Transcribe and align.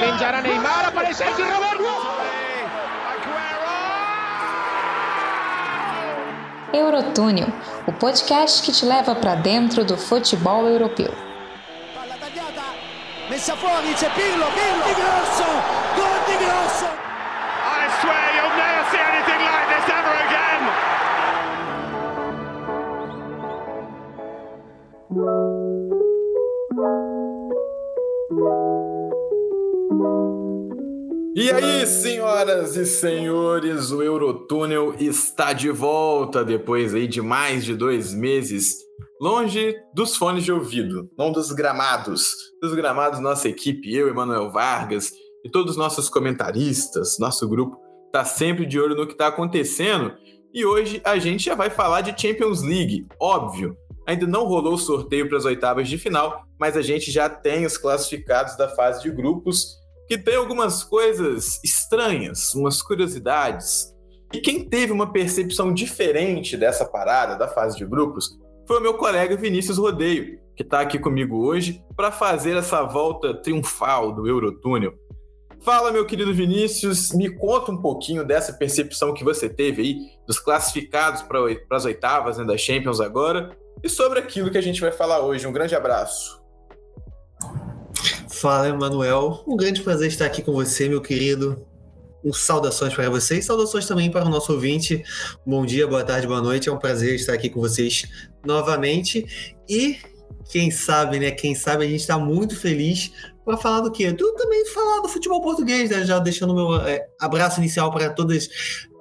Pinjará 0.00 0.40
Neymar, 0.40 0.86
aparece 0.86 1.22
aqui 1.22 1.42
Roberto. 1.42 1.84
Eurotúnel, 6.72 7.48
o 7.86 7.92
podcast 7.92 8.62
que 8.62 8.72
te 8.72 8.86
leva 8.86 9.14
para 9.14 9.34
dentro 9.34 9.84
do 9.84 9.98
futebol 9.98 10.66
europeu. 10.66 11.12
Messa 13.28 13.54
fuori, 13.56 13.92
c'è 13.92 14.10
Pirlo, 14.10 14.46
Pirlo, 14.46 14.84
di 14.84 14.94
grosso, 14.94 15.44
gol 15.94 16.24
di 16.26 16.44
grosso. 16.44 16.99
E 31.50 31.52
aí, 31.52 31.84
senhoras 31.84 32.76
e 32.76 32.86
senhores, 32.86 33.90
o 33.90 34.00
Eurotúnel 34.00 34.94
está 35.00 35.52
de 35.52 35.68
volta 35.68 36.44
depois 36.44 36.94
aí 36.94 37.08
de 37.08 37.20
mais 37.20 37.64
de 37.64 37.74
dois 37.74 38.14
meses 38.14 38.76
longe 39.20 39.74
dos 39.92 40.16
fones 40.16 40.44
de 40.44 40.52
ouvido, 40.52 41.10
não 41.18 41.32
dos 41.32 41.50
gramados. 41.50 42.30
Dos 42.62 42.72
gramados, 42.72 43.18
nossa 43.18 43.48
equipe, 43.48 43.92
eu, 43.92 44.08
Emanuel 44.08 44.52
Vargas 44.52 45.10
e 45.44 45.50
todos 45.50 45.72
os 45.72 45.76
nossos 45.76 46.08
comentaristas, 46.08 47.18
nosso 47.18 47.48
grupo, 47.48 47.76
está 48.06 48.24
sempre 48.24 48.64
de 48.64 48.78
olho 48.78 48.94
no 48.94 49.04
que 49.04 49.14
está 49.14 49.26
acontecendo. 49.26 50.14
E 50.54 50.64
hoje 50.64 51.02
a 51.04 51.18
gente 51.18 51.46
já 51.46 51.56
vai 51.56 51.68
falar 51.68 52.02
de 52.02 52.18
Champions 52.20 52.62
League, 52.62 53.08
óbvio. 53.20 53.76
Ainda 54.06 54.24
não 54.24 54.44
rolou 54.44 54.74
o 54.74 54.78
sorteio 54.78 55.28
para 55.28 55.38
as 55.38 55.44
oitavas 55.44 55.88
de 55.88 55.98
final, 55.98 56.44
mas 56.60 56.76
a 56.76 56.82
gente 56.82 57.10
já 57.10 57.28
tem 57.28 57.66
os 57.66 57.76
classificados 57.76 58.56
da 58.56 58.68
fase 58.68 59.02
de 59.02 59.10
grupos, 59.10 59.79
que 60.10 60.18
tem 60.18 60.34
algumas 60.34 60.82
coisas 60.82 61.60
estranhas, 61.62 62.52
umas 62.52 62.82
curiosidades. 62.82 63.94
E 64.34 64.40
quem 64.40 64.68
teve 64.68 64.90
uma 64.90 65.12
percepção 65.12 65.72
diferente 65.72 66.56
dessa 66.56 66.84
parada 66.84 67.36
da 67.36 67.46
fase 67.46 67.78
de 67.78 67.86
grupos 67.86 68.36
foi 68.66 68.78
o 68.78 68.82
meu 68.82 68.94
colega 68.94 69.36
Vinícius 69.36 69.78
Rodeio, 69.78 70.40
que 70.56 70.64
está 70.64 70.80
aqui 70.80 70.98
comigo 70.98 71.46
hoje 71.46 71.80
para 71.96 72.10
fazer 72.10 72.56
essa 72.56 72.82
volta 72.82 73.40
triunfal 73.40 74.10
do 74.10 74.26
Eurotúnel. 74.26 74.94
Fala, 75.60 75.92
meu 75.92 76.04
querido 76.04 76.34
Vinícius, 76.34 77.12
me 77.12 77.30
conta 77.30 77.70
um 77.70 77.80
pouquinho 77.80 78.24
dessa 78.24 78.52
percepção 78.54 79.14
que 79.14 79.22
você 79.22 79.48
teve 79.48 79.80
aí 79.82 79.96
dos 80.26 80.40
classificados 80.40 81.22
para 81.22 81.38
as 81.70 81.84
oitavas 81.84 82.36
né, 82.36 82.44
da 82.44 82.58
Champions 82.58 83.00
agora 83.00 83.56
e 83.80 83.88
sobre 83.88 84.18
aquilo 84.18 84.50
que 84.50 84.58
a 84.58 84.62
gente 84.62 84.80
vai 84.80 84.90
falar 84.90 85.20
hoje. 85.20 85.46
Um 85.46 85.52
grande 85.52 85.76
abraço. 85.76 86.39
Fala, 88.40 88.70
Emanuel. 88.70 89.44
Um 89.46 89.54
grande 89.54 89.82
prazer 89.82 90.08
estar 90.08 90.24
aqui 90.24 90.40
com 90.40 90.52
você, 90.52 90.88
meu 90.88 91.02
querido 91.02 91.66
um 92.24 92.32
saudações 92.32 92.94
para 92.94 93.08
vocês, 93.08 93.44
saudações 93.44 93.86
também 93.86 94.10
para 94.10 94.24
o 94.24 94.30
nosso 94.30 94.52
ouvinte. 94.52 95.02
Bom 95.46 95.64
dia, 95.66 95.86
boa 95.86 96.02
tarde, 96.02 96.26
boa 96.26 96.40
noite. 96.40 96.68
É 96.68 96.72
um 96.72 96.78
prazer 96.78 97.14
estar 97.14 97.34
aqui 97.34 97.50
com 97.50 97.60
vocês 97.60 98.06
novamente. 98.44 99.52
E 99.68 99.98
quem 100.50 100.70
sabe, 100.70 101.18
né? 101.18 101.30
Quem 101.30 101.54
sabe 101.54 101.84
a 101.84 101.88
gente 101.88 102.00
está 102.00 102.18
muito 102.18 102.56
feliz 102.56 103.12
para 103.44 103.58
falar 103.58 103.80
do 103.80 103.90
quê? 103.90 104.12
Tu 104.12 104.34
também 104.34 104.66
falar 104.66 105.00
do 105.00 105.08
futebol 105.08 105.42
português, 105.42 105.90
né? 105.90 106.04
Já 106.04 106.18
deixando 106.18 106.54
meu 106.54 106.76
é, 106.76 107.06
abraço 107.20 107.60
inicial 107.60 107.90
para 107.90 108.10
todas 108.10 108.48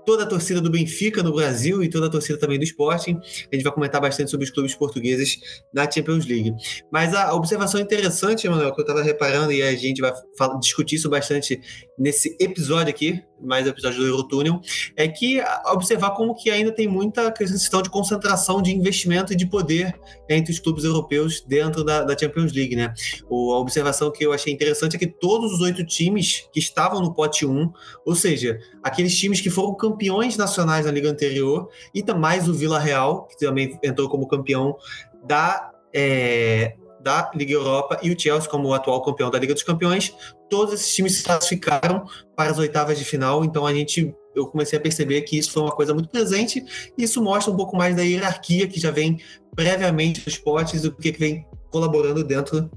toda 0.09 0.23
a 0.23 0.25
torcida 0.25 0.59
do 0.59 0.71
Benfica 0.71 1.21
no 1.21 1.31
Brasil 1.31 1.83
e 1.83 1.87
toda 1.87 2.07
a 2.07 2.09
torcida 2.09 2.35
também 2.39 2.57
do 2.57 2.63
Sporting. 2.63 3.19
A 3.51 3.55
gente 3.55 3.63
vai 3.63 3.71
comentar 3.71 4.01
bastante 4.01 4.31
sobre 4.31 4.43
os 4.43 4.49
clubes 4.49 4.73
portugueses 4.73 5.39
na 5.71 5.89
Champions 5.89 6.25
League. 6.25 6.51
Mas 6.91 7.13
a 7.13 7.31
observação 7.35 7.79
interessante, 7.79 8.47
Emanuel, 8.47 8.73
que 8.73 8.81
eu 8.81 8.83
estava 8.83 9.03
reparando 9.03 9.51
e 9.51 9.61
a 9.61 9.71
gente 9.75 10.01
vai 10.01 10.11
discutir 10.59 10.95
isso 10.95 11.11
bastante 11.11 11.61
nesse 11.95 12.35
episódio 12.39 12.89
aqui, 12.89 13.23
mais 13.41 13.67
episódio 13.67 13.99
do 13.99 14.07
Eurotúnel, 14.07 14.61
é 14.95 15.07
que 15.07 15.41
observar 15.65 16.11
como 16.11 16.35
que 16.35 16.49
ainda 16.49 16.71
tem 16.71 16.87
muita 16.87 17.31
questão 17.31 17.81
de 17.81 17.89
concentração 17.89 18.61
de 18.61 18.75
investimento 18.75 19.33
e 19.33 19.35
de 19.35 19.45
poder 19.45 19.99
entre 20.27 20.51
os 20.51 20.59
clubes 20.59 20.83
europeus 20.83 21.41
dentro 21.41 21.83
da, 21.83 22.03
da 22.03 22.17
Champions 22.17 22.53
League, 22.53 22.75
né? 22.75 22.93
O, 23.29 23.53
a 23.53 23.59
observação 23.59 24.11
que 24.11 24.25
eu 24.25 24.33
achei 24.33 24.53
interessante 24.53 24.95
é 24.95 24.99
que 24.99 25.07
todos 25.07 25.53
os 25.53 25.61
oito 25.61 25.85
times 25.85 26.47
que 26.51 26.59
estavam 26.59 27.01
no 27.01 27.13
pote 27.13 27.45
1, 27.45 27.71
ou 28.05 28.15
seja, 28.15 28.59
aqueles 28.83 29.17
times 29.17 29.41
que 29.41 29.49
foram 29.49 29.73
campeões 29.75 30.37
nacionais 30.37 30.85
na 30.85 30.91
liga 30.91 31.09
anterior, 31.09 31.69
e 31.93 32.03
mais 32.13 32.49
o 32.49 32.53
Vila 32.53 32.79
Real, 32.79 33.27
que 33.27 33.37
também 33.37 33.77
entrou 33.83 34.09
como 34.09 34.27
campeão 34.27 34.75
da 35.25 35.71
é, 35.93 36.75
da 36.99 37.31
Liga 37.33 37.53
Europa 37.53 37.99
e 38.03 38.11
o 38.11 38.19
Chelsea 38.19 38.49
como 38.49 38.67
o 38.67 38.73
atual 38.73 39.03
campeão 39.03 39.29
da 39.29 39.39
Liga 39.39 39.53
dos 39.53 39.63
Campeões, 39.63 40.13
todos 40.49 40.73
esses 40.73 40.93
times 40.93 41.17
se 41.17 41.23
classificaram 41.23 42.05
para 42.35 42.51
as 42.51 42.57
oitavas 42.57 42.97
de 42.97 43.05
final, 43.05 43.43
então 43.43 43.65
a 43.65 43.73
gente 43.73 44.13
eu 44.35 44.47
comecei 44.47 44.77
a 44.77 44.81
perceber 44.81 45.21
que 45.23 45.37
isso 45.37 45.51
foi 45.51 45.63
uma 45.63 45.71
coisa 45.71 45.93
muito 45.93 46.09
presente 46.09 46.63
e 46.97 47.03
isso 47.03 47.21
mostra 47.21 47.51
um 47.51 47.57
pouco 47.57 47.75
mais 47.75 47.95
da 47.95 48.03
hierarquia 48.03 48.67
que 48.67 48.79
já 48.79 48.91
vem 48.91 49.19
previamente 49.55 50.21
dos 50.21 50.37
potes 50.37 50.83
do 50.83 50.95
que 50.95 51.11
vem 51.11 51.45
colaborando 51.71 52.23
dentro 52.23 52.69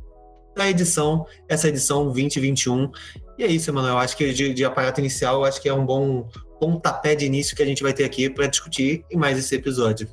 da 0.57 0.69
edição, 0.69 1.27
essa 1.49 1.69
edição 1.69 2.05
2021. 2.05 2.91
E 3.39 3.45
é 3.45 3.47
isso, 3.47 3.71
Emanuel. 3.71 3.99
Acho 3.99 4.17
que 4.17 4.33
de, 4.33 4.53
de 4.53 4.65
aparato 4.65 5.01
inicial, 5.01 5.45
acho 5.45 5.61
que 5.61 5.69
é 5.69 5.75
um 5.75 5.87
bom 5.87 6.29
pontapé 6.61 7.15
de 7.15 7.27
início 7.27 7.57
que 7.57 7.63
a 7.63 7.67
gente 7.67 7.83
vai 7.83 7.93
ter 7.93 8.05
aqui 8.05 8.29
para 8.29 8.47
discutir 8.47 9.05
em 9.11 9.17
mais 9.17 9.39
esse 9.39 9.55
episódio. 9.55 10.09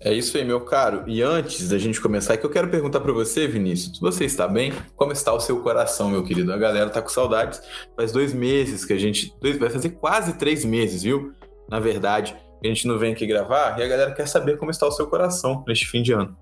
É 0.00 0.12
isso 0.12 0.36
aí, 0.36 0.44
meu 0.44 0.60
caro. 0.60 1.02
E 1.06 1.22
antes 1.22 1.68
da 1.68 1.78
gente 1.78 2.00
começar, 2.00 2.34
é 2.34 2.36
que 2.36 2.46
eu 2.46 2.50
quero 2.50 2.68
perguntar 2.68 3.00
para 3.00 3.12
você, 3.12 3.48
Vinícius, 3.48 3.98
você 3.98 4.24
está 4.24 4.46
bem? 4.46 4.72
Como 4.94 5.12
está 5.12 5.32
o 5.32 5.40
seu 5.40 5.60
coração, 5.60 6.10
meu 6.10 6.22
querido? 6.22 6.52
A 6.52 6.56
galera 6.56 6.88
tá 6.88 7.02
com 7.02 7.08
saudades. 7.08 7.60
Faz 7.96 8.12
dois 8.12 8.32
meses 8.32 8.84
que 8.84 8.92
a 8.92 8.98
gente. 8.98 9.34
Dois, 9.40 9.58
vai 9.58 9.70
fazer 9.70 9.90
quase 9.90 10.34
três 10.34 10.64
meses, 10.64 11.02
viu? 11.02 11.32
Na 11.68 11.80
verdade, 11.80 12.36
a 12.62 12.66
gente 12.66 12.86
não 12.86 12.98
vem 12.98 13.12
aqui 13.12 13.26
gravar 13.26 13.78
e 13.78 13.82
a 13.82 13.88
galera 13.88 14.12
quer 14.12 14.26
saber 14.26 14.56
como 14.56 14.70
está 14.70 14.86
o 14.86 14.92
seu 14.92 15.06
coração 15.06 15.64
neste 15.66 15.86
fim 15.86 16.02
de 16.02 16.12
ano. 16.12 16.36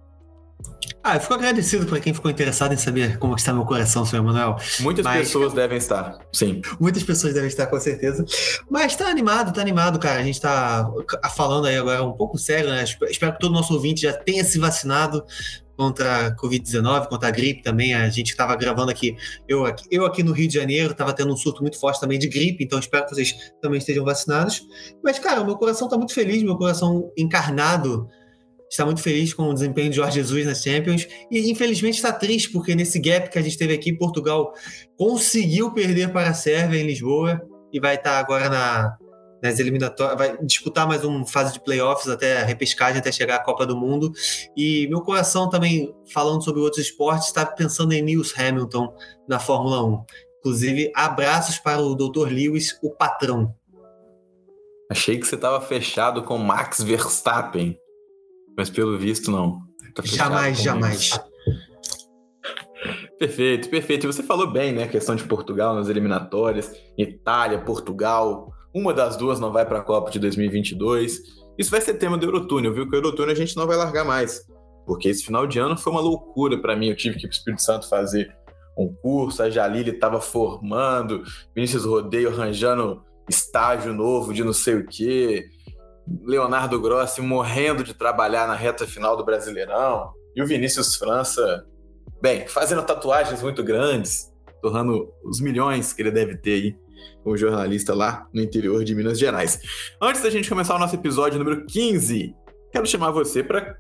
Ah, 1.03 1.17
eu 1.17 1.21
fico 1.21 1.35
agradecido 1.35 1.87
para 1.87 2.01
quem 2.01 2.13
ficou 2.13 2.29
interessado 2.29 2.75
em 2.75 2.77
saber 2.77 3.17
como 3.19 3.37
está 3.37 3.53
meu 3.53 3.65
coração, 3.65 4.05
senhor 4.05 4.23
Emanuel. 4.23 4.57
Muitas 4.81 5.05
Mas, 5.05 5.29
pessoas 5.29 5.53
devem 5.53 5.79
estar, 5.79 6.19
sim. 6.33 6.61
Muitas 6.81 7.05
pessoas 7.05 7.33
devem 7.33 7.49
estar, 7.49 7.67
com 7.69 7.79
certeza. 7.79 8.25
Mas 8.69 8.97
tá 8.97 9.09
animado, 9.09 9.53
tá 9.53 9.61
animado, 9.61 10.01
cara. 10.01 10.19
A 10.19 10.25
gente 10.25 10.41
tá 10.41 10.91
falando 11.37 11.67
aí 11.67 11.77
agora 11.77 12.03
um 12.03 12.13
pouco 12.13 12.37
sério, 12.37 12.71
né? 12.71 12.83
Espero 13.09 13.33
que 13.33 13.39
todo 13.39 13.53
nosso 13.53 13.73
ouvinte 13.73 14.03
já 14.03 14.13
tenha 14.13 14.43
se 14.43 14.59
vacinado 14.59 15.25
contra 15.77 16.27
a 16.27 16.37
Covid-19, 16.37 17.07
contra 17.07 17.29
a 17.29 17.31
gripe 17.31 17.63
também. 17.63 17.95
A 17.95 18.09
gente 18.09 18.31
estava 18.31 18.57
gravando 18.57 18.91
aqui 18.91 19.17
eu, 19.47 19.65
aqui, 19.65 19.85
eu 19.91 20.05
aqui 20.05 20.23
no 20.25 20.33
Rio 20.33 20.49
de 20.49 20.55
Janeiro, 20.55 20.91
estava 20.91 21.13
tendo 21.13 21.33
um 21.33 21.37
surto 21.37 21.63
muito 21.63 21.79
forte 21.79 22.01
também 22.01 22.19
de 22.19 22.27
gripe, 22.27 22.65
então 22.65 22.79
espero 22.79 23.05
que 23.05 23.15
vocês 23.15 23.33
também 23.63 23.79
estejam 23.79 24.05
vacinados. 24.05 24.63
Mas, 25.05 25.19
cara, 25.19 25.45
meu 25.45 25.57
coração 25.57 25.87
está 25.87 25.97
muito 25.97 26.15
feliz, 26.15 26.43
meu 26.43 26.57
coração 26.57 27.13
encarnado 27.17 28.09
está 28.71 28.85
muito 28.85 29.01
feliz 29.01 29.33
com 29.33 29.45
o 29.45 29.55
desempenho 29.55 29.91
de 29.91 29.97
Jorge 29.97 30.21
Jesus 30.21 30.47
nas 30.47 30.63
Champions 30.63 31.07
e 31.31 31.51
infelizmente 31.51 31.95
está 31.95 32.13
triste 32.13 32.51
porque 32.51 32.75
nesse 32.75 32.99
gap 32.99 33.31
que 33.31 33.39
a 33.39 33.43
gente 33.43 33.59
teve 33.59 33.75
aqui, 33.75 33.93
Portugal 33.93 34.53
conseguiu 34.97 35.73
perder 35.73 36.13
para 36.13 36.31
a 36.31 36.35
Sérvia 36.35 36.81
em 36.81 36.87
Lisboa 36.87 37.41
e 37.73 37.81
vai 37.81 37.95
estar 37.95 38.19
agora 38.19 38.49
na, 38.49 38.97
nas 39.43 39.59
eliminatórias, 39.59 40.19
vai 40.19 40.39
disputar 40.45 40.87
mais 40.87 41.05
uma 41.05 41.27
fase 41.27 41.53
de 41.53 41.61
playoffs 41.61 42.09
até 42.09 42.43
repescagem, 42.43 42.99
até 42.99 43.13
chegar 43.13 43.37
à 43.37 43.43
Copa 43.43 43.67
do 43.67 43.77
Mundo. 43.77 44.13
E 44.57 44.87
meu 44.89 45.01
coração 45.03 45.49
também, 45.49 45.95
falando 46.13 46.43
sobre 46.43 46.61
outros 46.61 46.85
esportes, 46.85 47.29
está 47.29 47.45
pensando 47.45 47.93
em 47.93 48.03
Lewis 48.03 48.33
Hamilton 48.37 48.95
na 49.29 49.39
Fórmula 49.39 49.85
1. 49.85 50.05
Inclusive, 50.39 50.93
abraços 50.95 51.59
para 51.59 51.81
o 51.81 51.95
Dr. 51.95 52.29
Lewis, 52.29 52.79
o 52.83 52.91
patrão. 52.91 53.55
Achei 54.91 55.19
que 55.19 55.27
você 55.27 55.35
estava 55.35 55.61
fechado 55.61 56.23
com 56.23 56.39
Max 56.39 56.81
Verstappen. 56.81 57.77
Mas 58.57 58.71
pelo 58.71 58.97
visto, 58.99 59.31
não. 59.31 59.63
Tá 59.95 60.03
jamais, 60.05 60.61
jamais. 60.63 61.19
Perfeito, 63.19 63.69
perfeito. 63.69 64.05
E 64.05 64.13
você 64.13 64.23
falou 64.23 64.51
bem, 64.51 64.73
né? 64.73 64.85
A 64.85 64.89
questão 64.89 65.17
de 65.17 65.25
Portugal 65.25 65.75
nas 65.75 65.89
eliminatórias, 65.89 66.71
Itália, 66.97 67.59
Portugal. 67.59 68.53
Uma 68.75 68.93
das 68.93 69.17
duas 69.17 69.41
não 69.41 69.53
vai 69.53 69.65
para 69.65 69.79
a 69.79 69.83
Copa 69.83 70.11
de 70.11 70.19
2022. 70.19 71.21
Isso 71.59 71.71
vai 71.71 71.81
ser 71.81 71.95
tema 71.95 72.19
do 72.19 72.27
Eurotúnel, 72.27 72.75
viu? 72.75 72.89
Que 72.89 72.95
o 72.95 72.99
Eurotúnel 72.99 73.33
a 73.33 73.37
gente 73.37 73.57
não 73.57 73.67
vai 73.67 73.77
largar 73.77 74.05
mais. 74.05 74.43
Porque 74.87 75.09
esse 75.09 75.25
final 75.25 75.47
de 75.47 75.59
ano 75.59 75.77
foi 75.77 75.93
uma 75.93 76.01
loucura 76.01 76.61
para 76.61 76.77
mim. 76.77 76.89
Eu 76.89 76.97
tive 76.97 77.17
que 77.19 77.27
ir 77.27 77.29
para 77.29 77.35
o 77.35 77.39
Espírito 77.39 77.63
Santo 77.63 77.89
fazer 77.89 78.35
um 78.77 78.95
curso, 78.95 79.43
a 79.43 79.49
Jalili 79.49 79.91
estava 79.91 80.21
formando, 80.21 81.23
Vinícius 81.55 81.87
Rodeio 81.87 82.29
arranjando 82.29 83.03
estágio 83.29 83.95
novo 83.95 84.35
de 84.35 84.45
não 84.45 84.53
sei 84.53 84.75
o 84.75 84.87
quê. 84.87 85.47
Leonardo 86.23 86.81
Grossi 86.81 87.21
morrendo 87.21 87.83
de 87.83 87.95
trabalhar 87.95 88.47
na 88.47 88.55
reta 88.55 88.87
final 88.87 89.17
do 89.17 89.25
Brasileirão, 89.25 90.13
e 90.35 90.43
o 90.43 90.47
Vinícius 90.47 90.97
França, 90.97 91.67
bem, 92.21 92.47
fazendo 92.47 92.83
tatuagens 92.83 93.43
muito 93.43 93.65
grandes, 93.65 94.31
torrando 94.61 95.09
os 95.25 95.41
milhões 95.41 95.93
que 95.93 96.03
ele 96.03 96.11
deve 96.11 96.37
ter 96.37 96.53
aí 96.53 96.77
como 97.23 97.37
jornalista 97.37 97.95
lá 97.95 98.27
no 98.33 98.41
interior 98.41 98.85
de 98.85 98.95
Minas 98.95 99.19
Gerais. 99.19 99.61
Antes 100.01 100.23
da 100.23 100.31
gente 100.31 100.49
começar 100.49 100.77
o 100.77 100.79
nosso 100.79 100.95
episódio 100.95 101.39
número 101.39 101.65
15, 101.67 102.35
quero 102.71 102.87
chamar 102.87 103.11
você 103.11 103.43
para 103.43 103.77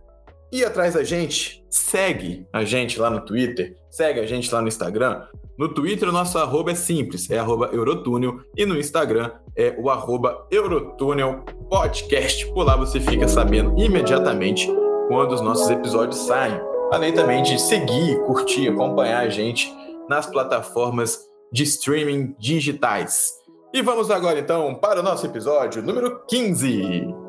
ir 0.53 0.65
atrás 0.65 0.95
da 0.95 1.05
gente, 1.05 1.65
segue 1.71 2.47
a 2.53 2.65
gente 2.65 2.99
lá 2.99 3.11
no 3.11 3.25
Twitter, 3.25 3.77
segue 3.97 4.21
a 4.21 4.27
gente 4.27 4.53
lá 4.53 4.61
no 4.61 4.69
Instagram. 4.69 5.23
No 5.59 5.73
Twitter, 5.73 6.11
o 6.11 6.13
nosso 6.13 6.37
arroba 6.37 6.71
é 6.71 6.75
simples, 6.75 7.31
é 7.31 7.39
arroba 7.39 7.71
Eurotúnel, 7.73 8.41
e 8.55 8.67
no 8.67 8.79
Instagram 8.79 9.31
é 9.57 9.75
o 9.79 9.89
arroba 9.89 10.47
Eurotúnel 10.51 11.43
Podcast. 11.71 12.47
Por 12.53 12.63
lá 12.63 12.77
você 12.77 13.01
fica 13.01 13.27
sabendo 13.27 13.75
imediatamente 13.81 14.71
quando 15.09 15.33
os 15.33 15.41
nossos 15.41 15.71
episódios 15.71 16.19
saem. 16.27 16.61
Além 16.93 17.15
também 17.15 17.43
de 17.43 17.59
seguir, 17.59 18.21
curtir, 18.27 18.69
acompanhar 18.69 19.21
a 19.21 19.29
gente 19.31 19.75
nas 20.11 20.27
plataformas 20.27 21.19
de 21.51 21.63
streaming 21.63 22.37
digitais. 22.39 23.33
E 23.73 23.81
vamos 23.81 24.11
agora 24.11 24.39
então 24.39 24.75
para 24.75 25.01
o 25.01 25.03
nosso 25.03 25.25
episódio 25.25 25.83
número 25.83 26.21
15. 26.29 27.26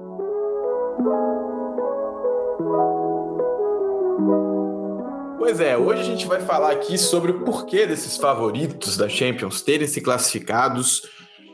Pois 5.48 5.62
é, 5.62 5.78
hoje 5.78 6.02
a 6.02 6.04
gente 6.04 6.28
vai 6.28 6.42
falar 6.42 6.74
aqui 6.74 6.98
sobre 6.98 7.32
o 7.32 7.46
porquê 7.46 7.88
desses 7.88 8.18
favoritos 8.18 8.98
da 8.98 9.08
Champions 9.08 9.62
terem 9.62 9.88
se 9.88 10.02
classificados 10.02 11.04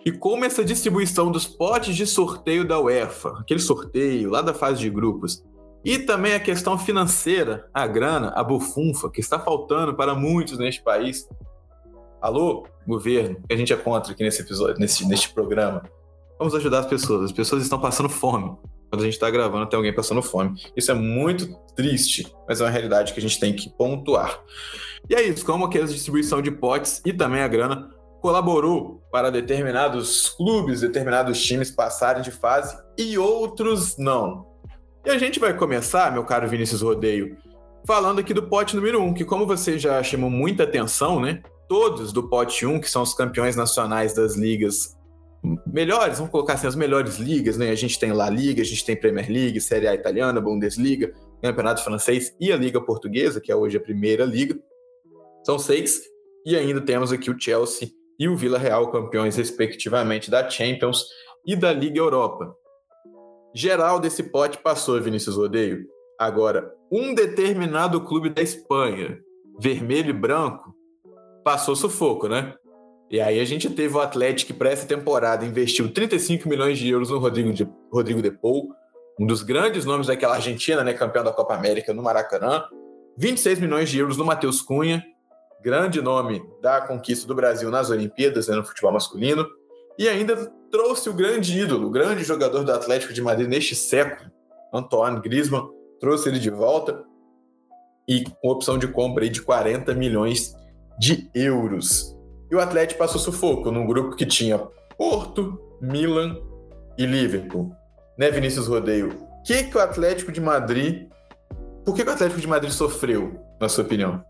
e 0.04 0.12
como 0.12 0.44
essa 0.44 0.66
distribuição 0.66 1.32
dos 1.32 1.46
potes 1.46 1.96
de 1.96 2.08
sorteio 2.08 2.68
da 2.68 2.80
UEFA, 2.80 3.38
aquele 3.40 3.60
sorteio 3.60 4.32
lá 4.32 4.42
da 4.42 4.52
fase 4.52 4.80
de 4.80 4.90
grupos, 4.90 5.44
e 5.86 6.00
também 6.00 6.34
a 6.34 6.40
questão 6.40 6.76
financeira, 6.76 7.70
a 7.72 7.86
grana, 7.86 8.30
a 8.30 8.44
bufunfa, 8.44 9.12
que 9.12 9.22
está 9.22 9.40
faltando 9.40 9.94
para 9.94 10.16
muitos 10.16 10.58
neste 10.58 10.82
país. 10.82 11.30
Alô, 12.20 12.66
governo, 12.88 13.44
que 13.48 13.54
a 13.54 13.58
gente 13.58 13.74
é 13.74 13.78
contra 13.78 14.12
aqui 14.12 14.24
nesse 14.24 14.42
episódio, 14.42 14.80
nesse, 14.80 15.08
neste 15.08 15.32
programa. 15.32 15.84
Vamos 16.40 16.56
ajudar 16.56 16.80
as 16.80 16.88
pessoas. 16.88 17.26
As 17.26 17.32
pessoas 17.32 17.62
estão 17.62 17.80
passando 17.80 18.10
fome. 18.10 18.58
Quando 18.94 19.02
a 19.02 19.06
gente 19.06 19.16
está 19.16 19.28
gravando, 19.32 19.66
tem 19.66 19.76
alguém 19.76 19.92
passando 19.92 20.22
fome. 20.22 20.54
Isso 20.78 20.92
é 20.92 20.94
muito 20.94 21.52
triste, 21.76 22.32
mas 22.48 22.62
é 22.62 22.64
uma 22.64 22.70
realidade 22.70 23.12
que 23.12 23.18
a 23.18 23.22
gente 23.24 23.40
tem 23.40 23.52
que 23.52 23.68
pontuar. 23.76 24.40
E 25.10 25.16
é 25.16 25.24
isso, 25.24 25.44
como 25.44 25.68
que 25.68 25.80
a 25.80 25.84
distribuição 25.84 26.44
de 26.44 26.52
potes 26.52 27.02
e 27.04 27.12
também 27.12 27.42
a 27.42 27.48
grana 27.48 27.90
colaborou 28.22 29.02
para 29.12 29.32
determinados 29.32 30.30
clubes, 30.30 30.82
determinados 30.82 31.44
times 31.44 31.72
passarem 31.72 32.22
de 32.22 32.30
fase 32.30 32.78
e 32.96 33.18
outros 33.18 33.98
não. 33.98 34.46
E 35.04 35.10
a 35.10 35.18
gente 35.18 35.40
vai 35.40 35.58
começar, 35.58 36.12
meu 36.12 36.24
caro 36.24 36.48
Vinícius 36.48 36.84
Rodeio, 36.84 37.36
falando 37.88 38.20
aqui 38.20 38.32
do 38.32 38.44
pote 38.44 38.76
número 38.76 39.02
1, 39.02 39.06
um, 39.08 39.14
que 39.16 39.26
como 39.26 39.48
você 39.48 39.80
já 39.80 40.04
chamou 40.04 40.30
muita 40.30 40.66
atenção, 40.66 41.20
né? 41.20 41.42
Todos 41.68 42.14
do 42.14 42.30
pote 42.30 42.64
1, 42.64 42.74
um, 42.76 42.80
que 42.80 42.92
são 42.92 43.02
os 43.02 43.16
campeões 43.16 43.56
nacionais 43.56 44.14
das 44.14 44.36
ligas 44.36 44.96
melhores, 45.68 46.18
vamos 46.18 46.32
colocar 46.32 46.54
assim, 46.54 46.68
as 46.68 46.76
melhores 46.76 47.18
ligas, 47.18 47.58
né? 47.58 47.70
A 47.70 47.76
gente 47.76 48.00
tem 48.00 48.14
La 48.14 48.30
Liga, 48.30 48.62
a 48.62 48.66
gente 48.66 48.86
tem 48.86 48.96
Premier 48.96 49.30
League, 49.30 49.60
Série 49.60 49.88
A 49.88 49.94
italiana, 49.94 50.40
Bundesliga, 50.40 51.14
Campeonato 51.42 51.84
Francês 51.84 52.36
e 52.40 52.52
a 52.52 52.56
Liga 52.56 52.80
Portuguesa, 52.80 53.42
que 53.42 53.52
é 53.52 53.56
hoje 53.56 53.78
a 53.78 53.82
primeira 53.82 54.24
liga. 54.24 54.58
São 55.44 55.60
seis. 55.60 56.02
E 56.46 56.56
ainda 56.56 56.82
temos 56.82 57.12
aqui 57.12 57.30
o 57.30 57.40
Chelsea 57.40 57.90
e 58.18 58.28
o 58.28 58.36
Vila 58.36 58.58
Real, 58.58 58.92
campeões 58.92 59.36
respectivamente 59.36 60.32
da 60.32 60.50
Champions 60.50 61.06
e 61.46 61.56
da 61.56 61.74
Liga 61.74 62.00
Europa. 62.00 62.56
Geral 63.54 64.00
desse 64.00 64.24
pote 64.24 64.58
passou, 64.58 65.02
Vinícius 65.02 65.36
Rodeio. 65.36 65.86
Agora, 66.20 66.74
um 66.92 67.14
determinado 67.14 68.02
clube 68.02 68.30
da 68.30 68.42
Espanha, 68.42 69.20
vermelho 69.60 70.10
e 70.10 70.14
branco, 70.14 70.74
passou 71.44 71.76
sufoco, 71.76 72.28
né? 72.28 72.56
E 73.14 73.22
aí 73.22 73.40
a 73.40 73.46
gente 73.46 73.70
teve 73.70 73.96
o 73.96 74.02
Atlético 74.02 74.56
para 74.56 74.72
essa 74.72 74.88
temporada 74.88 75.46
investiu 75.46 75.94
35 75.94 76.50
milhões 76.50 76.80
de 76.80 76.90
euros 76.90 77.12
no 77.12 77.20
Rodrigo, 77.20 77.54
de, 77.54 77.70
Rodrigo 77.92 78.24
Depou, 78.24 78.74
um 79.20 79.28
dos 79.28 79.44
grandes 79.44 79.86
nomes 79.86 80.08
daquela 80.08 80.34
Argentina, 80.34 80.84
né, 80.84 80.96
campeão 80.96 81.24
da 81.24 81.32
Copa 81.32 81.54
América 81.54 81.94
no 81.94 82.02
Maracanã. 82.02 82.64
26 83.16 83.60
milhões 83.60 83.92
de 83.92 84.00
euros 84.00 84.18
no 84.18 84.26
Matheus 84.26 84.64
Cunha, 84.64 85.06
grande 85.62 86.02
nome 86.02 86.44
da 86.60 86.82
conquista 86.82 87.28
do 87.28 87.36
Brasil 87.36 87.70
nas 87.70 87.92
Olimpíadas, 87.92 88.48
né, 88.48 88.56
no 88.56 88.66
futebol 88.66 88.92
masculino. 88.92 89.46
E 89.96 90.10
ainda 90.10 90.52
trouxe 90.72 91.08
o 91.08 91.14
grande 91.14 91.56
ídolo, 91.56 91.90
o 91.90 91.92
grande 91.92 92.24
jogador 92.24 92.64
do 92.64 92.72
Atlético 92.72 93.14
de 93.14 93.22
Madrid 93.22 93.48
neste 93.48 93.76
século, 93.76 94.32
Antoine 94.74 95.22
Griezmann, 95.22 95.70
trouxe 96.00 96.30
ele 96.30 96.40
de 96.40 96.50
volta 96.50 97.04
e 98.10 98.24
com 98.24 98.50
opção 98.50 98.76
de 98.76 98.88
compra 98.88 99.24
aí 99.24 99.30
de 99.30 99.44
40 99.44 99.94
milhões 99.94 100.56
de 100.98 101.30
euros. 101.36 102.18
E 102.54 102.56
o 102.56 102.60
Atlético 102.60 103.00
passou 103.00 103.20
sufoco 103.20 103.72
num 103.72 103.88
grupo 103.88 104.16
que 104.16 104.28
tinha 104.28 104.60
Porto, 104.96 105.60
Milan 105.82 106.38
e 106.96 107.04
Liverpool. 107.04 107.76
Né, 108.16 108.30
Vinícius 108.30 108.68
Rodeio? 108.68 109.10
O 109.10 109.42
que, 109.42 109.64
que 109.64 109.76
o 109.76 109.82
Atlético 109.82 110.32
de 110.32 110.40
Madrid. 110.40 111.10
Por 111.84 111.96
que, 111.96 112.04
que 112.04 112.10
o 112.12 112.14
Atlético 112.14 112.40
de 112.40 112.48
Madrid 112.48 112.72
sofreu, 112.72 113.44
na 113.60 113.68
sua 113.68 113.84
opinião? 113.84 114.24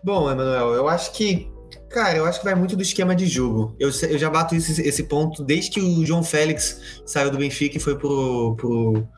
Bom, 0.00 0.30
Emanuel, 0.30 0.72
eu 0.74 0.88
acho 0.88 1.10
que 1.12 1.50
Cara, 1.90 2.18
eu 2.18 2.26
acho 2.26 2.38
que 2.38 2.44
vai 2.44 2.54
muito 2.54 2.76
do 2.76 2.82
esquema 2.82 3.16
de 3.16 3.26
jogo. 3.26 3.74
Eu, 3.80 3.90
eu 4.08 4.18
já 4.18 4.30
bato 4.30 4.54
esse, 4.54 4.80
esse 4.82 5.02
ponto 5.04 5.42
desde 5.42 5.70
que 5.70 5.80
o 5.80 6.06
João 6.06 6.22
Félix 6.22 7.02
saiu 7.04 7.30
do 7.30 7.38
Benfica 7.38 7.78
e 7.78 7.80
foi 7.80 7.98
pro, 7.98 8.54
pro, 8.56 9.08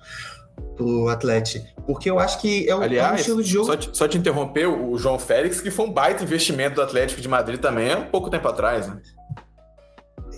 pro 0.77 1.09
Atlético. 1.09 1.67
Porque 1.87 2.11
eu 2.11 2.19
acho 2.19 2.41
que 2.41 2.69
é 2.69 2.75
um, 2.75 2.83
Aliás, 2.83 3.11
é 3.11 3.13
um 3.13 3.17
estilo 3.17 3.43
de 3.43 3.51
jogo. 3.51 3.67
Só 3.67 3.77
te, 3.77 3.91
só 3.93 4.09
te 4.09 4.19
interromper, 4.19 4.67
o 4.67 4.97
João 4.97 5.19
Félix, 5.19 5.61
que 5.61 5.71
foi 5.71 5.87
um 5.87 5.93
baita 5.93 6.23
investimento 6.23 6.77
do 6.77 6.83
Atlético 6.83 7.21
de 7.21 7.29
Madrid 7.29 7.61
também 7.61 7.93
há 7.93 7.99
um 7.99 8.07
pouco 8.07 8.31
tempo 8.31 8.47
atrás, 8.49 8.87
né? 8.87 9.01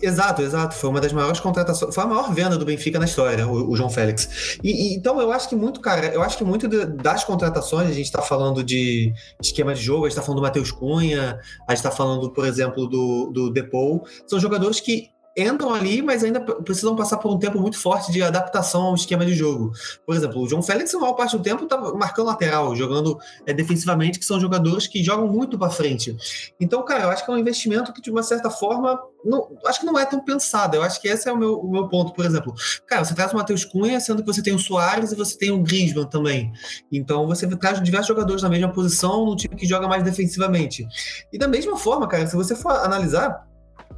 Exato, 0.03 0.43
exato. 0.43 0.75
Foi 0.75 0.91
uma 0.91 1.01
das 1.01 1.13
maiores 1.13 1.39
contratações. 1.39 1.95
Foi 1.95 2.03
a 2.03 2.07
maior 2.07 2.35
venda 2.35 2.59
do 2.59 2.65
Benfica 2.65 2.99
na 2.99 3.05
história, 3.05 3.47
o, 3.47 3.71
o 3.71 3.77
João 3.77 3.89
Félix. 3.89 4.59
E, 4.63 4.71
e, 4.71 4.95
então 4.97 5.21
eu 5.21 5.31
acho 5.31 5.49
que 5.49 5.55
muito, 5.55 5.81
cara, 5.81 6.07
eu 6.07 6.21
acho 6.23 6.37
que 6.37 6.43
muito 6.43 6.67
de, 6.67 6.85
das 6.87 7.23
contratações, 7.23 7.89
a 7.89 7.93
gente 7.93 8.07
está 8.07 8.21
falando 8.21 8.65
de 8.65 9.13
esquema 9.41 9.73
de 9.73 9.81
jogo, 9.81 10.05
a 10.05 10.09
gente 10.09 10.19
está 10.19 10.23
falando 10.23 10.41
do 10.41 10.43
Matheus 10.43 10.73
Cunha, 10.73 11.39
a 11.69 11.73
gente 11.73 11.79
está 11.79 11.93
falando, 11.93 12.33
por 12.33 12.45
exemplo, 12.45 12.89
do, 12.89 13.31
do 13.33 13.51
Depou. 13.53 14.05
São 14.27 14.41
jogadores 14.41 14.81
que 14.81 15.13
entram 15.37 15.73
ali, 15.73 16.03
mas 16.03 16.23
ainda 16.23 16.41
precisam 16.41 16.95
passar 16.95 17.17
por 17.19 17.33
um 17.33 17.39
tempo 17.39 17.59
muito 17.59 17.79
forte 17.79 18.13
de 18.13 18.23
adaptação 18.23 18.83
ao 18.83 18.95
esquema 18.95 19.25
de 19.25 19.35
jogo. 19.35 19.73
Por 20.05 20.15
exemplo, 20.15 20.41
o 20.43 20.49
João 20.49 20.63
Félix, 20.63 20.93
na 20.93 21.01
maior 21.01 21.15
parte 21.15 21.37
do 21.37 21.43
tempo, 21.43 21.65
está 21.65 21.79
marcando 21.95 22.27
lateral, 22.27 22.77
jogando 22.77 23.19
é, 23.47 23.53
defensivamente, 23.53 24.19
que 24.19 24.25
são 24.25 24.39
jogadores 24.39 24.87
que 24.87 25.03
jogam 25.03 25.27
muito 25.27 25.59
para 25.59 25.71
frente. 25.71 26.17
Então, 26.61 26.85
cara, 26.85 27.05
eu 27.05 27.11
acho 27.11 27.25
que 27.25 27.31
é 27.31 27.35
um 27.35 27.39
investimento 27.39 27.93
que, 27.93 28.03
de 28.03 28.11
uma 28.11 28.23
certa 28.23 28.51
forma, 28.51 28.99
não, 29.25 29.57
acho 29.67 29.81
que 29.81 29.87
não 29.87 29.99
é 29.99 30.05
tão 30.05 30.23
pensado. 30.25 30.77
Eu 30.77 30.83
acho 30.83 31.01
que 31.01 31.09
esse 31.09 31.29
é 31.29 31.33
o 31.33 31.37
meu, 31.37 31.59
o 31.59 31.71
meu 31.71 31.89
ponto, 31.89 32.13
por 32.13 32.25
exemplo. 32.25 32.55
Cara, 32.87 33.05
você 33.05 33.15
traz 33.15 33.33
o 33.33 33.37
Matheus 33.37 33.65
Cunha, 33.65 34.01
sendo 34.01 34.23
que 34.23 34.27
você 34.27 34.43
tem 34.43 34.55
o 34.55 34.59
Soares 34.59 35.13
e 35.13 35.17
você 35.17 35.37
tem 35.37 35.51
o 35.51 35.63
Griezmann 35.63 36.07
também. 36.07 36.53
Então, 36.91 37.27
você 37.27 37.47
traz 37.57 37.83
diversos 37.83 38.09
jogadores 38.09 38.43
na 38.43 38.49
mesma 38.49 38.71
posição, 38.71 39.25
no 39.25 39.37
time 39.37 39.57
que 39.57 39.67
joga 39.67 39.89
mais 39.89 40.03
defensivamente. 40.03 40.87
E 41.33 41.39
da 41.39 41.49
mesma 41.49 41.77
forma, 41.77 42.07
cara, 42.07 42.27
se 42.27 42.37
você 42.37 42.55
for 42.55 42.73
analisar, 42.73 43.47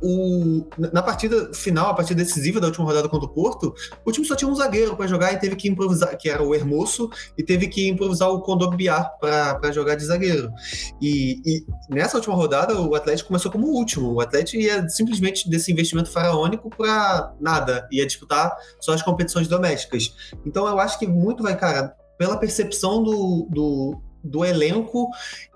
o, 0.04 0.66
na 0.76 1.02
partida 1.02 1.50
final, 1.54 1.88
a 1.88 1.94
partida 1.94 2.22
decisiva 2.22 2.60
da 2.60 2.66
última 2.66 2.84
rodada 2.84 3.08
contra 3.08 3.26
o 3.26 3.32
Porto, 3.32 3.74
o 4.04 4.12
time 4.12 4.26
só 4.26 4.36
tinha 4.36 4.50
um 4.50 4.54
zagueiro 4.54 4.94
para 4.94 5.06
jogar 5.06 5.32
e 5.32 5.38
teve 5.38 5.56
que 5.56 5.66
improvisar, 5.66 6.14
que 6.18 6.28
era 6.28 6.42
o 6.42 6.54
Hermoso, 6.54 7.08
e 7.38 7.42
teve 7.42 7.68
que 7.68 7.88
improvisar 7.88 8.28
o 8.28 8.42
Condor 8.42 8.76
Biar 8.76 9.18
para 9.18 9.72
jogar 9.72 9.94
de 9.94 10.04
zagueiro. 10.04 10.52
E, 11.00 11.40
e, 11.46 11.66
nessa 11.88 12.18
última 12.18 12.34
rodada, 12.34 12.78
o 12.78 12.94
Atlético 12.94 13.28
começou 13.28 13.50
como 13.50 13.66
o 13.66 13.74
último. 13.74 14.12
O 14.12 14.20
Atlético 14.20 14.60
ia 14.60 14.86
simplesmente 14.90 15.48
desse 15.48 15.72
investimento 15.72 16.10
faraônico 16.10 16.68
para 16.68 17.32
nada, 17.40 17.88
ia 17.90 18.06
disputar 18.06 18.54
só 18.80 18.92
as 18.92 19.02
competições 19.02 19.48
domésticas. 19.48 20.14
Então 20.44 20.68
eu 20.68 20.78
acho 20.78 20.98
que 20.98 21.06
muito 21.06 21.42
vai, 21.42 21.56
cara, 21.56 21.94
pela 22.18 22.36
percepção 22.36 23.02
do, 23.02 23.48
do 23.50 24.03
do 24.24 24.44
elenco 24.44 25.10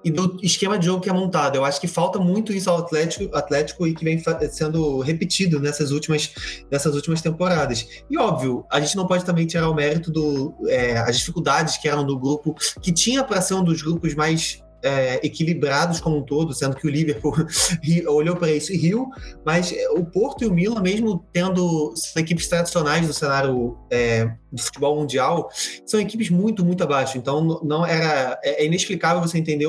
e 0.05 0.11
do 0.11 0.39
esquema 0.43 0.79
de 0.79 0.87
jogo 0.87 1.01
que 1.01 1.09
é 1.09 1.13
montado. 1.13 1.57
Eu 1.57 1.65
acho 1.65 1.81
que 1.81 1.89
falta 1.89 2.19
muito 2.19 2.53
isso 2.53 2.69
ao 2.69 2.79
Atlético, 2.79 3.35
Atlético 3.35 3.87
e 3.87 3.95
que 3.95 4.05
vem 4.05 4.23
sendo 4.51 5.01
repetido 5.01 5.59
nessas 5.59 5.91
últimas, 5.91 6.63
nessas 6.71 6.95
últimas 6.95 7.23
temporadas. 7.23 7.87
E 8.11 8.19
óbvio, 8.19 8.65
a 8.71 8.79
gente 8.79 8.97
não 8.97 9.07
pode 9.07 9.25
também 9.25 9.47
tirar 9.47 9.69
o 9.71 9.75
mérito 9.75 10.11
do 10.11 10.55
é, 10.69 10.99
as 10.99 11.19
dificuldades 11.19 11.79
que 11.79 11.89
eram 11.89 12.05
do 12.05 12.19
grupo, 12.19 12.55
que 12.83 12.93
tinha 12.93 13.25
para 13.25 13.41
ser 13.41 13.55
um 13.55 13.65
dos 13.65 13.83
grupos 13.83 14.15
mais 14.15 14.63
é, 14.83 15.27
equilibrados 15.27 16.01
como 16.01 16.19
um 16.19 16.23
todo, 16.23 16.53
sendo 16.53 16.77
que 16.77 16.87
o 16.87 16.91
Liverpool 16.91 17.35
olhou 18.09 18.37
para 18.37 18.51
isso 18.51 18.73
e 18.73 18.77
riu, 18.77 19.09
mas 19.45 19.75
o 19.93 20.05
Porto 20.05 20.45
e 20.45 20.47
o 20.47 20.53
Milan, 20.53 20.81
mesmo 20.81 21.25
tendo 21.33 21.93
equipes 22.17 22.49
tradicionais 22.49 23.07
do 23.07 23.13
cenário 23.13 23.77
é, 23.91 24.31
do 24.53 24.63
futebol 24.63 24.97
mundial, 24.97 25.49
são 25.85 26.01
equipes 26.01 26.31
muito, 26.31 26.65
muito 26.65 26.83
abaixo. 26.85 27.19
Então 27.19 27.61
não 27.63 27.85
era 27.85 28.39
é, 28.43 28.63
é 28.63 28.67
inexplicável 28.67 29.21
você 29.21 29.39
entender, 29.39 29.67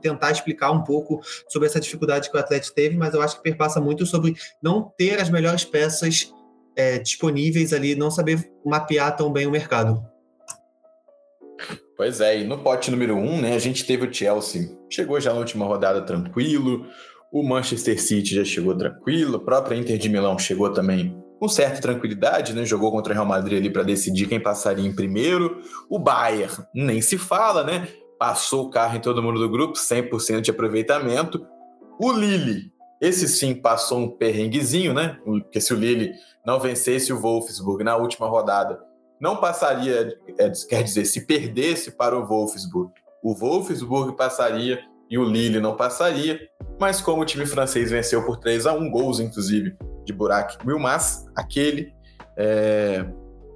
tentar 0.00 0.30
explicar 0.30 0.70
um 0.70 0.82
pouco 0.82 1.20
sobre 1.48 1.68
essa 1.68 1.80
dificuldade 1.80 2.30
que 2.30 2.36
o 2.36 2.40
Atlético 2.40 2.74
teve, 2.74 2.96
mas 2.96 3.14
eu 3.14 3.22
acho 3.22 3.36
que 3.36 3.42
perpassa 3.42 3.80
muito 3.80 4.06
sobre 4.06 4.34
não 4.62 4.92
ter 4.96 5.20
as 5.20 5.28
melhores 5.28 5.64
peças 5.64 6.32
é, 6.76 6.98
disponíveis 6.98 7.72
ali, 7.72 7.94
não 7.94 8.10
saber 8.10 8.50
mapear 8.64 9.16
tão 9.16 9.32
bem 9.32 9.46
o 9.46 9.50
mercado. 9.50 10.11
Pois 11.96 12.20
é, 12.20 12.40
e 12.40 12.44
no 12.44 12.58
pote 12.58 12.90
número 12.90 13.16
um, 13.16 13.40
né, 13.40 13.54
a 13.54 13.58
gente 13.58 13.84
teve 13.84 14.06
o 14.06 14.12
Chelsea, 14.12 14.70
chegou 14.90 15.20
já 15.20 15.32
na 15.32 15.38
última 15.38 15.66
rodada 15.66 16.02
tranquilo, 16.02 16.86
o 17.32 17.42
Manchester 17.42 18.00
City 18.00 18.34
já 18.34 18.44
chegou 18.44 18.76
tranquilo, 18.76 19.36
a 19.36 19.40
própria 19.40 19.76
Inter 19.76 19.98
de 19.98 20.08
Milão 20.08 20.38
chegou 20.38 20.70
também 20.70 21.16
com 21.42 21.48
certa 21.48 21.80
tranquilidade, 21.80 22.52
né? 22.52 22.64
Jogou 22.64 22.92
contra 22.92 23.12
o 23.12 23.14
Real 23.14 23.26
Madrid 23.26 23.58
ali 23.58 23.68
para 23.68 23.82
decidir 23.82 24.28
quem 24.28 24.38
passaria 24.38 24.86
em 24.86 24.94
primeiro. 24.94 25.60
O 25.90 25.98
Bayern 25.98 26.54
nem 26.72 27.02
se 27.02 27.18
fala, 27.18 27.64
né? 27.64 27.88
Passou 28.16 28.66
o 28.66 28.70
carro 28.70 28.96
em 28.96 29.00
todo 29.00 29.20
mundo 29.20 29.40
do 29.40 29.50
grupo, 29.50 29.76
100% 29.76 30.40
de 30.40 30.52
aproveitamento. 30.52 31.44
O 31.98 32.12
Lille, 32.12 32.70
esse 33.00 33.26
sim 33.26 33.56
passou 33.56 33.98
um 33.98 34.08
perrenguezinho, 34.08 34.94
né? 34.94 35.18
Porque 35.24 35.60
se 35.60 35.74
o 35.74 35.76
Lille 35.76 36.12
não 36.46 36.60
vencesse 36.60 37.12
o 37.12 37.18
Wolfsburg 37.18 37.82
na 37.82 37.96
última 37.96 38.28
rodada, 38.28 38.78
não 39.22 39.36
passaria, 39.36 40.18
é, 40.36 40.50
quer 40.68 40.82
dizer, 40.82 41.04
se 41.04 41.24
perdesse 41.24 41.92
para 41.92 42.18
o 42.18 42.26
Wolfsburg, 42.26 42.90
o 43.22 43.32
Wolfsburg 43.32 44.16
passaria 44.16 44.80
e 45.08 45.16
o 45.16 45.22
Lille 45.22 45.60
não 45.60 45.76
passaria, 45.76 46.40
mas 46.80 47.00
como 47.00 47.22
o 47.22 47.24
time 47.24 47.46
francês 47.46 47.92
venceu 47.92 48.26
por 48.26 48.38
3 48.38 48.66
a 48.66 48.72
1 48.72 48.90
gols, 48.90 49.20
inclusive, 49.20 49.76
de 50.04 50.12
Burak 50.12 50.58
Wilmas, 50.66 51.24
aquele, 51.36 51.94
é, 52.36 53.06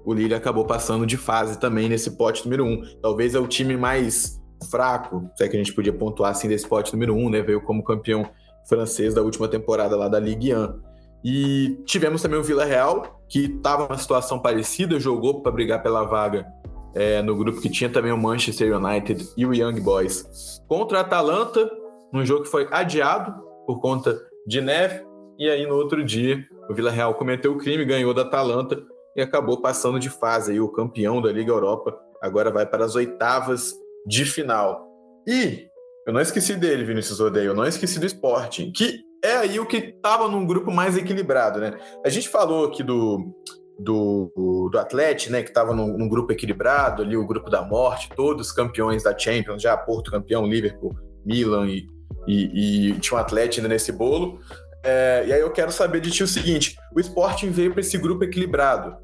o 0.04 0.14
Lille 0.14 0.34
acabou 0.34 0.64
passando 0.64 1.04
de 1.04 1.16
fase 1.16 1.58
também 1.58 1.88
nesse 1.88 2.12
pote 2.12 2.44
número 2.44 2.64
1. 2.64 3.00
Talvez 3.02 3.34
é 3.34 3.40
o 3.40 3.48
time 3.48 3.76
mais 3.76 4.40
fraco, 4.70 5.28
se 5.34 5.42
é 5.42 5.48
que 5.48 5.56
a 5.56 5.58
gente 5.58 5.74
podia 5.74 5.92
pontuar 5.92 6.30
assim 6.30 6.48
desse 6.48 6.68
pote 6.68 6.92
número 6.92 7.16
1, 7.16 7.30
né? 7.30 7.42
Veio 7.42 7.60
como 7.60 7.82
campeão 7.82 8.24
francês 8.68 9.14
da 9.14 9.22
última 9.22 9.48
temporada 9.48 9.96
lá 9.96 10.06
da 10.06 10.20
Ligue 10.20 10.54
1. 10.54 10.85
E 11.28 11.76
tivemos 11.84 12.22
também 12.22 12.38
o 12.38 12.42
Vila 12.44 12.64
Real, 12.64 13.20
que 13.28 13.46
estava 13.46 13.88
numa 13.88 13.98
situação 13.98 14.38
parecida, 14.38 15.00
jogou 15.00 15.42
para 15.42 15.50
brigar 15.50 15.82
pela 15.82 16.04
vaga 16.04 16.46
é, 16.94 17.20
no 17.20 17.34
grupo 17.34 17.60
que 17.60 17.68
tinha 17.68 17.90
também 17.90 18.12
o 18.12 18.16
Manchester 18.16 18.76
United 18.76 19.28
e 19.36 19.44
o 19.44 19.52
Young 19.52 19.80
Boys. 19.80 20.62
Contra 20.68 20.98
a 20.98 21.00
Atalanta, 21.00 21.68
um 22.14 22.24
jogo 22.24 22.44
que 22.44 22.48
foi 22.48 22.68
adiado 22.70 23.34
por 23.66 23.80
conta 23.80 24.16
de 24.46 24.60
neve, 24.60 25.04
e 25.36 25.50
aí 25.50 25.66
no 25.66 25.74
outro 25.74 26.04
dia 26.04 26.46
o 26.70 26.74
Vila 26.74 26.92
Real 26.92 27.12
cometeu 27.14 27.54
o 27.54 27.58
crime, 27.58 27.84
ganhou 27.84 28.14
da 28.14 28.22
Atalanta 28.22 28.80
e 29.16 29.20
acabou 29.20 29.60
passando 29.60 29.98
de 29.98 30.08
fase. 30.08 30.52
Aí, 30.52 30.60
o 30.60 30.68
campeão 30.68 31.20
da 31.20 31.32
Liga 31.32 31.50
Europa 31.50 31.98
agora 32.22 32.52
vai 32.52 32.64
para 32.64 32.84
as 32.84 32.94
oitavas 32.94 33.74
de 34.06 34.24
final. 34.24 34.86
E 35.26 35.66
eu 36.06 36.12
não 36.12 36.20
esqueci 36.20 36.54
dele, 36.54 36.84
Vinícius 36.84 37.18
Odeio, 37.18 37.46
eu 37.46 37.54
não 37.54 37.66
esqueci 37.66 37.98
do 37.98 38.06
Sporting, 38.06 38.70
que 38.70 39.05
é 39.26 39.36
aí 39.36 39.60
o 39.60 39.66
que 39.66 39.76
estava 39.76 40.28
num 40.28 40.46
grupo 40.46 40.70
mais 40.70 40.96
equilibrado, 40.96 41.60
né? 41.60 41.74
A 42.04 42.08
gente 42.08 42.28
falou 42.28 42.66
aqui 42.66 42.82
do, 42.82 43.34
do, 43.78 44.68
do 44.70 44.78
Atlético, 44.78 45.32
né, 45.32 45.42
que 45.42 45.48
estava 45.48 45.74
num, 45.74 45.98
num, 45.98 46.08
grupo 46.08 46.32
equilibrado, 46.32 47.02
ali 47.02 47.16
o 47.16 47.26
grupo 47.26 47.50
da 47.50 47.62
morte, 47.62 48.08
todos 48.14 48.52
campeões 48.52 49.02
da 49.02 49.16
Champions, 49.16 49.62
já 49.62 49.76
Porto 49.76 50.10
campeão, 50.10 50.46
Liverpool, 50.46 50.94
Milan 51.24 51.66
e, 51.68 51.86
e, 52.26 52.90
e 52.90 53.00
tinha 53.00 53.18
um 53.18 53.20
Atlético 53.20 53.66
nesse 53.68 53.92
bolo. 53.92 54.38
É, 54.82 55.24
e 55.26 55.32
aí 55.32 55.40
eu 55.40 55.50
quero 55.50 55.72
saber 55.72 56.00
de 56.00 56.10
ti 56.10 56.22
o 56.22 56.28
seguinte: 56.28 56.76
o 56.94 57.00
Sporting 57.00 57.50
veio 57.50 57.72
para 57.72 57.80
esse 57.80 57.98
grupo 57.98 58.24
equilibrado, 58.24 58.96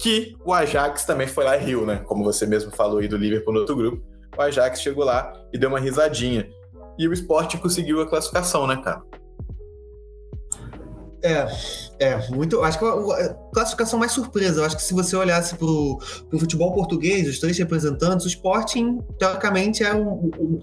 que 0.00 0.36
o 0.44 0.52
Ajax 0.52 1.04
também 1.04 1.26
foi 1.26 1.44
lá 1.44 1.56
e 1.56 1.64
riu, 1.64 1.86
né? 1.86 2.02
Como 2.04 2.22
você 2.22 2.46
mesmo 2.46 2.70
falou 2.70 2.98
aí 2.98 3.08
do 3.08 3.16
Liverpool 3.16 3.54
no 3.54 3.60
outro 3.60 3.76
grupo. 3.76 4.02
O 4.36 4.42
Ajax 4.42 4.80
chegou 4.80 5.04
lá 5.04 5.32
e 5.52 5.58
deu 5.58 5.68
uma 5.68 5.80
risadinha. 5.80 6.48
E 6.98 7.08
o 7.08 7.12
Sporting 7.12 7.56
conseguiu 7.58 8.00
a 8.00 8.08
classificação, 8.08 8.66
né, 8.66 8.76
cara? 8.76 9.02
É, 11.22 11.48
é, 11.98 12.28
muito. 12.30 12.62
Acho 12.62 12.78
que 12.78 12.84
a 12.84 13.34
classificação 13.52 13.98
mais 13.98 14.12
surpresa. 14.12 14.60
Eu 14.60 14.64
acho 14.64 14.76
que 14.76 14.82
se 14.82 14.94
você 14.94 15.16
olhasse 15.16 15.56
para 15.56 15.66
o 15.66 15.98
futebol 16.38 16.72
português, 16.72 17.28
os 17.28 17.38
três 17.38 17.58
representantes, 17.58 18.24
o 18.24 18.28
Sporting, 18.28 19.00
teoricamente, 19.18 19.82
é 19.82 19.92
um, 19.94 20.30
um 20.38 20.60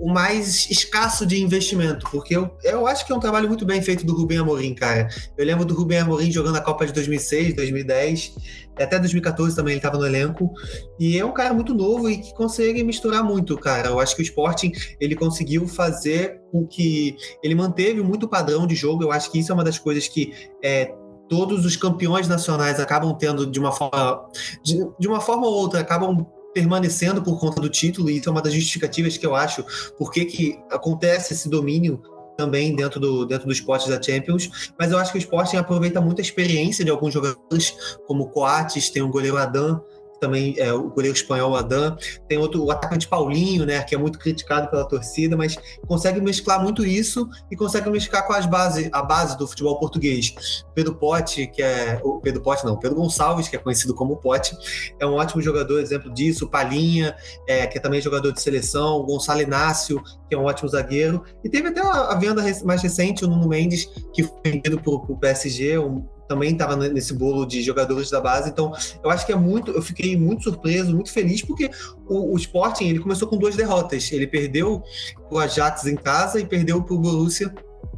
o 0.00 0.12
mais 0.12 0.70
escasso 0.70 1.26
de 1.26 1.42
investimento, 1.42 2.08
porque 2.10 2.36
eu, 2.36 2.50
eu 2.64 2.86
acho 2.86 3.06
que 3.06 3.12
é 3.12 3.16
um 3.16 3.20
trabalho 3.20 3.48
muito 3.48 3.64
bem 3.64 3.80
feito 3.82 4.04
do 4.04 4.14
Rubem 4.14 4.38
Amorim, 4.38 4.74
cara. 4.74 5.08
Eu 5.36 5.44
lembro 5.44 5.64
do 5.64 5.74
Rubem 5.74 5.98
Amorim 5.98 6.30
jogando 6.30 6.56
a 6.56 6.60
Copa 6.60 6.86
de 6.86 6.92
2006, 6.92 7.54
2010, 7.54 8.34
até 8.78 8.98
2014 8.98 9.54
também 9.54 9.72
ele 9.72 9.78
estava 9.78 9.98
no 9.98 10.06
elenco, 10.06 10.52
e 10.98 11.18
é 11.18 11.24
um 11.24 11.32
cara 11.32 11.52
muito 11.52 11.74
novo 11.74 12.08
e 12.08 12.18
que 12.18 12.34
consegue 12.34 12.82
misturar 12.82 13.22
muito, 13.22 13.56
cara. 13.58 13.88
Eu 13.88 14.00
acho 14.00 14.16
que 14.16 14.22
o 14.22 14.24
Sporting, 14.24 14.72
ele 15.00 15.14
conseguiu 15.14 15.68
fazer 15.68 16.40
com 16.50 16.66
que 16.66 17.16
ele 17.42 17.54
manteve 17.54 18.02
muito 18.02 18.28
padrão 18.28 18.66
de 18.66 18.74
jogo, 18.74 19.02
eu 19.02 19.12
acho 19.12 19.30
que 19.30 19.38
isso 19.38 19.52
é 19.52 19.54
uma 19.54 19.64
das 19.64 19.78
coisas 19.78 20.08
que 20.08 20.32
é, 20.62 20.92
todos 21.28 21.64
os 21.64 21.76
campeões 21.76 22.28
nacionais 22.28 22.80
acabam 22.80 23.14
tendo 23.16 23.46
de 23.46 23.58
uma 23.58 23.72
forma 23.72 24.26
de, 24.62 24.86
de 24.98 25.08
uma 25.08 25.20
forma 25.20 25.46
ou 25.46 25.54
outra 25.54 25.80
acabam 25.80 26.26
permanecendo 26.54 27.22
por 27.22 27.38
conta 27.38 27.60
do 27.60 27.68
título, 27.68 28.10
e 28.10 28.18
isso 28.18 28.28
é 28.28 28.32
uma 28.32 28.42
das 28.42 28.52
justificativas 28.52 29.16
que 29.16 29.26
eu 29.26 29.34
acho 29.34 29.64
por 29.96 30.10
que 30.10 30.58
acontece 30.70 31.32
esse 31.32 31.48
domínio 31.48 32.02
também 32.36 32.74
dentro 32.74 32.98
do, 32.98 33.26
dentro 33.26 33.46
dos 33.46 33.58
esportes 33.58 33.88
da 33.88 34.00
Champions, 34.00 34.72
mas 34.78 34.90
eu 34.90 34.98
acho 34.98 35.12
que 35.12 35.18
o 35.18 35.20
Sporting 35.20 35.56
aproveita 35.56 36.00
muito 36.00 36.20
a 36.20 36.22
experiência 36.22 36.84
de 36.84 36.90
alguns 36.90 37.14
jogadores, 37.14 37.74
como 38.06 38.30
Coates, 38.30 38.90
tem 38.90 39.02
o 39.02 39.08
goleiro 39.08 39.36
Adam, 39.36 39.82
também 40.22 40.54
é, 40.56 40.72
o 40.72 40.88
goleiro 40.88 41.16
espanhol 41.16 41.56
Adam, 41.56 41.96
tem 42.28 42.38
outro, 42.38 42.64
o 42.64 42.70
atacante 42.70 43.08
Paulinho, 43.08 43.66
né, 43.66 43.82
que 43.82 43.92
é 43.92 43.98
muito 43.98 44.20
criticado 44.20 44.70
pela 44.70 44.84
torcida, 44.84 45.36
mas 45.36 45.56
consegue 45.88 46.20
mesclar 46.20 46.62
muito 46.62 46.86
isso 46.86 47.28
e 47.50 47.56
consegue 47.56 47.90
mesclar 47.90 48.24
com 48.24 48.32
as 48.32 48.46
base, 48.46 48.88
a 48.92 49.02
base 49.02 49.36
do 49.36 49.48
futebol 49.48 49.80
português. 49.80 50.32
Pedro 50.76 50.94
Pote, 50.94 51.48
que 51.48 51.60
é 51.60 52.00
o 52.04 52.20
Pedro 52.20 52.40
Pote 52.40 52.64
não, 52.64 52.78
Pedro 52.78 52.96
Gonçalves, 52.98 53.48
que 53.48 53.56
é 53.56 53.58
conhecido 53.58 53.96
como 53.96 54.16
Pote, 54.16 54.56
é 55.00 55.04
um 55.04 55.14
ótimo 55.14 55.42
jogador, 55.42 55.80
exemplo 55.80 56.14
disso, 56.14 56.48
Palinha, 56.48 57.16
é, 57.48 57.66
que 57.66 57.76
é 57.76 57.80
também 57.80 58.00
jogador 58.00 58.30
de 58.30 58.40
seleção, 58.40 59.02
Gonçalo 59.02 59.42
Inácio, 59.42 60.00
que 60.28 60.36
é 60.36 60.38
um 60.38 60.44
ótimo 60.44 60.68
zagueiro, 60.68 61.24
e 61.42 61.48
teve 61.48 61.66
até 61.66 61.80
a, 61.80 62.12
a 62.12 62.14
venda 62.14 62.44
mais 62.64 62.80
recente, 62.80 63.24
o 63.24 63.28
Nuno 63.28 63.48
Mendes, 63.48 63.86
que 64.14 64.22
foi 64.22 64.38
vendido 64.44 64.80
para 64.80 64.92
o 64.92 65.18
PSG, 65.18 65.78
um 65.78 66.06
também 66.32 66.52
estava 66.52 66.76
nesse 66.76 67.12
bolo 67.12 67.44
de 67.44 67.62
jogadores 67.62 68.10
da 68.10 68.20
base. 68.20 68.48
Então, 68.48 68.72
eu 69.04 69.10
acho 69.10 69.26
que 69.26 69.32
é 69.32 69.36
muito. 69.36 69.70
Eu 69.70 69.82
fiquei 69.82 70.16
muito 70.16 70.44
surpreso, 70.44 70.94
muito 70.94 71.12
feliz, 71.12 71.42
porque 71.42 71.70
o, 72.08 72.34
o 72.34 72.36
Sporting 72.38 72.88
ele 72.88 73.00
começou 73.00 73.28
com 73.28 73.36
duas 73.36 73.54
derrotas. 73.54 74.10
Ele 74.10 74.26
perdeu 74.26 74.82
o 75.30 75.38
Ajax 75.38 75.86
em 75.86 75.94
casa 75.94 76.40
e 76.40 76.46
perdeu 76.46 76.82
para 76.82 76.94
o 76.94 76.98
Borussia 76.98 77.52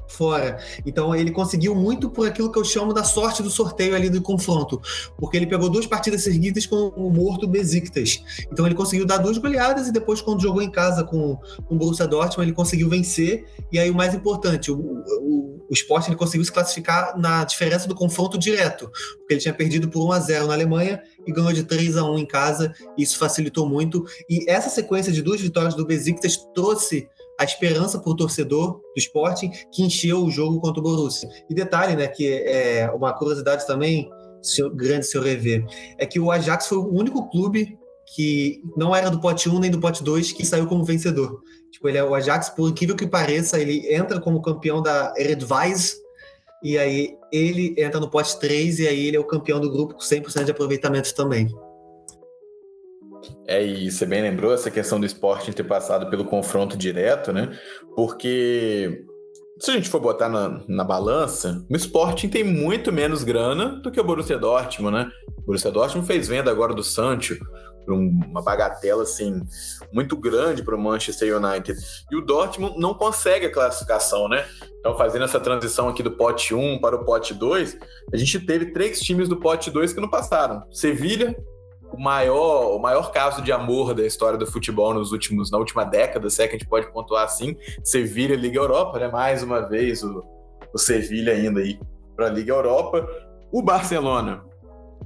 fora. 0.09 0.59
Então 0.85 1.15
ele 1.15 1.31
conseguiu 1.31 1.75
muito 1.75 2.11
por 2.11 2.27
aquilo 2.27 2.51
que 2.51 2.59
eu 2.59 2.65
chamo 2.65 2.93
da 2.93 3.05
sorte 3.05 3.43
do 3.43 3.51
sorteio 3.51 3.95
ali 3.95 4.09
do 4.09 4.21
confronto, 4.23 4.81
porque 5.17 5.37
ele 5.37 5.47
pegou 5.47 5.69
duas 5.69 5.87
partidas 5.87 6.23
seguidas 6.23 6.67
com 6.67 6.89
o 6.97 7.11
morto 7.11 7.47
Besiktas. 7.47 8.23
Então 8.51 8.67
ele 8.67 8.75
conseguiu 8.75 9.07
dar 9.07 9.19
duas 9.19 9.39
goleadas 9.39 9.89
e 9.89 9.93
depois 9.93 10.21
quando 10.21 10.43
jogou 10.43 10.63
em 10.63 10.71
casa 10.71 11.05
com, 11.05 11.37
com 11.67 11.75
o 11.75 11.79
Borussia 11.79 12.07
Dortmund 12.07 12.49
ele 12.49 12.57
conseguiu 12.57 12.89
vencer. 12.89 13.47
E 13.73 13.79
aí 13.79 13.91
o 13.91 13.95
mais 13.95 14.15
importante, 14.15 14.71
o, 14.71 14.77
o, 14.77 15.65
o 15.69 15.73
Sport 15.73 16.07
ele 16.09 16.17
conseguiu 16.17 16.45
se 16.45 16.53
classificar 16.53 17.19
na 17.19 17.45
diferença 17.45 17.89
do 17.89 17.95
confronto 17.95 18.39
direto, 18.39 18.91
porque 19.19 19.35
ele 19.35 19.41
tinha 19.41 19.55
perdido 19.55 19.89
por 19.89 20.07
1 20.07 20.13
a 20.13 20.21
0 20.21 20.47
na 20.47 20.55
Alemanha 20.55 21.03
e 21.27 21.33
ganhou 21.33 21.53
de 21.53 21.65
3 21.65 21.97
a 21.97 22.05
1 22.05 22.19
em 22.19 22.27
casa. 22.27 22.73
Isso 22.97 23.19
facilitou 23.19 23.69
muito. 23.69 24.05
E 24.29 24.49
essa 24.51 24.69
sequência 24.69 25.13
de 25.13 25.23
duas 25.23 25.41
vitórias 25.41 25.75
do 25.75 25.87
Besiktas 25.87 26.37
trouxe 26.55 27.09
a 27.39 27.45
esperança 27.45 28.01
o 28.05 28.17
torcedor 28.17 28.81
do 28.95 28.99
Sporting 28.99 29.51
que 29.73 29.83
encheu 29.83 30.25
o 30.25 30.31
jogo 30.31 30.61
contra 30.61 30.81
o 30.81 30.83
Borussia. 30.83 31.29
E 31.49 31.55
detalhe, 31.55 31.97
né, 31.97 32.07
que 32.07 32.27
é 32.27 32.91
uma 32.95 33.13
curiosidade 33.13 33.67
também, 33.67 34.09
grande 34.75 35.07
se 35.07 35.17
eu 35.17 35.23
rever, 35.23 35.65
é 35.99 36.07
que 36.07 36.21
o 36.21 36.31
Ajax 36.31 36.67
foi 36.67 36.79
o 36.79 36.93
único 36.93 37.29
clube 37.31 37.79
que 38.15 38.63
não 38.77 38.95
era 38.95 39.11
do 39.11 39.21
pote 39.21 39.49
1 39.49 39.59
nem 39.59 39.71
do 39.71 39.81
pote 39.81 40.05
2 40.05 40.33
que 40.33 40.45
saiu 40.45 40.67
como 40.67 40.85
vencedor. 40.85 41.43
Tipo, 41.73 41.89
ele 41.89 41.99
é 41.99 42.05
o 42.05 42.15
Ajax, 42.15 42.51
por 42.51 42.69
incrível 42.69 42.95
que 42.95 43.07
pareça, 43.07 43.59
ele 43.59 43.93
entra 43.93 44.21
como 44.21 44.43
campeão 44.43 44.83
da 44.83 45.13
Eredivisie 45.17 45.97
e 46.63 46.79
aí 46.79 47.17
ele 47.33 47.75
entra 47.77 47.99
no 47.99 48.09
pote 48.09 48.39
3 48.39 48.81
e 48.81 48.89
aí 48.89 49.07
ele 49.07 49.17
é 49.17 49.21
o 49.21 49.25
campeão 49.25 49.61
do 49.61 49.71
grupo 49.71 49.95
com 49.95 50.01
100% 50.01 50.45
de 50.45 50.51
aproveitamento 50.51 51.15
também. 51.15 51.49
É, 53.47 53.63
e 53.63 53.91
você 53.91 54.07
bem 54.07 54.23
lembrou 54.23 54.53
essa 54.53 54.71
questão 54.71 54.99
do 54.99 55.07
esporte 55.07 55.53
ter 55.53 55.65
passado 55.65 56.09
pelo 56.09 56.25
confronto 56.25 56.77
direto, 56.77 57.33
né? 57.33 57.51
Porque 57.95 59.05
se 59.59 59.71
a 59.71 59.75
gente 59.75 59.89
for 59.89 60.01
botar 60.01 60.29
na, 60.29 60.61
na 60.67 60.83
balança, 60.83 61.65
o 61.71 61.77
Sporting 61.77 62.29
tem 62.29 62.43
muito 62.43 62.93
menos 62.93 63.23
grana 63.23 63.81
do 63.81 63.91
que 63.91 64.01
o 64.01 64.05
Borussia 64.05 64.39
Dortmund, 64.39 64.97
né? 64.97 65.11
O 65.39 65.43
Borussia 65.43 65.71
Dortmund 65.71 66.07
fez 66.07 66.27
venda 66.27 66.51
agora 66.51 66.75
do 66.75 66.83
Sancho 66.83 67.39
por 67.85 67.95
uma 67.95 68.43
bagatela 68.43 69.03
assim 69.03 69.43
muito 69.93 70.17
grande 70.17 70.63
para 70.63 70.75
o 70.75 70.81
Manchester 70.81 71.37
United. 71.37 71.79
E 72.11 72.17
o 72.17 72.23
Dortmund 72.23 72.79
não 72.79 72.95
consegue 72.95 73.47
a 73.47 73.53
classificação, 73.53 74.29
né? 74.29 74.45
Então, 74.81 74.97
fazendo 74.97 75.25
essa 75.25 75.39
transição 75.39 75.89
aqui 75.89 76.03
do 76.03 76.11
pote 76.11 76.55
1 76.55 76.81
para 76.81 76.97
o 76.97 77.05
pote 77.05 77.33
2, 77.33 77.79
a 78.13 78.17
gente 78.17 78.41
teve 78.41 78.73
três 78.73 79.01
times 79.01 79.29
do 79.29 79.37
pote 79.37 79.71
2 79.71 79.93
que 79.93 80.01
não 80.01 80.11
passaram: 80.11 80.63
Sevilha, 80.73 81.37
o 81.95 82.01
maior, 82.01 82.75
o 82.75 82.79
maior 82.81 83.13
caso 83.13 83.41
de 83.41 83.53
amor 83.53 83.95
da 83.95 84.05
história 84.05 84.37
do 84.37 84.47
futebol 84.47 84.93
nos 84.93 85.13
últimos, 85.13 85.51
na 85.51 85.59
última 85.59 85.85
década, 85.85 86.29
se 86.29 86.43
é 86.43 86.49
que 86.49 86.57
a 86.57 86.59
gente 86.59 86.69
pode 86.69 86.91
pontuar 86.93 87.25
assim, 87.25 87.57
Sevilha 87.85 88.35
Liga 88.35 88.59
Europa, 88.59 88.99
né? 88.99 89.09
Mais 89.09 89.45
uma 89.45 89.61
vez 89.61 90.03
o, 90.03 90.25
o 90.73 90.79
Sevilha 90.79 91.39
indo 91.39 91.61
aí 91.61 91.79
para 92.17 92.27
a 92.27 92.31
Liga 92.31 92.53
Europa. 92.53 93.09
O 93.53 93.63
Barcelona 93.63 94.45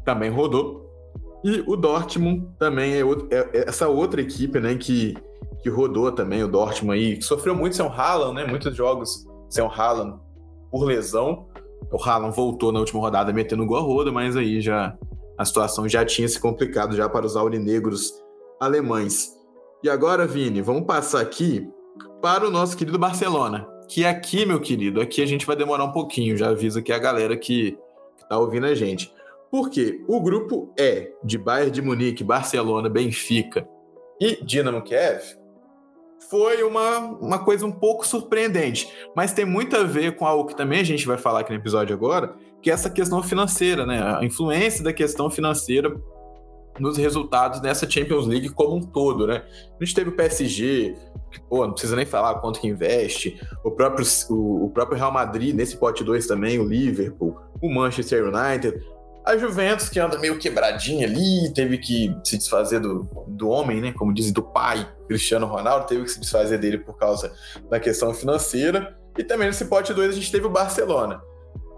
também 0.03 0.31
rodou. 0.31 0.89
E 1.45 1.63
o 1.67 1.77
Dortmund 1.77 2.49
também 2.59 2.99
é, 2.99 3.05
outro, 3.05 3.29
é, 3.31 3.49
é 3.53 3.69
essa 3.69 3.87
outra 3.87 4.21
equipe, 4.21 4.59
né, 4.59 4.75
que, 4.75 5.15
que 5.63 5.69
rodou 5.69 6.11
também, 6.11 6.43
o 6.43 6.49
Dortmund 6.49 6.99
aí, 6.99 7.17
que 7.17 7.23
sofreu 7.23 7.55
muito 7.55 7.77
sem 7.77 7.85
o 7.85 7.89
Haaland, 7.89 8.35
né? 8.35 8.47
Muitos 8.47 8.75
jogos 8.75 9.27
sem 9.51 9.63
o 9.63 9.69
Haaland 9.69 10.19
por 10.71 10.85
lesão. 10.85 11.47
O 11.93 12.03
Haaland 12.03 12.35
voltou 12.35 12.73
na 12.73 12.81
última 12.81 13.01
rodada 13.01 13.31
metendo 13.33 13.67
gol 13.67 13.77
a 13.77 13.81
roda, 13.81 14.11
mas 14.11 14.37
aí 14.37 14.61
já 14.61 14.97
a 15.39 15.45
situação 15.45 15.89
já 15.89 16.05
tinha 16.05 16.29
se 16.29 16.41
complicado 16.41 16.97
já 16.97 17.09
para 17.09 17.25
os 17.25 17.37
aurinegros 17.37 18.13
alemães. 18.61 19.33
E 19.83 19.89
agora, 19.89 20.27
Vini, 20.27 20.61
vamos 20.61 20.85
passar 20.85 21.21
aqui 21.21 21.71
para 22.21 22.47
o 22.47 22.51
nosso 22.51 22.77
querido 22.77 22.99
Barcelona. 22.99 23.67
Que 23.89 24.05
aqui, 24.05 24.45
meu 24.45 24.61
querido, 24.61 25.01
aqui 25.01 25.23
a 25.23 25.27
gente 25.27 25.47
vai 25.47 25.55
demorar 25.55 25.85
um 25.85 25.93
pouquinho. 25.93 26.37
Já 26.37 26.49
aviso 26.49 26.81
aqui 26.81 26.93
a 26.93 26.99
galera 26.99 27.37
que, 27.37 27.79
está 28.29 28.39
ouvindo 28.39 28.67
a 28.67 28.75
gente. 28.75 29.13
Porque 29.51 30.05
o 30.07 30.21
grupo 30.21 30.75
é 30.79 31.13
de 31.25 31.39
Bayern 31.39 31.71
de 31.71 31.81
Munique, 31.81 32.23
Barcelona, 32.23 32.91
Benfica 32.91 33.67
e 34.21 34.45
Dinamo 34.45 34.83
Kiev. 34.83 35.23
Foi 36.29 36.63
uma, 36.63 36.99
uma 36.99 37.39
coisa 37.39 37.65
um 37.65 37.73
pouco 37.73 38.07
surpreendente, 38.07 38.93
mas 39.17 39.33
tem 39.33 39.47
muito 39.47 39.75
a 39.77 39.85
ver 39.85 40.17
com 40.17 40.27
algo 40.27 40.47
que 40.47 40.57
também 40.57 40.81
a 40.81 40.85
gente 40.85 41.07
vai 41.07 41.17
falar 41.17 41.41
aqui 41.41 41.51
no 41.51 41.59
episódio 41.59 41.95
agora, 41.95 42.37
que 42.63 42.71
é 42.71 42.75
essa 42.75 42.91
questão 42.91 43.23
financeira, 43.23 43.87
né? 43.87 44.17
A 44.19 44.25
influência 44.25 44.83
da 44.83 44.93
questão 44.93 45.31
financeira 45.31 45.95
nos 46.79 46.97
resultados 46.97 47.61
dessa 47.61 47.89
Champions 47.89 48.27
League 48.27 48.49
como 48.51 48.77
um 48.77 48.81
todo, 48.81 49.27
né? 49.27 49.43
A 49.81 49.85
gente 49.85 49.95
teve 49.95 50.11
o 50.11 50.17
PSG, 50.17 50.97
que, 51.31 51.41
pô, 51.41 51.67
não 51.67 51.73
precisa 51.73 51.97
nem 51.97 52.07
falar 52.07 52.37
quanto 52.37 52.61
que 52.61 52.69
investe, 52.69 53.41
o 53.65 53.71
próprio, 53.71 54.07
o, 54.31 54.67
o 54.67 54.71
próprio 54.71 54.97
Real 54.97 55.13
Madrid 55.13 55.55
nesse 55.55 55.77
pote 55.77 56.05
2 56.05 56.27
também, 56.27 56.59
o 56.59 56.65
Liverpool, 56.65 57.37
o 57.61 57.69
Manchester 57.69 58.25
United, 58.25 58.81
a 59.25 59.37
Juventus 59.37 59.91
que 59.91 60.01
anda 60.01 60.19
meio 60.19 60.39
quebradinha 60.39 61.07
ali, 61.07 61.53
teve 61.53 61.77
que 61.77 62.17
se 62.25 62.39
desfazer 62.39 62.81
do, 62.81 63.07
do 63.27 63.51
homem, 63.51 63.81
né? 63.81 63.93
Como 63.93 64.15
dizem, 64.15 64.33
do 64.33 64.43
pai, 64.43 64.89
Cristiano 65.07 65.47
Ronaldo, 65.47 65.87
teve 65.87 66.05
que 66.05 66.11
se 66.11 66.21
desfazer 66.21 66.59
dele 66.59 66.79
por 66.79 66.97
causa 66.97 67.33
da 67.69 67.79
questão 67.79 68.15
financeira. 68.15 68.97
E 69.19 69.25
também 69.25 69.49
nesse 69.49 69.67
pote 69.67 69.93
2 69.93 70.13
a 70.13 70.15
gente 70.15 70.33
teve 70.33 70.47
o 70.47 70.51
Barcelona, 70.51 71.21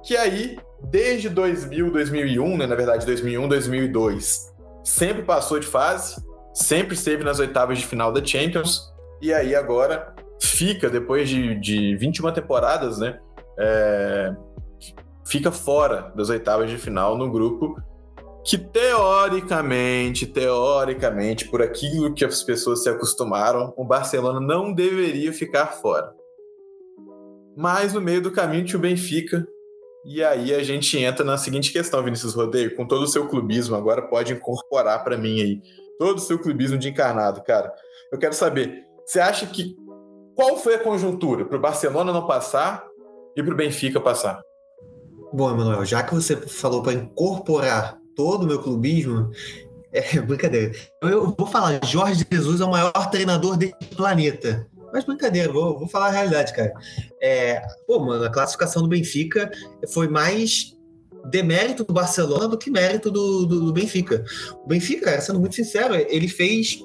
que 0.05 0.17
aí, 0.17 0.59
desde 0.85 1.29
2000, 1.29 1.91
2001, 1.91 2.57
né? 2.57 2.67
Na 2.67 2.75
verdade, 2.75 3.07
2001, 3.07 3.49
2002, 3.49 4.55
sempre 4.85 5.23
passou 5.23 5.59
de 5.59 5.67
fase, 5.67 6.17
sempre 6.55 6.95
esteve 6.95 7.25
nas 7.25 7.39
oitavas 7.39 7.79
de 7.79 7.87
final 7.87 8.13
da 8.13 8.25
Champions, 8.25 8.91
e 9.21 9.33
aí 9.33 9.55
agora 9.55 10.15
fica, 10.41 10.89
depois 10.89 11.29
de, 11.29 11.55
de 11.61 11.97
21 11.97 12.33
temporadas, 12.33 12.99
né? 12.99 13.19
É, 13.59 14.35
fica 15.27 15.53
fora 15.53 16.13
das 16.17 16.31
oitavas 16.31 16.71
de 16.71 16.79
final 16.79 17.17
no 17.17 17.31
grupo 17.31 17.77
que 18.45 18.57
teoricamente, 18.57 20.27
teoricamente, 20.27 21.49
por 21.49 21.61
aquilo 21.63 22.15
que 22.15 22.25
as 22.25 22.43
pessoas 22.43 22.83
se 22.83 22.89
acostumaram, 22.89 23.75
o 23.77 23.85
Barcelona 23.85 24.41
não 24.41 24.73
deveria 24.73 25.33
ficar 25.33 25.67
fora. 25.67 26.13
Mas 27.57 27.93
no 27.93 28.01
meio 28.01 28.23
do 28.23 28.33
caminho 28.33 28.65
tinha 28.65 28.79
o 28.79 28.83
Benfica, 28.83 29.47
e 30.05 30.23
aí 30.23 30.55
a 30.55 30.63
gente 30.63 30.99
entra 30.99 31.25
na 31.25 31.37
seguinte 31.37 31.73
questão, 31.73 32.03
Vinícius 32.03 32.35
Rodeio, 32.35 32.75
com 32.75 32.87
todo 32.87 33.03
o 33.03 33.09
seu 33.09 33.29
clubismo, 33.29 33.77
agora 33.77 34.03
pode 34.03 34.33
incorporar 34.33 35.05
para 35.05 35.17
mim 35.17 35.41
aí, 35.41 35.63
todo 35.99 36.17
o 36.17 36.21
seu 36.21 36.39
clubismo 36.39 36.79
de 36.79 36.89
encarnado, 36.89 37.43
cara. 37.43 37.73
Eu 38.11 38.19
quero 38.19 38.35
saber, 38.35 38.85
você 39.07 39.21
acha 39.21 39.47
que 39.47 39.77
qual 40.35 40.57
foi 40.57 40.75
a 40.75 40.83
conjuntura 40.83 41.45
para 41.45 41.59
o 41.59 41.61
Barcelona 41.61 42.13
não 42.13 42.27
passar 42.27 42.85
e 43.37 43.43
para 43.43 43.53
o 43.53 43.57
Benfica 43.57 44.01
passar? 44.01 44.41
Bom, 45.33 45.51
Emanuel, 45.51 45.85
já 45.85 46.03
que 46.03 46.15
você 46.15 46.37
falou 46.37 46.83
para 46.83 46.95
incorporar 46.95 47.99
todo 48.17 48.45
o 48.45 48.47
meu 48.47 48.63
clubismo, 48.63 49.31
é 49.93 50.19
brincadeira. 50.21 50.73
Eu 51.03 51.35
vou 51.37 51.47
falar, 51.47 51.79
Jorge 51.85 52.27
Jesus 52.31 52.61
é 52.61 52.65
o 52.65 52.71
maior 52.71 53.11
treinador 53.11 53.57
desse 53.57 53.75
planeta. 53.95 54.67
Mas 54.93 55.05
brincadeira, 55.05 55.53
vou, 55.53 55.79
vou 55.79 55.89
falar 55.89 56.09
a 56.09 56.11
realidade, 56.11 56.55
cara. 56.55 56.73
É, 57.21 57.63
pô, 57.87 57.99
mano, 58.01 58.25
a 58.25 58.31
classificação 58.31 58.83
do 58.83 58.89
Benfica 58.89 59.51
foi 59.93 60.09
mais 60.09 60.77
demérito 61.27 61.85
do 61.85 61.93
Barcelona 61.93 62.49
do 62.49 62.59
que 62.59 62.71
mérito 62.71 63.11
do, 63.11 63.47
do, 63.47 63.67
do 63.67 63.73
Benfica. 63.73 64.25
O 64.65 64.69
Benfica, 64.69 65.07
cara, 65.07 65.21
sendo 65.21 65.41
muito 65.41 65.55
sincero, 65.55 65.95
ele 65.95 66.29
fez 66.29 66.83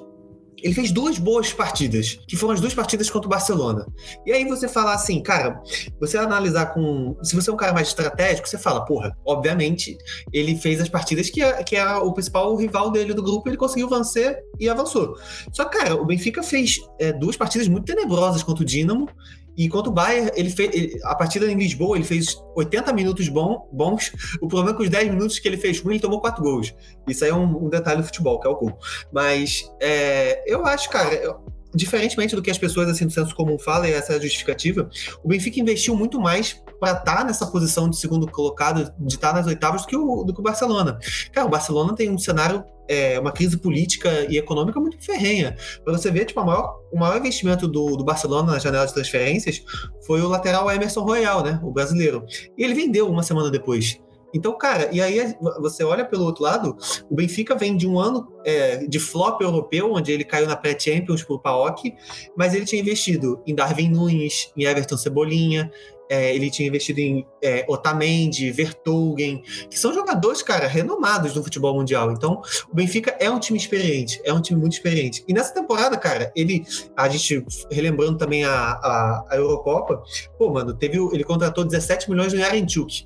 ele 0.66 0.74
fez 0.74 0.90
duas 0.90 1.16
boas 1.16 1.52
partidas, 1.52 2.18
que 2.26 2.36
foram 2.36 2.54
as 2.54 2.60
duas 2.60 2.74
partidas 2.74 3.08
contra 3.08 3.28
o 3.28 3.30
Barcelona. 3.30 3.86
E 4.26 4.32
aí 4.32 4.44
você 4.44 4.66
falar 4.66 4.94
assim, 4.94 5.22
cara, 5.22 5.62
você 6.00 6.18
analisar 6.18 6.74
com. 6.74 7.16
Se 7.22 7.36
você 7.36 7.50
é 7.50 7.52
um 7.52 7.56
cara 7.56 7.72
mais 7.72 7.86
estratégico, 7.86 8.48
você 8.48 8.58
fala, 8.58 8.84
porra, 8.84 9.16
obviamente, 9.24 9.96
ele 10.32 10.56
fez 10.56 10.80
as 10.80 10.88
partidas 10.88 11.30
que 11.30 11.40
é, 11.40 11.62
que 11.62 11.76
é 11.76 11.86
o 11.96 12.12
principal 12.12 12.56
rival 12.56 12.90
dele 12.90 13.14
do 13.14 13.22
grupo, 13.22 13.48
ele 13.48 13.56
conseguiu 13.56 13.88
vencer 13.88 14.40
e 14.58 14.68
avançou. 14.68 15.16
Só 15.52 15.66
que, 15.66 15.78
cara, 15.78 15.94
o 15.94 16.04
Benfica 16.04 16.42
fez 16.42 16.80
é, 16.98 17.12
duas 17.12 17.36
partidas 17.36 17.68
muito 17.68 17.84
tenebrosas 17.84 18.42
contra 18.42 18.64
o 18.64 18.66
Dinamo 18.66 19.08
e 19.56 19.68
quanto 19.68 19.88
o 19.88 19.92
Bayern, 19.92 20.30
ele 20.34 20.50
fez, 20.50 20.74
ele, 20.74 21.00
a 21.04 21.14
partida 21.14 21.50
em 21.50 21.56
Lisboa, 21.56 21.96
ele 21.96 22.04
fez 22.04 22.36
80 22.54 22.92
minutos 22.92 23.28
bom, 23.28 23.68
bons. 23.72 24.12
O 24.40 24.48
problema 24.48 24.74
é 24.74 24.76
que 24.76 24.82
os 24.82 24.90
10 24.90 25.10
minutos 25.10 25.38
que 25.38 25.48
ele 25.48 25.56
fez 25.56 25.80
ruim, 25.80 25.94
ele 25.94 26.02
tomou 26.02 26.20
4 26.20 26.42
gols. 26.42 26.74
Isso 27.08 27.24
aí 27.24 27.30
é 27.30 27.34
um, 27.34 27.66
um 27.66 27.68
detalhe 27.68 28.00
do 28.00 28.06
futebol, 28.06 28.38
que 28.38 28.46
é 28.46 28.50
o 28.50 28.56
gol. 28.56 28.78
Mas 29.10 29.72
é, 29.80 30.42
eu 30.46 30.64
acho, 30.66 30.90
cara, 30.90 31.14
eu, 31.14 31.40
diferentemente 31.76 32.34
do 32.34 32.42
que 32.42 32.50
as 32.50 32.58
pessoas 32.58 32.88
assim 32.88 33.06
do 33.06 33.12
senso 33.12 33.34
comum 33.34 33.58
falam, 33.58 33.86
e 33.86 33.92
essa 33.92 34.14
é 34.14 34.16
a 34.16 34.20
justificativa, 34.20 34.88
o 35.22 35.28
Benfica 35.28 35.60
investiu 35.60 35.94
muito 35.94 36.20
mais 36.20 36.60
para 36.80 36.92
estar 36.92 37.16
tá 37.18 37.24
nessa 37.24 37.46
posição 37.46 37.88
de 37.88 37.96
segundo 37.96 38.26
colocado, 38.30 38.92
de 38.98 39.14
estar 39.14 39.32
tá 39.32 39.38
nas 39.38 39.46
oitavas, 39.46 39.82
do 39.82 39.88
que 39.88 39.96
o, 39.96 40.24
do 40.24 40.34
que 40.34 40.40
o 40.40 40.42
Barcelona. 40.42 40.98
Cara, 41.32 41.46
o 41.46 41.50
Barcelona 41.50 41.94
tem 41.94 42.10
um 42.10 42.18
cenário 42.18 42.64
é, 42.88 43.18
uma 43.18 43.32
crise 43.32 43.56
política 43.56 44.26
e 44.30 44.38
econômica 44.38 44.78
muito 44.78 44.96
ferrenha. 45.04 45.56
Para 45.84 45.96
você 45.96 46.10
ver, 46.10 46.24
tipo, 46.24 46.44
maior, 46.44 46.78
o 46.92 46.98
maior 46.98 47.18
investimento 47.18 47.66
do, 47.66 47.96
do, 47.96 48.04
Barcelona 48.04 48.52
na 48.52 48.58
janela 48.58 48.86
de 48.86 48.94
transferências 48.94 49.62
foi 50.06 50.20
o 50.20 50.28
lateral 50.28 50.70
Emerson 50.70 51.02
Royal, 51.02 51.42
né? 51.42 51.58
O 51.62 51.72
brasileiro. 51.72 52.24
E 52.56 52.62
ele 52.62 52.74
vendeu 52.74 53.08
uma 53.08 53.22
semana 53.22 53.50
depois. 53.50 53.98
Então, 54.36 54.56
cara, 54.56 54.90
e 54.92 55.00
aí 55.00 55.34
você 55.60 55.82
olha 55.82 56.04
pelo 56.04 56.24
outro 56.24 56.44
lado, 56.44 56.76
o 57.10 57.14
Benfica 57.14 57.54
vem 57.54 57.76
de 57.76 57.88
um 57.88 57.98
ano 57.98 58.28
é, 58.44 58.86
de 58.86 58.98
flop 58.98 59.40
europeu, 59.40 59.92
onde 59.92 60.12
ele 60.12 60.24
caiu 60.24 60.46
na 60.46 60.56
pré-Champions 60.56 61.22
por 61.22 61.40
PAOK, 61.40 61.94
mas 62.36 62.54
ele 62.54 62.66
tinha 62.66 62.80
investido 62.80 63.40
em 63.46 63.54
Darwin 63.54 63.88
Nunes, 63.88 64.52
em 64.56 64.64
Everton 64.64 64.96
Cebolinha, 64.96 65.70
é, 66.08 66.34
ele 66.34 66.50
tinha 66.50 66.68
investido 66.68 67.00
em 67.00 67.26
é, 67.42 67.64
Otamendi, 67.68 68.50
Vertogen, 68.50 69.42
que 69.68 69.78
são 69.78 69.92
jogadores, 69.92 70.42
cara, 70.42 70.66
renomados 70.66 71.34
no 71.34 71.42
futebol 71.42 71.74
mundial. 71.74 72.12
Então, 72.12 72.40
o 72.70 72.74
Benfica 72.74 73.16
é 73.18 73.30
um 73.30 73.38
time 73.38 73.58
experiente, 73.58 74.20
é 74.24 74.32
um 74.32 74.40
time 74.40 74.60
muito 74.60 74.74
experiente. 74.74 75.24
E 75.26 75.32
nessa 75.32 75.52
temporada, 75.52 75.96
cara, 75.96 76.32
ele, 76.36 76.64
a 76.96 77.08
gente, 77.08 77.44
relembrando 77.70 78.18
também 78.18 78.44
a, 78.44 78.52
a, 78.52 79.24
a 79.30 79.36
Eurocopa, 79.36 80.02
pô, 80.38 80.50
mano, 80.50 80.74
teve, 80.74 80.98
ele 81.12 81.24
contratou 81.24 81.64
17 81.64 82.08
milhões 82.10 82.32
do 82.32 82.38
Yarenchuk. 82.38 83.04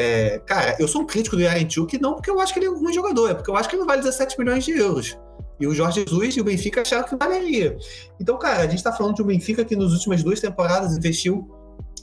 É, 0.00 0.38
cara, 0.46 0.76
eu 0.78 0.86
sou 0.86 1.02
um 1.02 1.06
crítico 1.06 1.34
do 1.34 1.42
Yarenchuk 1.42 2.00
não 2.00 2.14
porque 2.14 2.30
eu 2.30 2.38
acho 2.38 2.52
que 2.52 2.60
ele 2.60 2.66
é 2.66 2.70
um 2.70 2.78
ruim 2.78 2.92
jogador, 2.92 3.30
é 3.30 3.34
porque 3.34 3.50
eu 3.50 3.56
acho 3.56 3.68
que 3.68 3.74
ele 3.74 3.84
vale 3.84 4.00
17 4.00 4.38
milhões 4.38 4.64
de 4.64 4.70
euros. 4.70 5.18
E 5.58 5.66
o 5.66 5.74
Jorge 5.74 6.04
Jesus 6.06 6.36
e 6.36 6.40
o 6.40 6.44
Benfica 6.44 6.82
acharam 6.82 7.02
que 7.08 7.16
valeria. 7.16 7.76
Então, 8.20 8.38
cara, 8.38 8.62
a 8.62 8.66
gente 8.66 8.76
está 8.76 8.92
falando 8.92 9.16
de 9.16 9.22
um 9.22 9.26
Benfica 9.26 9.64
que 9.64 9.74
nas 9.74 9.90
últimas 9.90 10.22
duas 10.22 10.38
temporadas 10.38 10.96
investiu 10.96 11.50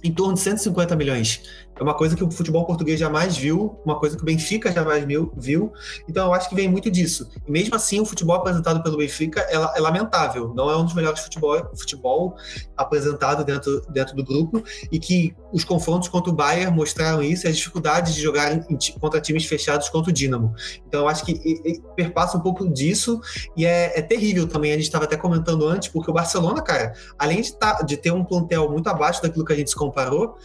em 0.06 0.12
torno 0.12 0.36
de 0.36 0.40
150 0.42 0.96
milhões. 0.96 1.42
É 1.78 1.84
uma 1.84 1.94
coisa 1.94 2.16
que 2.16 2.24
o 2.24 2.32
futebol 2.32 2.66
português 2.66 2.98
jamais 2.98 3.36
viu, 3.36 3.78
uma 3.84 4.00
coisa 4.00 4.16
que 4.16 4.22
o 4.22 4.26
Benfica 4.26 4.72
jamais 4.72 5.04
viu. 5.36 5.74
Então 6.08 6.28
eu 6.28 6.34
acho 6.34 6.48
que 6.48 6.56
vem 6.56 6.70
muito 6.70 6.90
disso. 6.90 7.30
E 7.46 7.52
mesmo 7.52 7.76
assim, 7.76 8.00
o 8.00 8.06
futebol 8.06 8.36
apresentado 8.36 8.82
pelo 8.82 8.98
Benfica 8.98 9.42
é, 9.42 9.56
é 9.56 9.82
lamentável. 9.82 10.54
Não 10.56 10.70
é 10.70 10.78
um 10.78 10.86
dos 10.86 10.94
melhores 10.94 11.20
futebol, 11.20 11.70
futebol 11.76 12.38
apresentado 12.78 13.44
dentro, 13.44 13.82
dentro 13.90 14.16
do 14.16 14.24
grupo. 14.24 14.64
E 14.90 15.00
que 15.00 15.36
os 15.52 15.66
confrontos 15.66 16.08
contra 16.08 16.32
o 16.32 16.34
Bayern 16.34 16.74
mostraram 16.74 17.22
isso 17.22 17.46
e 17.46 17.50
as 17.50 17.58
dificuldades 17.58 18.16
de 18.16 18.22
jogar 18.22 18.54
em, 18.54 18.78
contra 19.00 19.20
times 19.20 19.46
fechados 19.46 19.90
contra 19.90 20.12
o 20.12 20.14
Dinamo. 20.14 20.54
Então 20.88 21.02
eu 21.02 21.08
acho 21.10 21.26
que 21.26 21.34
e, 21.34 21.72
e, 21.72 21.82
perpassa 21.96 22.38
um 22.38 22.42
pouco 22.42 22.66
disso. 22.72 23.20
E 23.58 23.66
é, 23.66 24.00
é 24.00 24.02
terrível 24.02 24.48
também. 24.48 24.72
A 24.72 24.76
gente 24.76 24.86
estava 24.86 25.04
até 25.04 25.18
comentando 25.18 25.68
antes, 25.68 25.90
porque 25.90 26.10
o 26.10 26.14
Barcelona, 26.14 26.62
cara, 26.62 26.94
além 27.20 27.42
de, 27.42 27.54
tá, 27.54 27.82
de 27.82 27.98
ter 27.98 28.12
um 28.12 28.24
plantel 28.24 28.72
muito 28.72 28.88
abaixo 28.88 29.22
daquilo 29.22 29.44
que 29.44 29.52
a 29.52 29.56
gente 29.58 29.70
se 29.70 29.76
comparou, 29.96 30.36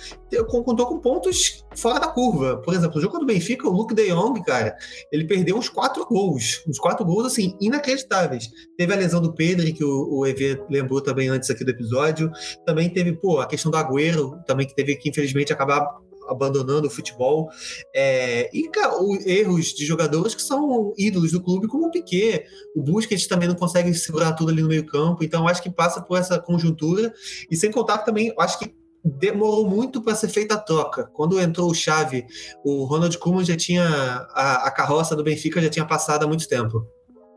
contou 0.48 0.86
com 0.86 1.00
pontos 1.00 1.64
fora 1.74 1.98
da 1.98 2.06
curva. 2.06 2.58
Por 2.58 2.72
exemplo, 2.72 2.98
o 2.98 3.00
jogo 3.00 3.18
do 3.18 3.26
Benfica, 3.26 3.68
o 3.68 3.72
Luke 3.72 3.94
de 3.94 4.08
Jong, 4.08 4.40
cara, 4.44 4.76
ele 5.10 5.24
perdeu 5.24 5.56
uns 5.56 5.68
quatro 5.68 6.06
gols. 6.06 6.62
Uns 6.68 6.78
quatro 6.78 7.04
gols, 7.04 7.26
assim, 7.26 7.56
inacreditáveis. 7.60 8.48
Teve 8.78 8.92
a 8.92 8.96
lesão 8.96 9.20
do 9.20 9.34
Pedro, 9.34 9.70
que 9.74 9.84
o, 9.84 10.18
o 10.18 10.26
EV 10.26 10.62
lembrou 10.70 11.00
também 11.00 11.28
antes 11.28 11.50
aqui 11.50 11.64
do 11.64 11.70
episódio. 11.70 12.30
Também 12.64 12.88
teve, 12.88 13.12
pô, 13.12 13.40
a 13.40 13.46
questão 13.46 13.70
do 13.70 13.76
Agüero, 13.76 14.38
também 14.46 14.66
que 14.66 14.74
teve 14.74 14.94
que, 14.96 15.10
infelizmente, 15.10 15.52
acabar 15.52 15.84
abandonando 16.30 16.86
o 16.86 16.90
futebol. 16.90 17.50
É, 17.94 18.48
e 18.56 18.68
cara, 18.68 18.94
erros 19.26 19.74
de 19.74 19.84
jogadores 19.84 20.34
que 20.34 20.42
são 20.42 20.94
ídolos 20.96 21.32
do 21.32 21.42
clube, 21.42 21.66
como 21.66 21.88
o 21.88 21.90
Piquet, 21.90 22.44
o 22.74 22.82
Busquets 22.82 23.26
também 23.26 23.48
não 23.48 23.56
consegue 23.56 23.92
segurar 23.92 24.32
tudo 24.32 24.50
ali 24.50 24.62
no 24.62 24.68
meio 24.68 24.86
campo. 24.86 25.24
Então, 25.24 25.48
acho 25.48 25.62
que 25.62 25.70
passa 25.70 26.00
por 26.00 26.18
essa 26.18 26.38
conjuntura. 26.38 27.12
E 27.50 27.56
sem 27.56 27.70
contar 27.70 27.98
também, 27.98 28.32
acho 28.38 28.58
que 28.58 28.72
demorou 29.04 29.68
muito 29.68 30.02
para 30.02 30.14
ser 30.14 30.28
feita 30.28 30.54
a 30.54 30.58
troca. 30.58 31.10
Quando 31.12 31.40
entrou 31.40 31.70
o 31.70 31.74
Chave, 31.74 32.26
o 32.64 32.84
Ronald 32.84 33.16
Koeman 33.18 33.44
já 33.44 33.56
tinha 33.56 33.86
a, 33.86 34.66
a, 34.66 34.70
carroça 34.70 35.16
do 35.16 35.24
Benfica 35.24 35.60
já 35.60 35.70
tinha 35.70 35.86
passado 35.86 36.24
há 36.24 36.26
muito 36.26 36.48
tempo. 36.48 36.86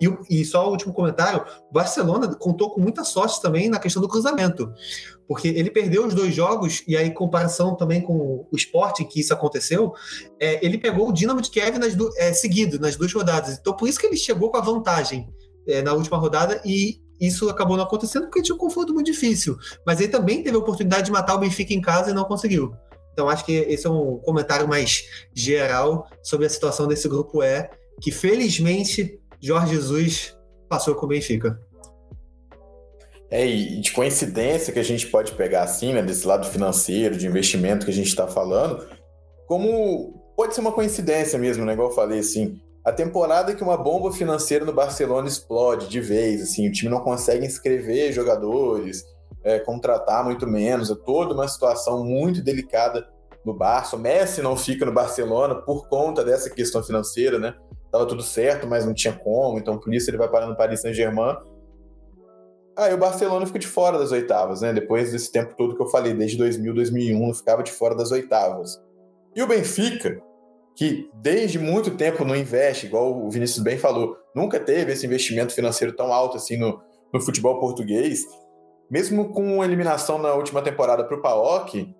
E, 0.02 0.42
e 0.42 0.46
só 0.46 0.68
o 0.68 0.72
último 0.72 0.94
comentário: 0.94 1.44
o 1.70 1.74
Barcelona 1.74 2.34
contou 2.36 2.72
com 2.72 2.82
muita 2.82 3.04
sorte 3.04 3.42
também 3.42 3.70
na 3.70 3.80
questão 3.80 4.02
do 4.02 4.08
cruzamento, 4.08 4.74
porque 5.28 5.48
ele 5.48 5.72
perdeu 5.72 6.06
os 6.06 6.14
dois 6.14 6.34
jogos, 6.36 6.84
e 6.88 6.98
aí, 6.98 7.08
em 7.08 7.14
comparação 7.14 7.76
também 7.76 8.02
com 8.02 8.48
o 8.52 8.56
esporte 8.56 9.04
em 9.04 9.08
que 9.08 9.20
isso 9.20 9.34
aconteceu, 9.34 9.94
é, 10.40 10.66
ele 10.66 10.78
pegou 10.78 11.08
o 11.08 11.14
Dinamo 11.14 11.42
de 11.42 11.50
Kiev 11.50 11.78
nas 11.78 11.96
é, 12.18 12.34
seguido, 12.34 12.80
nas 12.80 12.96
duas 12.96 13.14
rodadas. 13.14 13.58
Então, 13.58 13.76
por 13.76 13.88
isso 13.88 14.00
que 14.00 14.08
ele 14.08 14.18
chegou 14.18 14.52
com 14.52 14.58
a 14.58 14.62
vantagem 14.62 15.30
é, 15.68 15.82
na 15.82 15.94
última 15.94 16.18
rodada 16.18 16.62
e 16.66 17.02
isso 17.20 17.50
acabou 17.50 17.78
não 17.78 17.84
acontecendo 17.84 18.24
porque 18.24 18.42
tinha 18.42 18.56
um 18.56 18.60
confronto 18.60 18.94
muito 18.94 19.12
difícil. 19.12 19.58
Mas 19.86 20.00
ele 20.00 20.12
também 20.12 20.44
teve 20.44 20.56
a 20.56 20.60
oportunidade 20.60 21.06
de 21.06 21.12
matar 21.12 21.36
o 21.36 21.40
Benfica 21.40 21.74
em 21.74 21.82
casa 21.82 22.12
e 22.12 22.14
não 22.14 22.26
conseguiu. 22.26 22.74
Então, 23.14 23.30
acho 23.30 23.46
que 23.46 23.52
esse 23.52 23.86
é 23.86 23.90
um 23.90 24.18
comentário 24.18 24.68
mais 24.68 25.04
geral 25.34 26.08
sobre 26.22 26.48
a 26.48 26.50
situação 26.50 26.88
desse 26.88 27.08
grupo 27.08 27.44
E, 27.44 27.70
que 28.02 28.12
felizmente 28.12 29.20
Jorge 29.40 29.76
Jesus 29.76 30.36
passou 30.68 30.96
com 30.96 31.06
o 31.06 31.10
Benfica. 31.10 31.60
É, 33.30 33.46
e 33.46 33.82
de 33.82 33.92
coincidência 33.92 34.72
que 34.72 34.80
a 34.80 34.84
gente 34.84 35.08
pode 35.08 35.32
pegar 35.34 35.64
assim, 35.64 35.94
né, 35.94 36.02
desse 36.02 36.26
lado 36.26 36.48
financeiro, 36.48 37.18
de 37.18 37.28
investimento 37.28 37.86
que 37.86 37.92
a 37.92 37.96
gente 37.96 38.08
está 38.08 38.28
falando, 38.28 38.88
como 39.48 40.34
pode 40.36 40.54
ser 40.54 40.62
uma 40.62 40.72
coincidência 40.72 41.38
mesmo, 41.38 41.66
né, 41.66 41.74
igual 41.74 41.90
eu 41.90 41.96
falei, 41.96 42.20
assim, 42.20 42.60
a 42.86 42.92
temporada 42.92 43.56
que 43.56 43.64
uma 43.64 43.78
bomba 43.78 44.12
financeira 44.12 44.66
no 44.66 44.74
Barcelona 44.74 45.28
explode 45.28 45.88
de 45.88 46.02
vez, 46.02 46.42
assim, 46.42 46.68
o 46.68 46.72
time 46.72 46.92
não 46.92 47.00
consegue 47.00 47.46
inscrever 47.46 48.12
jogadores, 48.12 49.06
é, 49.42 49.58
contratar 49.60 50.24
muito 50.24 50.46
menos, 50.46 50.92
é 50.92 50.96
toda 50.96 51.34
uma 51.34 51.48
situação 51.48 52.04
muito 52.04 52.42
delicada 52.42 53.08
no 53.46 53.54
Barça. 53.54 53.96
O 53.96 54.00
Messi 54.00 54.42
não 54.42 54.58
fica 54.58 54.86
no 54.86 54.92
Barcelona 54.92 55.56
por 55.56 55.88
conta 55.88 56.24
dessa 56.24 56.50
questão 56.50 56.84
financeira, 56.84 57.40
né? 57.40 57.56
Tava 57.92 58.06
tudo 58.06 58.24
certo, 58.24 58.68
mas 58.68 58.86
não 58.86 58.94
tinha 58.94 59.14
como, 59.14 59.58
então 59.58 59.78
por 59.78 59.94
isso 59.94 60.10
ele 60.10 60.18
vai 60.18 60.30
parar 60.30 60.48
no 60.48 60.56
Paris 60.56 60.82
Saint-Germain. 60.82 61.38
Aí 62.76 62.94
o 62.94 62.98
Barcelona 62.98 63.46
fica 63.46 63.60
de 63.60 63.68
fora 63.68 64.00
das 64.00 64.12
oitavas, 64.12 64.62
né? 64.62 64.74
Depois 64.74 65.12
desse 65.12 65.32
tempo 65.32 65.56
todo 65.56 65.76
que 65.76 65.82
eu 65.82 65.88
falei, 65.88 66.14
desde 66.14 66.38
2000, 66.38 66.74
2001, 66.74 67.34
ficava 67.34 67.64
de 67.64 67.72
fora 67.72 67.96
das 67.96 68.12
oitavas. 68.12 68.82
E 69.36 69.42
o 69.42 69.48
Benfica, 69.48 70.22
que 70.76 71.10
desde 71.16 71.60
muito 71.60 71.92
tempo 71.92 72.26
não 72.26 72.36
investe, 72.36 72.88
igual 72.88 73.26
o 73.26 73.30
Vinícius 73.30 73.64
bem 73.64 73.78
falou, 73.78 74.18
nunca 74.36 74.60
teve 74.60 74.92
esse 74.92 75.06
investimento 75.06 75.54
financeiro 75.54 75.96
tão 75.96 76.12
alto 76.12 76.38
assim 76.38 76.58
no, 76.58 76.82
no 77.14 77.22
futebol 77.22 77.60
português, 77.60 78.26
mesmo 78.90 79.32
com 79.32 79.62
a 79.62 79.66
eliminação 79.66 80.18
na 80.18 80.34
última 80.34 80.62
temporada 80.62 81.04
para 81.04 81.18
o 81.18 81.22
PAOK, 81.22 81.96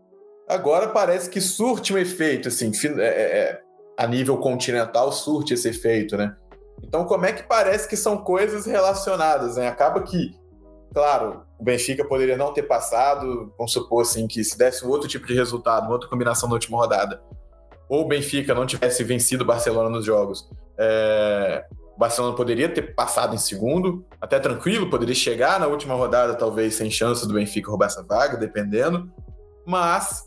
agora 0.48 0.88
parece 0.88 1.30
que 1.30 1.40
surte 1.40 1.94
um 1.94 1.98
efeito, 1.98 2.48
assim, 2.48 2.72
é, 2.98 3.04
é, 3.04 3.40
é 3.40 3.62
a 3.98 4.08
nível 4.08 4.38
continental 4.38 5.12
surte 5.12 5.54
esse 5.54 5.70
efeito, 5.70 6.18
né? 6.18 6.36
Então, 6.84 7.06
como 7.06 7.26
é 7.26 7.32
que 7.32 7.44
parece 7.44 7.88
que 7.88 7.96
são 7.96 8.18
coisas 8.18 8.66
relacionadas, 8.66 9.56
né? 9.56 9.68
Acaba 9.68 10.02
que, 10.02 10.32
claro, 10.94 11.44
o 11.60 11.64
Benfica 11.64 12.06
poderia 12.06 12.36
não 12.36 12.54
ter 12.54 12.64
passado, 12.64 13.54
vamos 13.58 13.72
supor 13.72 14.02
assim, 14.02 14.28
que 14.28 14.44
se 14.44 14.58
desse 14.58 14.86
um 14.86 14.90
outro 14.90 15.08
tipo 15.08 15.26
de 15.28 15.34
resultado, 15.34 15.84
uma 15.84 15.94
outra 15.94 16.10
combinação 16.10 16.50
na 16.50 16.56
última 16.56 16.78
rodada, 16.78 17.24
ou 17.90 18.02
o 18.02 18.08
Benfica 18.08 18.54
não 18.54 18.66
tivesse 18.66 19.04
vencido 19.04 19.44
o 19.44 19.48
Barcelona 19.48 19.90
nos 19.90 20.06
jogos, 20.06 20.50
é... 20.78 21.66
o 21.96 22.00
Barcelona 22.00 22.36
poderia 22.36 22.70
ter 22.70 22.94
passado 22.96 23.36
em 23.36 23.38
segundo, 23.38 24.06
até 24.20 24.40
tranquilo, 24.40 24.90
poderia 24.90 25.16
chegar 25.16 25.60
na 25.60 25.68
última 25.68 25.96
rodada, 25.96 26.36
talvez 26.36 26.76
sem 26.76 26.90
chance 26.90 27.28
do 27.28 27.34
Benfica 27.34 27.70
roubar 27.70 27.88
essa 27.88 28.04
vaga, 28.04 28.38
dependendo, 28.38 29.12
mas 29.66 30.24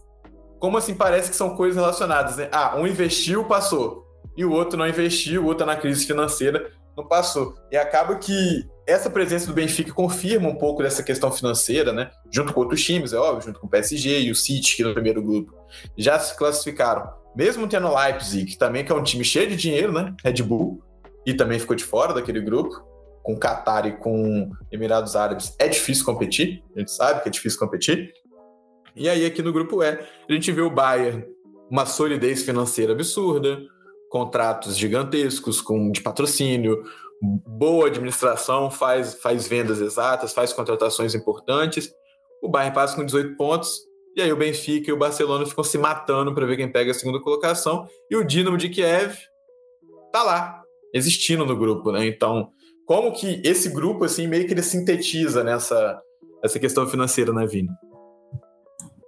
como 0.59 0.79
assim 0.79 0.95
parece 0.95 1.31
que 1.31 1.37
são 1.37 1.55
coisas 1.57 1.77
relacionadas, 1.77 2.37
né? 2.37 2.49
Ah, 2.51 2.77
um 2.77 2.87
investiu, 2.87 3.45
passou. 3.45 4.07
E 4.37 4.45
o 4.45 4.53
outro 4.53 4.77
não 4.77 4.87
investiu, 4.87 5.43
o 5.43 5.47
outro 5.47 5.67
na 5.67 5.77
crise 5.77 6.07
financeira, 6.07 6.71
não 6.97 7.07
passou. 7.07 7.55
E 7.71 7.77
acaba 7.77 8.17
que 8.17 8.67
essa 8.87 9.11
presença 9.11 9.47
do 9.47 9.53
Benfica 9.53 9.93
confirma 9.93 10.49
um 10.49 10.57
pouco 10.57 10.83
dessa 10.83 11.03
questão 11.03 11.31
financeira, 11.31 11.93
né? 11.93 12.11
Junto 12.31 12.53
com 12.53 12.61
outros 12.61 12.83
times, 12.83 13.13
é 13.13 13.19
óbvio, 13.19 13.47
junto 13.47 13.61
com 13.61 13.67
o 13.67 13.71
PSG 13.71 14.21
e 14.21 14.31
o 14.31 14.35
City, 14.35 14.77
que 14.77 14.85
no 14.85 14.95
primeiro 14.95 15.23
grupo 15.23 15.53
já 15.97 16.19
se 16.19 16.37
classificaram. 16.37 17.09
Mesmo 17.37 17.69
tendo 17.69 17.95
Leipzig, 17.95 18.53
que 18.53 18.59
também 18.59 18.85
que 18.85 18.91
é 18.91 18.95
um 18.95 19.03
time 19.03 19.23
cheio 19.23 19.49
de 19.49 19.57
dinheiro, 19.57 19.93
né? 19.93 20.15
Red 20.25 20.43
Bull, 20.43 20.83
e 21.27 21.35
também 21.35 21.59
ficou 21.59 21.77
de 21.77 21.85
fora 21.85 22.15
daquele 22.15 22.41
grupo. 22.41 22.85
Com 23.23 23.37
Qatar 23.37 23.87
e 23.87 23.93
com 23.93 24.51
Emirados 24.71 25.17
Árabes 25.17 25.55
é 25.59 25.67
difícil 25.67 26.05
competir, 26.05 26.63
a 26.77 26.79
gente 26.79 26.93
sabe 26.93 27.23
que 27.23 27.29
é 27.29 27.33
difícil 27.33 27.59
competir. 27.59 28.13
E 28.95 29.09
aí, 29.09 29.27
aqui 29.27 29.43
no 29.43 29.53
grupo 29.53 29.83
E, 29.83 29.89
a 29.89 30.33
gente 30.33 30.51
vê 30.53 30.63
o 30.63 30.71
Bayern, 30.71 31.27
uma 31.69 31.85
solidez 31.85 32.45
financeira 32.45 32.93
absurda, 32.93 33.59
contratos 34.09 34.77
gigantescos 34.77 35.61
com, 35.61 35.91
de 35.91 36.01
patrocínio, 36.01 36.83
boa 37.21 37.89
administração, 37.89 38.71
faz, 38.71 39.15
faz 39.17 39.49
vendas 39.49 39.81
exatas, 39.81 40.33
faz 40.33 40.53
contratações 40.53 41.15
importantes. 41.15 41.93
O 42.41 42.49
Bayern 42.49 42.75
passa 42.75 42.95
com 42.95 43.05
18 43.05 43.37
pontos, 43.37 43.81
e 44.17 44.23
aí 44.23 44.33
o 44.33 44.37
Benfica 44.37 44.91
e 44.91 44.93
o 44.93 44.97
Barcelona 44.97 45.45
ficam 45.45 45.63
se 45.63 45.77
matando 45.77 46.35
para 46.35 46.47
ver 46.47 46.57
quem 46.57 46.73
pega 46.73 46.91
a 46.91 46.95
segunda 46.95 47.21
colocação. 47.21 47.87
E 48.11 48.17
o 48.17 48.25
Dinamo 48.25 48.57
de 48.57 48.71
Kiev 48.71 49.15
tá 50.11 50.23
lá, 50.23 50.63
existindo 50.95 51.45
no 51.45 51.55
grupo, 51.55 51.93
né? 51.93 52.07
Então, 52.07 52.49
como 52.87 53.13
que 53.13 53.43
esse 53.45 53.69
grupo, 53.69 54.05
assim, 54.05 54.27
meio 54.27 54.47
que 54.47 54.55
ele 54.55 54.63
sintetiza 54.63 55.45
nessa 55.45 56.01
essa 56.43 56.59
questão 56.59 56.87
financeira, 56.87 57.33
né, 57.33 57.47
Vini? 57.47 57.69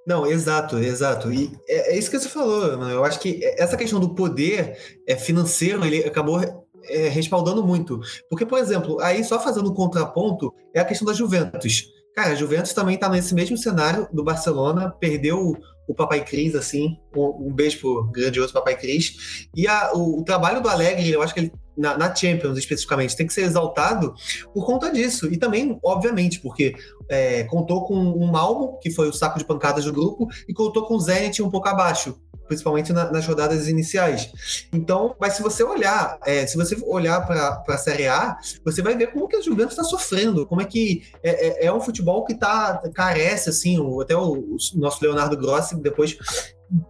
Não, 0.07 0.27
exato, 0.27 0.79
exato. 0.79 1.33
E 1.33 1.53
é, 1.68 1.94
é, 1.94 1.99
isso 1.99 2.11
que 2.11 2.18
você 2.18 2.29
falou, 2.29 2.77
mano. 2.77 2.90
Eu 2.90 3.05
acho 3.05 3.21
que 3.21 3.40
essa 3.57 3.77
questão 3.77 4.01
do 4.01 4.14
poder 4.14 4.77
é, 5.07 5.16
financeiro, 5.16 5.85
ele 5.85 6.05
acabou 6.05 6.40
é, 6.85 7.09
respaldando 7.09 7.64
muito. 7.64 8.01
Porque, 8.29 8.44
por 8.44 8.59
exemplo, 8.59 9.01
aí 9.01 9.23
só 9.25 9.38
fazendo 9.38 9.71
um 9.71 9.75
contraponto, 9.75 10.53
é 10.75 10.81
a 10.81 10.85
questão 10.85 11.07
da 11.07 11.12
Juventus. 11.12 11.85
Cara, 12.19 12.33
a 12.33 12.35
Juventus 12.35 12.73
também 12.73 12.97
está 12.97 13.09
nesse 13.09 13.33
mesmo 13.33 13.57
cenário 13.57 14.09
do 14.13 14.25
Barcelona, 14.25 14.91
perdeu 14.91 15.57
o 15.88 15.94
Papai 15.94 16.22
Cris, 16.24 16.55
assim, 16.55 16.98
um, 17.16 17.48
um 17.48 17.53
beijo 17.53 17.81
pro 17.81 18.05
grandioso 18.12 18.53
Papai 18.53 18.77
Cris. 18.77 19.48
E 19.57 19.66
a, 19.66 19.92
o, 19.94 20.20
o, 20.20 20.24
trabalho 20.24 20.61
do 20.61 20.68
Alegre, 20.68 21.11
eu 21.11 21.22
acho 21.22 21.33
que 21.33 21.40
ele 21.40 21.53
na, 21.79 21.96
na, 21.96 22.14
Champions 22.14 22.59
especificamente, 22.59 23.16
tem 23.16 23.27
que 23.27 23.33
ser 23.33 23.42
exaltado 23.42 24.12
por 24.53 24.66
conta 24.66 24.90
disso. 24.90 25.33
E 25.33 25.37
também, 25.37 25.79
obviamente, 25.83 26.40
porque 26.40 26.74
é, 27.09 27.44
contou 27.44 27.87
com 27.87 27.94
um 27.94 28.27
Malmo, 28.27 28.79
que 28.81 28.90
foi 28.90 29.09
o 29.09 29.12
saco 29.12 29.38
de 29.38 29.44
pancadas 29.44 29.85
do 29.85 29.92
grupo, 29.92 30.27
e 30.48 30.53
contou 30.53 30.85
com 30.87 30.94
o 30.94 31.01
Zenit 31.01 31.40
um 31.40 31.51
pouco 31.51 31.68
abaixo, 31.68 32.20
principalmente 32.48 32.92
na, 32.92 33.12
nas 33.12 33.27
rodadas 33.27 33.68
iniciais. 33.68 34.66
Então, 34.72 35.14
mas 35.20 35.35
se 35.35 35.42
você 35.42 35.62
olhar, 35.62 36.18
é, 36.27 36.46
se 36.46 36.57
você 36.57 36.77
olhar 36.85 37.24
para 37.27 37.62
a 37.68 37.79
Série 37.79 38.09
A, 38.09 38.37
você 38.64 38.83
vai 38.83 38.96
ver 38.96 39.12
como 39.12 39.29
que 39.29 39.37
a 39.37 39.40
Juventus 39.40 39.72
está 39.72 39.85
sofrendo, 39.85 40.46
como 40.46 40.61
é 40.61 40.64
que 40.64 41.05
é, 41.22 41.64
é, 41.64 41.66
é 41.66 41.72
um 41.72 41.81
futebol 41.81 42.24
que 42.24 42.35
tá 42.35 42.83
carece, 42.92 43.51
assim, 43.51 43.79
o, 43.79 44.01
até 44.01 44.16
o, 44.16 44.33
o, 44.33 44.57
nosso 44.74 45.03
Leonardo 45.05 45.37
Grossi 45.37 45.77
depois 45.81 46.19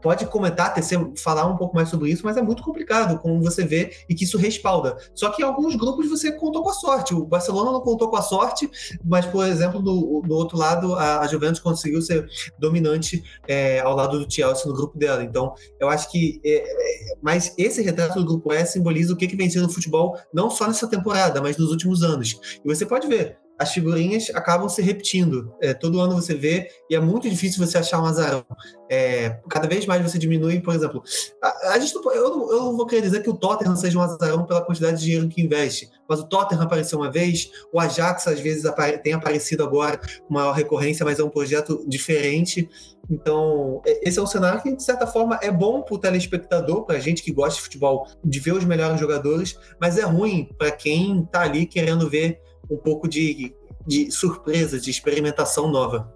pode 0.02 0.26
comentar, 0.26 0.74
tecer, 0.74 0.98
falar 1.16 1.46
um 1.46 1.56
pouco 1.56 1.74
mais 1.74 1.88
sobre 1.88 2.10
isso, 2.10 2.24
mas 2.24 2.36
é 2.36 2.42
muito 2.42 2.62
complicado, 2.62 3.18
como 3.20 3.40
você 3.40 3.64
vê, 3.64 3.92
e 4.08 4.14
que 4.14 4.24
isso 4.24 4.36
respalda. 4.36 4.96
Só 5.14 5.30
que 5.30 5.42
em 5.42 5.44
alguns 5.44 5.76
grupos 5.76 6.08
você 6.08 6.32
contou 6.32 6.62
com 6.62 6.70
a 6.70 6.74
sorte. 6.74 7.14
O 7.14 7.24
Barcelona 7.24 7.72
não 7.72 7.80
contou 7.80 8.08
com 8.08 8.16
a 8.16 8.22
sorte, 8.22 8.68
mas, 9.04 9.26
por 9.26 9.46
exemplo, 9.46 9.80
do, 9.80 10.22
do 10.26 10.34
outro 10.34 10.56
lado, 10.56 10.94
a, 10.94 11.20
a 11.20 11.26
Juventus 11.26 11.60
conseguiu 11.60 12.02
ser 12.02 12.28
dominante 12.58 13.22
é, 13.46 13.80
ao 13.80 13.94
lado 13.94 14.24
do 14.24 14.32
Chelsea 14.32 14.66
no 14.66 14.74
grupo 14.74 14.98
dela. 14.98 15.22
Então, 15.22 15.54
eu 15.80 15.88
acho 15.88 16.10
que. 16.10 16.40
É, 16.44 16.56
é, 16.56 17.16
mas 17.22 17.54
esse 17.56 17.82
retrato 17.82 18.18
do 18.18 18.26
grupo 18.26 18.52
E 18.52 18.64
simboliza 18.66 19.12
o 19.12 19.16
que, 19.16 19.26
que 19.26 19.36
vem 19.36 19.50
sendo 19.50 19.66
o 19.66 19.72
futebol, 19.72 20.18
não 20.32 20.50
só 20.50 20.66
nessa 20.66 20.88
temporada, 20.88 21.40
mas 21.40 21.56
nos 21.56 21.70
últimos 21.70 22.02
anos. 22.02 22.38
E 22.64 22.68
você 22.68 22.84
pode 22.84 23.06
ver, 23.06 23.38
as 23.58 23.72
figurinhas 23.72 24.30
acabam 24.34 24.68
se 24.68 24.80
repetindo. 24.80 25.52
É, 25.60 25.74
todo 25.74 26.00
ano 26.00 26.14
você 26.14 26.34
vê, 26.34 26.68
e 26.88 26.94
é 26.94 27.00
muito 27.00 27.28
difícil 27.28 27.64
você 27.64 27.76
achar 27.76 28.00
um 28.00 28.06
azarão. 28.06 28.44
É, 28.88 29.40
cada 29.50 29.66
vez 29.66 29.84
mais 29.84 30.00
você 30.00 30.18
diminui, 30.18 30.60
por 30.60 30.74
exemplo. 30.74 31.02
A, 31.42 31.72
a 31.72 31.78
gente 31.78 31.94
não, 31.94 32.12
eu, 32.14 32.30
não, 32.30 32.52
eu 32.52 32.62
não 32.64 32.76
vou 32.76 32.86
querer 32.86 33.02
dizer 33.02 33.22
que 33.22 33.28
o 33.28 33.34
Tottenham 33.34 33.74
seja 33.74 33.98
um 33.98 34.02
azarão 34.02 34.46
pela 34.46 34.64
quantidade 34.64 34.98
de 34.98 35.04
dinheiro 35.04 35.28
que 35.28 35.42
investe, 35.42 35.90
mas 36.08 36.20
o 36.20 36.28
Tottenham 36.28 36.62
apareceu 36.62 36.98
uma 36.98 37.10
vez, 37.10 37.50
o 37.72 37.80
Ajax 37.80 38.28
às 38.28 38.40
vezes 38.40 38.64
apare, 38.64 38.98
tem 38.98 39.12
aparecido 39.12 39.64
agora 39.64 40.00
com 40.26 40.34
maior 40.34 40.52
recorrência, 40.52 41.04
mas 41.04 41.18
é 41.18 41.24
um 41.24 41.28
projeto 41.28 41.84
diferente. 41.86 42.68
Então, 43.10 43.80
esse 43.84 44.18
é 44.18 44.22
um 44.22 44.26
cenário 44.26 44.62
que, 44.62 44.74
de 44.74 44.82
certa 44.82 45.06
forma, 45.06 45.38
é 45.42 45.50
bom 45.50 45.82
para 45.82 45.94
o 45.94 45.98
telespectador, 45.98 46.84
para 46.84 46.96
a 46.96 47.00
gente 47.00 47.22
que 47.22 47.32
gosta 47.32 47.56
de 47.56 47.62
futebol, 47.62 48.06
de 48.22 48.38
ver 48.38 48.52
os 48.52 48.64
melhores 48.64 49.00
jogadores, 49.00 49.58
mas 49.80 49.98
é 49.98 50.04
ruim 50.04 50.48
para 50.58 50.70
quem 50.70 51.22
está 51.22 51.42
ali 51.42 51.66
querendo 51.66 52.08
ver 52.08 52.40
um 52.70 52.76
pouco 52.76 53.08
de, 53.08 53.54
de 53.86 54.10
surpresa, 54.10 54.80
de 54.80 54.90
experimentação 54.90 55.70
nova. 55.70 56.12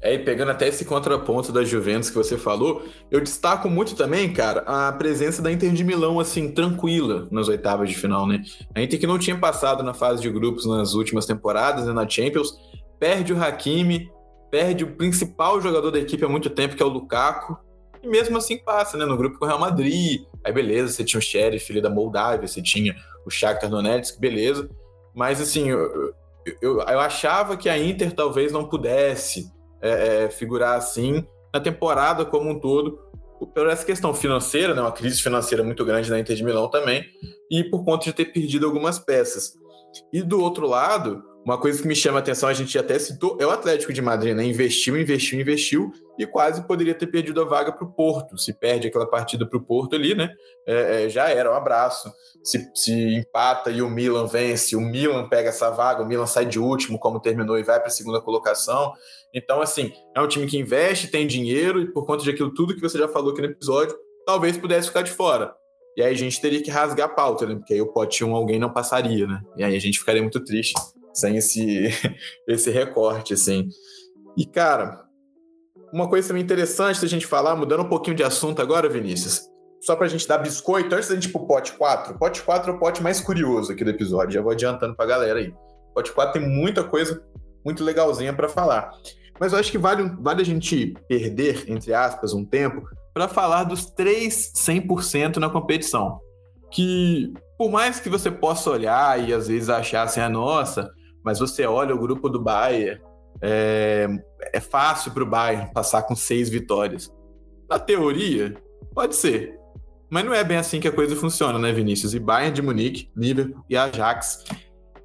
É, 0.00 0.14
e 0.14 0.18
pegando 0.20 0.52
até 0.52 0.68
esse 0.68 0.84
contraponto 0.84 1.50
da 1.50 1.64
Juventus 1.64 2.08
que 2.08 2.16
você 2.16 2.38
falou, 2.38 2.84
eu 3.10 3.20
destaco 3.20 3.68
muito 3.68 3.96
também, 3.96 4.32
cara, 4.32 4.60
a 4.60 4.92
presença 4.92 5.42
da 5.42 5.50
Inter 5.50 5.72
de 5.72 5.82
Milão, 5.82 6.20
assim, 6.20 6.52
tranquila 6.52 7.26
nas 7.32 7.48
oitavas 7.48 7.88
de 7.88 7.96
final, 7.96 8.24
né? 8.24 8.44
A 8.74 8.80
Inter 8.80 9.00
que 9.00 9.08
não 9.08 9.18
tinha 9.18 9.36
passado 9.36 9.82
na 9.82 9.92
fase 9.92 10.22
de 10.22 10.30
grupos 10.30 10.66
nas 10.66 10.94
últimas 10.94 11.26
temporadas, 11.26 11.84
né, 11.84 11.92
na 11.92 12.08
Champions, 12.08 12.52
perde 13.00 13.32
o 13.32 13.42
Hakimi, 13.42 14.08
perde 14.52 14.84
o 14.84 14.94
principal 14.94 15.60
jogador 15.60 15.90
da 15.90 15.98
equipe 15.98 16.24
há 16.24 16.28
muito 16.28 16.48
tempo, 16.48 16.76
que 16.76 16.82
é 16.82 16.86
o 16.86 16.90
Lukaku, 16.90 17.56
e 18.00 18.06
mesmo 18.06 18.38
assim 18.38 18.56
passa, 18.56 18.96
né? 18.96 19.04
No 19.04 19.16
grupo 19.16 19.36
com 19.36 19.44
o 19.44 19.48
Real 19.48 19.58
Madrid, 19.58 20.20
aí 20.44 20.52
beleza, 20.52 20.92
você 20.92 21.02
tinha 21.02 21.18
o 21.18 21.22
Sheriff 21.22 21.72
ali 21.72 21.80
da 21.80 21.90
Moldávia, 21.90 22.46
você 22.46 22.62
tinha 22.62 22.94
o 23.28 23.30
Shakhtar 23.30 23.70
Donetsk, 23.70 24.18
beleza. 24.18 24.68
Mas 25.14 25.40
assim, 25.40 25.68
eu, 25.68 26.14
eu, 26.60 26.80
eu 26.80 27.00
achava 27.00 27.56
que 27.56 27.68
a 27.68 27.78
Inter 27.78 28.12
talvez 28.12 28.52
não 28.52 28.64
pudesse 28.64 29.50
é, 29.80 30.24
é, 30.24 30.30
figurar 30.30 30.76
assim 30.76 31.26
na 31.52 31.60
temporada 31.60 32.24
como 32.24 32.50
um 32.50 32.58
todo, 32.58 32.98
por 33.54 33.68
essa 33.68 33.84
questão 33.84 34.12
financeira, 34.12 34.74
né, 34.74 34.80
uma 34.80 34.92
crise 34.92 35.22
financeira 35.22 35.62
muito 35.62 35.84
grande 35.84 36.10
na 36.10 36.18
Inter 36.18 36.36
de 36.36 36.44
Milão 36.44 36.68
também, 36.68 37.04
e 37.50 37.64
por 37.64 37.84
conta 37.84 38.04
de 38.04 38.12
ter 38.12 38.26
perdido 38.26 38.66
algumas 38.66 38.98
peças. 38.98 39.54
E 40.12 40.22
do 40.22 40.40
outro 40.42 40.66
lado, 40.66 41.22
uma 41.48 41.56
coisa 41.56 41.80
que 41.80 41.88
me 41.88 41.96
chama 41.96 42.18
a 42.18 42.20
atenção, 42.20 42.46
a 42.46 42.52
gente 42.52 42.78
até 42.78 42.98
citou, 42.98 43.38
é 43.40 43.46
o 43.46 43.50
Atlético 43.50 43.90
de 43.90 44.02
Madrid, 44.02 44.36
né? 44.36 44.44
Investiu, 44.44 45.00
investiu, 45.00 45.40
investiu 45.40 45.90
e 46.18 46.26
quase 46.26 46.66
poderia 46.66 46.94
ter 46.94 47.06
perdido 47.06 47.40
a 47.40 47.44
vaga 47.46 47.72
para 47.72 47.86
o 47.86 47.90
Porto. 47.90 48.36
Se 48.36 48.52
perde 48.52 48.88
aquela 48.88 49.06
partida 49.06 49.46
para 49.48 49.56
o 49.56 49.62
Porto 49.62 49.96
ali, 49.96 50.14
né? 50.14 50.30
É, 50.66 51.06
é, 51.06 51.08
já 51.08 51.30
era 51.30 51.50
um 51.50 51.54
abraço. 51.54 52.12
Se, 52.44 52.70
se 52.74 52.92
empata 52.92 53.70
e 53.70 53.80
o 53.80 53.88
Milan 53.88 54.26
vence, 54.26 54.76
o 54.76 54.80
Milan 54.82 55.26
pega 55.26 55.48
essa 55.48 55.70
vaga, 55.70 56.02
o 56.02 56.06
Milan 56.06 56.26
sai 56.26 56.44
de 56.44 56.60
último, 56.60 56.98
como 56.98 57.18
terminou, 57.18 57.58
e 57.58 57.62
vai 57.62 57.78
para 57.78 57.88
a 57.88 57.92
segunda 57.92 58.20
colocação. 58.20 58.92
Então, 59.32 59.62
assim, 59.62 59.90
é 60.14 60.20
um 60.20 60.28
time 60.28 60.46
que 60.46 60.58
investe, 60.58 61.08
tem 61.08 61.26
dinheiro, 61.26 61.80
e 61.80 61.90
por 61.90 62.04
conta 62.04 62.22
de 62.22 62.30
aquilo 62.30 62.52
tudo 62.52 62.74
que 62.74 62.80
você 62.82 62.98
já 62.98 63.08
falou 63.08 63.32
aqui 63.32 63.40
no 63.40 63.48
episódio, 63.48 63.96
talvez 64.26 64.58
pudesse 64.58 64.88
ficar 64.88 65.00
de 65.00 65.12
fora. 65.12 65.54
E 65.96 66.02
aí 66.02 66.12
a 66.12 66.16
gente 66.16 66.42
teria 66.42 66.62
que 66.62 66.70
rasgar 66.70 67.06
a 67.06 67.12
pauta, 67.12 67.46
né? 67.46 67.54
Porque 67.54 67.72
aí 67.72 67.80
o 67.80 67.90
pote 67.90 68.22
1 68.22 68.36
alguém 68.36 68.58
não 68.58 68.70
passaria, 68.70 69.26
né? 69.26 69.40
E 69.56 69.64
aí 69.64 69.74
a 69.74 69.80
gente 69.80 69.98
ficaria 69.98 70.20
muito 70.20 70.44
triste 70.44 70.74
sem 71.20 71.36
esse, 71.36 71.88
esse 72.48 72.70
recorte, 72.70 73.34
assim. 73.34 73.68
E, 74.36 74.46
cara, 74.46 75.04
uma 75.92 76.08
coisa 76.08 76.28
também 76.28 76.42
interessante 76.42 77.00
da 77.00 77.06
gente 77.06 77.26
falar, 77.26 77.56
mudando 77.56 77.82
um 77.82 77.88
pouquinho 77.88 78.16
de 78.16 78.22
assunto 78.22 78.60
agora, 78.60 78.88
Vinícius, 78.88 79.48
só 79.80 79.96
pra 79.96 80.08
gente 80.08 80.26
dar 80.26 80.38
biscoito, 80.38 80.94
antes 80.94 81.08
da 81.08 81.14
gente 81.14 81.28
ir 81.28 81.32
pro 81.32 81.46
pote 81.46 81.72
4, 81.72 82.14
o 82.14 82.18
pote 82.18 82.42
4 82.42 82.72
é 82.72 82.74
o 82.74 82.78
pote 82.78 83.02
mais 83.02 83.20
curioso 83.20 83.72
aqui 83.72 83.84
do 83.84 83.90
episódio, 83.90 84.32
já 84.32 84.42
vou 84.42 84.52
adiantando 84.52 84.94
pra 84.94 85.06
galera 85.06 85.38
aí. 85.38 85.54
Pote 85.94 86.12
4 86.12 86.40
tem 86.40 86.48
muita 86.48 86.84
coisa 86.84 87.22
muito 87.64 87.82
legalzinha 87.84 88.32
para 88.32 88.48
falar. 88.48 88.90
Mas 89.40 89.52
eu 89.52 89.58
acho 89.58 89.70
que 89.70 89.78
vale, 89.78 90.10
vale 90.20 90.42
a 90.42 90.44
gente 90.44 90.94
perder, 91.08 91.64
entre 91.68 91.94
aspas, 91.94 92.32
um 92.32 92.44
tempo 92.44 92.82
para 93.14 93.28
falar 93.28 93.64
dos 93.64 93.86
três 93.86 94.52
100% 94.56 95.36
na 95.36 95.48
competição. 95.48 96.20
Que, 96.70 97.32
por 97.56 97.70
mais 97.70 98.00
que 98.00 98.08
você 98.08 98.30
possa 98.30 98.70
olhar 98.70 99.28
e 99.28 99.32
às 99.32 99.48
vezes 99.48 99.68
achar 99.68 100.02
assim, 100.02 100.20
ah, 100.20 100.28
nossa, 100.28 100.90
mas 101.24 101.38
você 101.38 101.66
olha 101.66 101.94
o 101.94 101.98
grupo 101.98 102.28
do 102.28 102.40
Bayern, 102.40 103.00
é, 103.40 104.08
é 104.52 104.60
fácil 104.60 105.12
para 105.12 105.22
o 105.22 105.26
Bayern 105.26 105.72
passar 105.72 106.02
com 106.02 106.14
seis 106.14 106.48
vitórias. 106.48 107.12
Na 107.68 107.78
teoria, 107.78 108.54
pode 108.94 109.14
ser. 109.16 109.58
Mas 110.10 110.24
não 110.24 110.32
é 110.32 110.42
bem 110.42 110.56
assim 110.56 110.80
que 110.80 110.88
a 110.88 110.92
coisa 110.92 111.14
funciona, 111.14 111.58
né, 111.58 111.70
Vinícius? 111.72 112.14
E 112.14 112.18
Bayern 112.18 112.54
de 112.54 112.62
Munique, 112.62 113.10
Liverpool 113.14 113.62
e 113.68 113.76
Ajax 113.76 114.44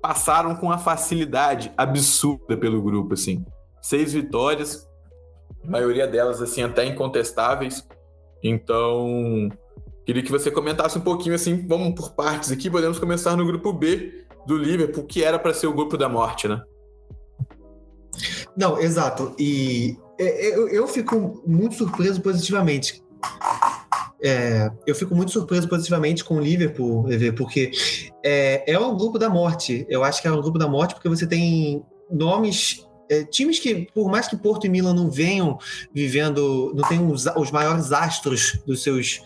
passaram 0.02 0.56
com 0.56 0.68
uma 0.68 0.78
facilidade 0.78 1.72
absurda 1.78 2.58
pelo 2.58 2.82
grupo, 2.82 3.14
assim. 3.14 3.46
Seis 3.82 4.14
vitórias, 4.14 4.88
a 5.64 5.70
maioria 5.70 6.08
delas, 6.08 6.42
assim, 6.42 6.62
até 6.62 6.86
incontestáveis. 6.86 7.88
Então, 8.44 9.50
queria 10.06 10.24
que 10.24 10.32
você 10.32 10.52
comentasse 10.52 10.98
um 10.98 11.02
pouquinho, 11.02 11.36
assim, 11.36 11.66
vamos 11.68 11.96
por 11.96 12.14
partes 12.16 12.52
aqui, 12.52 12.70
podemos 12.70 13.00
começar 13.00 13.36
no 13.36 13.46
grupo 13.46 13.72
B, 13.72 14.26
do 14.46 14.58
Liverpool, 14.58 15.06
que 15.06 15.24
era 15.24 15.40
para 15.40 15.54
ser 15.54 15.68
o 15.68 15.74
grupo 15.74 15.98
da 15.98 16.10
morte, 16.10 16.48
né? 16.48 16.62
Não, 18.56 18.80
exato. 18.80 19.36
E 19.40 19.98
é, 20.20 20.50
é, 20.50 20.58
eu, 20.58 20.68
eu 20.70 20.88
fico 20.88 21.44
muito 21.46 21.76
surpreso 21.76 22.22
positivamente. 22.22 23.04
É, 24.22 24.72
eu 24.88 24.96
fico 24.96 25.16
muito 25.16 25.32
surpreso 25.32 25.68
positivamente 25.68 26.24
com 26.24 26.36
o 26.36 26.40
Liverpool, 26.40 27.06
porque 27.36 27.72
é, 28.24 28.72
é 28.72 28.80
um 28.80 28.96
grupo 28.96 29.20
da 29.20 29.30
morte. 29.30 29.86
Eu 29.90 30.04
acho 30.04 30.22
que 30.22 30.28
é 30.28 30.32
um 30.32 30.42
grupo 30.42 30.58
da 30.58 30.68
morte 30.68 30.94
porque 30.94 31.10
você 31.10 31.28
tem 31.28 31.84
nomes 32.10 32.88
é, 33.10 33.24
times 33.24 33.60
que, 33.60 33.88
por 33.94 34.10
mais 34.10 34.28
que 34.28 34.38
Porto 34.38 34.66
e 34.66 34.70
Milan 34.70 34.94
não 34.94 35.10
venham 35.10 35.58
vivendo, 35.94 36.72
não 36.76 36.88
tenham 36.88 37.12
os, 37.12 37.26
os 37.26 37.52
maiores 37.52 37.92
astros 37.92 38.60
dos 38.66 38.82
seus 38.82 39.22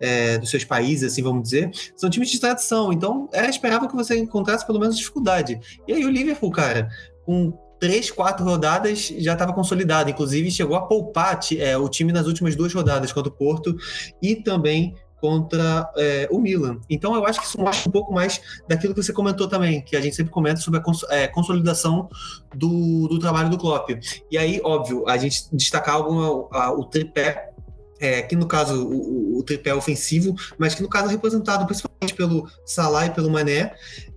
é, 0.00 0.38
dos 0.38 0.50
seus 0.50 0.64
países, 0.64 1.12
assim 1.12 1.22
vamos 1.22 1.44
dizer, 1.44 1.70
são 1.96 2.10
times 2.10 2.30
de 2.30 2.40
tradição. 2.40 2.92
Então 2.92 3.28
era 3.32 3.48
esperável 3.48 3.88
que 3.88 3.96
você 3.96 4.18
encontrasse 4.18 4.66
pelo 4.66 4.80
menos 4.80 4.96
dificuldade. 4.96 5.60
E 5.86 5.92
aí 5.92 6.04
o 6.04 6.10
Liverpool, 6.10 6.50
cara, 6.50 6.88
com 7.24 7.52
três, 7.78 8.10
quatro 8.10 8.44
rodadas 8.44 9.12
já 9.18 9.32
estava 9.34 9.52
consolidado. 9.52 10.10
Inclusive 10.10 10.50
chegou 10.50 10.76
a 10.76 10.82
poupar 10.82 11.38
é, 11.58 11.76
o 11.76 11.88
time 11.88 12.12
nas 12.12 12.26
últimas 12.26 12.56
duas 12.56 12.72
rodadas 12.72 13.12
contra 13.12 13.30
o 13.30 13.34
Porto 13.34 13.76
e 14.22 14.36
também 14.36 14.94
contra 15.20 15.90
é, 15.96 16.28
o 16.30 16.38
Milan. 16.38 16.78
Então 16.90 17.14
eu 17.14 17.24
acho 17.24 17.40
que 17.40 17.46
isso 17.46 17.58
mostra 17.58 17.88
um 17.88 17.92
pouco 17.92 18.12
mais 18.12 18.40
daquilo 18.68 18.94
que 18.94 19.02
você 19.02 19.10
comentou 19.10 19.48
também, 19.48 19.80
que 19.80 19.96
a 19.96 20.00
gente 20.00 20.14
sempre 20.14 20.30
comenta 20.30 20.60
sobre 20.60 20.80
a 20.80 20.82
cons 20.82 21.02
é, 21.08 21.26
consolidação 21.26 22.10
do, 22.54 23.08
do, 23.08 23.18
trabalho 23.18 23.48
do 23.48 23.56
Klopp. 23.56 23.88
E 24.30 24.36
aí, 24.36 24.60
óbvio, 24.62 25.08
a 25.08 25.16
gente 25.16 25.44
destacar 25.50 25.94
algum, 25.94 26.46
a, 26.52 26.72
o 26.72 26.84
tripé 26.84 27.53
é, 28.00 28.22
que 28.22 28.36
no 28.36 28.46
caso 28.46 28.86
o, 28.86 29.38
o, 29.38 29.42
tripé 29.42 29.74
ofensivo, 29.74 30.34
mas 30.58 30.74
que 30.74 30.82
no 30.82 30.88
caso 30.88 31.08
é 31.08 31.12
representado 31.12 31.66
principalmente 31.66 32.14
pelo 32.14 32.48
Salah 32.64 33.06
e 33.06 33.10
pelo 33.10 33.30
Mané, 33.30 33.74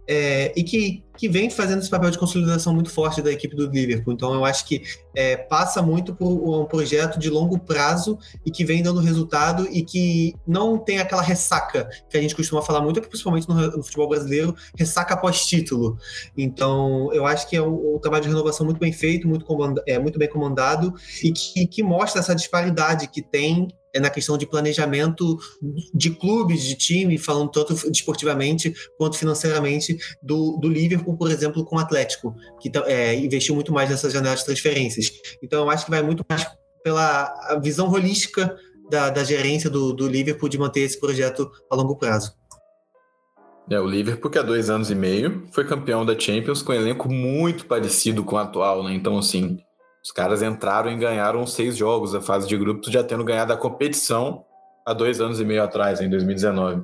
é, 0.08 0.54
e 0.56 0.64
que, 0.64 1.04
que 1.18 1.28
vem 1.28 1.50
fazendo 1.50 1.80
esse 1.80 1.90
papel 1.90 2.10
de 2.10 2.18
consolidação 2.18 2.74
muito 2.74 2.90
forte 2.90 3.22
da 3.22 3.32
equipe 3.32 3.56
do 3.56 3.68
Liverpool. 3.68 4.14
Então 4.14 4.34
eu 4.34 4.46
acho 4.46 4.66
que 4.66 4.84
é, 5.14 5.36
passa 5.36 5.82
muito 5.82 6.16
por 6.16 6.28
um 6.28 6.66
projeto 6.66 7.20
de 7.20 7.30
longo 7.30 7.60
prazo 7.60 8.18
e 8.46 8.52
que 8.52 8.64
vem 8.64 8.82
dando 8.82 9.02
resultado 9.02 9.68
e 9.70 9.84
que 9.84 10.34
não 10.48 10.78
tem 10.78 11.00
aquela 11.00 11.22
ressaca 11.22 11.90
que 12.10 12.18
a 12.18 12.22
gente 12.22 12.36
costuma 12.36 12.62
falar 12.62 12.82
muito, 12.82 13.02
principalmente 13.02 13.50
no, 13.50 13.56
no 13.56 13.84
futebol 13.84 14.08
brasileiro, 14.08 14.56
ressaca 14.78 15.14
após 15.14 15.46
título. 15.46 15.98
Então 16.38 17.12
eu 17.14 17.26
acho 17.26 17.50
que 17.50 17.58
é 17.58 17.62
um, 17.62 17.96
um 17.96 18.00
trabalho 18.00 18.24
de 18.24 18.30
renovação 18.30 18.66
muito 18.66 18.80
bem 18.80 18.94
feito, 18.94 19.28
muito, 19.28 19.44
comanda, 19.44 19.84
é, 19.86 20.00
muito 20.00 20.18
bem 20.18 20.30
comandado 20.30 20.94
e 21.22 21.32
que, 21.32 21.68
que 21.68 21.84
mostra 21.84 22.22
essa 22.22 22.34
disparidade 22.34 23.08
que 23.08 23.22
tem 23.22 23.68
é 23.98 24.00
na 24.00 24.10
questão 24.10 24.38
de 24.38 24.46
planejamento 24.46 25.38
de 25.94 26.12
clubes, 26.12 26.64
de 26.64 26.76
time, 26.76 27.18
falando 27.18 27.50
tanto 27.50 27.74
desportivamente 27.92 28.74
quanto 28.98 29.18
financeiramente, 29.18 29.98
do, 30.22 30.58
do 30.58 30.70
Liverpool, 30.70 31.18
por 31.18 31.30
exemplo, 31.30 31.66
com 31.66 31.76
o 31.76 31.80
Atlético, 31.80 32.36
que 32.62 32.72
é, 32.86 33.16
investiu 33.16 33.56
muito 33.56 33.74
mais 33.74 33.90
nessas 33.90 34.14
janelas 34.14 34.40
de 34.40 34.46
transferências. 34.46 35.12
Então, 35.42 35.64
eu 35.64 35.70
acho 35.70 35.86
que 35.86 35.92
vai 35.92 36.02
muito 36.02 36.24
mais 36.30 36.48
pela 36.84 37.60
visão 37.62 37.92
holística 37.92 38.56
da, 38.90 39.10
da 39.10 39.24
gerência 39.24 39.70
do, 39.70 39.92
do 39.92 40.08
Liverpool 40.08 40.48
de 40.48 40.58
manter 40.58 40.82
esse 40.82 41.00
projeto 41.00 41.52
a 41.70 41.76
longo 41.76 41.98
prazo. 41.98 42.34
É, 43.70 43.80
o 43.80 43.86
Liverpool, 43.86 44.32
que 44.32 44.40
há 44.40 44.44
dois 44.44 44.70
anos 44.70 44.90
e 44.90 44.96
meio, 44.96 45.44
foi 45.52 45.66
campeão 45.66 46.06
da 46.06 46.18
Champions 46.18 46.62
com 46.62 46.72
um 46.72 46.76
elenco 46.76 47.12
muito 47.12 47.66
parecido 47.66 48.24
com 48.24 48.38
o 48.38 48.40
atual, 48.40 48.84
né? 48.84 48.94
Então, 48.94 49.18
assim, 49.18 49.58
os 50.08 50.12
caras 50.14 50.42
entraram 50.42 50.90
e 50.90 50.96
ganharam 50.96 51.46
seis 51.46 51.76
jogos 51.76 52.14
da 52.14 52.22
fase 52.22 52.48
de 52.48 52.56
grupos, 52.56 52.90
já 52.90 53.04
tendo 53.04 53.26
ganhado 53.26 53.52
a 53.52 53.58
competição 53.58 54.46
há 54.86 54.94
dois 54.94 55.20
anos 55.20 55.42
e 55.42 55.44
meio 55.44 55.62
atrás, 55.62 56.00
em 56.00 56.10
2019. 56.10 56.84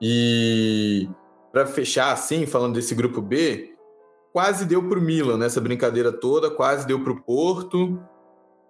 E 0.00 1.08
para 1.52 1.66
fechar 1.66 2.12
assim, 2.12 2.46
falando 2.46 2.74
desse 2.74 2.94
grupo 2.94 3.20
B, 3.20 3.74
quase 4.32 4.64
deu 4.64 4.88
para 4.88 5.00
o 5.00 5.02
Milan 5.02 5.36
nessa 5.36 5.60
brincadeira 5.60 6.12
toda, 6.12 6.48
quase 6.48 6.86
deu 6.86 7.02
para 7.02 7.12
o 7.12 7.20
Porto, 7.20 8.00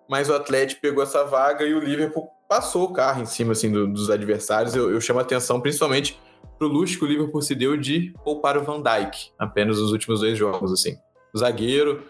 mas 0.08 0.30
o 0.30 0.34
Atlético 0.34 0.80
pegou 0.80 1.02
essa 1.02 1.22
vaga 1.24 1.66
e 1.66 1.74
o 1.74 1.80
Liverpool 1.80 2.26
passou 2.48 2.84
o 2.84 2.94
carro 2.94 3.20
em 3.20 3.26
cima 3.26 3.52
assim, 3.52 3.70
do, 3.70 3.86
dos 3.86 4.08
adversários. 4.08 4.74
Eu, 4.74 4.90
eu 4.90 5.00
chamo 5.02 5.18
a 5.18 5.22
atenção 5.22 5.60
principalmente 5.60 6.18
para 6.58 6.66
o 6.66 6.70
luxo 6.70 6.98
que 6.98 7.04
o 7.04 7.06
Liverpool 7.06 7.42
se 7.42 7.54
deu 7.54 7.76
de 7.76 8.14
poupar 8.24 8.56
o 8.56 8.64
Van 8.64 8.80
Dijk 8.80 9.30
apenas 9.38 9.78
nos 9.78 9.92
últimos 9.92 10.20
dois 10.20 10.38
jogos. 10.38 10.72
assim. 10.72 10.96
O 11.34 11.38
zagueiro 11.38 12.02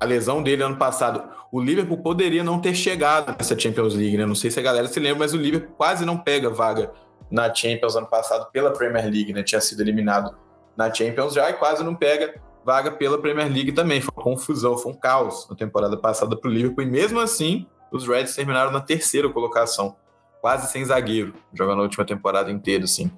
a 0.00 0.04
lesão 0.04 0.42
dele 0.42 0.62
ano 0.62 0.76
passado, 0.76 1.22
o 1.50 1.60
Liverpool 1.60 1.98
poderia 1.98 2.44
não 2.44 2.60
ter 2.60 2.74
chegado 2.74 3.34
nessa 3.38 3.58
Champions 3.58 3.94
League, 3.94 4.16
né? 4.16 4.26
Não 4.26 4.34
sei 4.34 4.50
se 4.50 4.58
a 4.60 4.62
galera 4.62 4.88
se 4.88 5.00
lembra, 5.00 5.20
mas 5.20 5.32
o 5.32 5.36
Liverpool 5.36 5.74
quase 5.76 6.04
não 6.04 6.18
pega 6.18 6.50
vaga 6.50 6.92
na 7.30 7.52
Champions 7.52 7.96
ano 7.96 8.06
passado 8.06 8.50
pela 8.52 8.70
Premier 8.70 9.04
League, 9.04 9.32
né? 9.32 9.42
Tinha 9.42 9.60
sido 9.60 9.80
eliminado 9.80 10.36
na 10.76 10.92
Champions 10.92 11.34
já 11.34 11.48
e 11.50 11.54
quase 11.54 11.82
não 11.82 11.94
pega 11.94 12.34
vaga 12.64 12.90
pela 12.90 13.18
Premier 13.18 13.50
League 13.50 13.72
também. 13.72 14.00
Foi 14.00 14.12
uma 14.16 14.22
confusão, 14.22 14.76
foi 14.76 14.92
um 14.92 14.96
caos 14.96 15.48
na 15.48 15.56
temporada 15.56 15.96
passada 15.96 16.36
para 16.36 16.50
o 16.50 16.52
Liverpool 16.52 16.82
e 16.82 16.86
mesmo 16.86 17.20
assim 17.20 17.66
os 17.90 18.06
Reds 18.06 18.34
terminaram 18.34 18.72
na 18.72 18.80
terceira 18.80 19.28
colocação, 19.28 19.96
quase 20.40 20.70
sem 20.70 20.84
zagueiro, 20.84 21.34
jogando 21.54 21.78
a 21.80 21.82
última 21.82 22.04
temporada 22.04 22.50
inteira, 22.50 22.84
assim. 22.84 23.10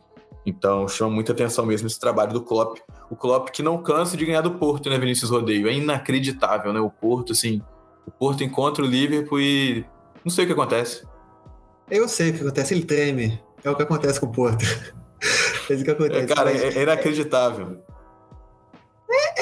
Então 0.48 0.88
chama 0.88 1.10
muita 1.10 1.32
atenção 1.32 1.66
mesmo 1.66 1.86
esse 1.86 2.00
trabalho 2.00 2.32
do 2.32 2.42
Klopp. 2.42 2.78
O 3.10 3.16
Klopp 3.16 3.50
que 3.50 3.62
não 3.62 3.82
cansa 3.82 4.16
de 4.16 4.24
ganhar 4.24 4.40
do 4.40 4.52
Porto, 4.52 4.88
né, 4.88 4.98
Vinícius 4.98 5.30
Rodeio? 5.30 5.68
É 5.68 5.72
inacreditável, 5.74 6.72
né? 6.72 6.80
O 6.80 6.90
Porto, 6.90 7.32
assim, 7.32 7.60
o 8.06 8.10
Porto 8.10 8.42
encontra 8.42 8.82
o 8.82 8.86
Liverpool 8.86 9.40
e 9.40 9.84
não 10.24 10.30
sei 10.30 10.44
o 10.44 10.46
que 10.46 10.52
acontece. 10.54 11.06
Eu 11.90 12.08
sei 12.08 12.30
o 12.30 12.34
que 12.34 12.40
acontece, 12.40 12.74
ele 12.74 12.84
treme. 12.84 13.40
É 13.62 13.70
o 13.70 13.76
que 13.76 13.82
acontece 13.82 14.18
com 14.18 14.26
o 14.26 14.32
Porto. 14.32 14.64
é 15.70 15.74
o 15.74 15.84
que 15.84 15.90
acontece. 15.90 16.32
É, 16.32 16.34
cara, 16.34 16.50
é, 16.50 16.78
é 16.78 16.82
inacreditável. 16.82 17.82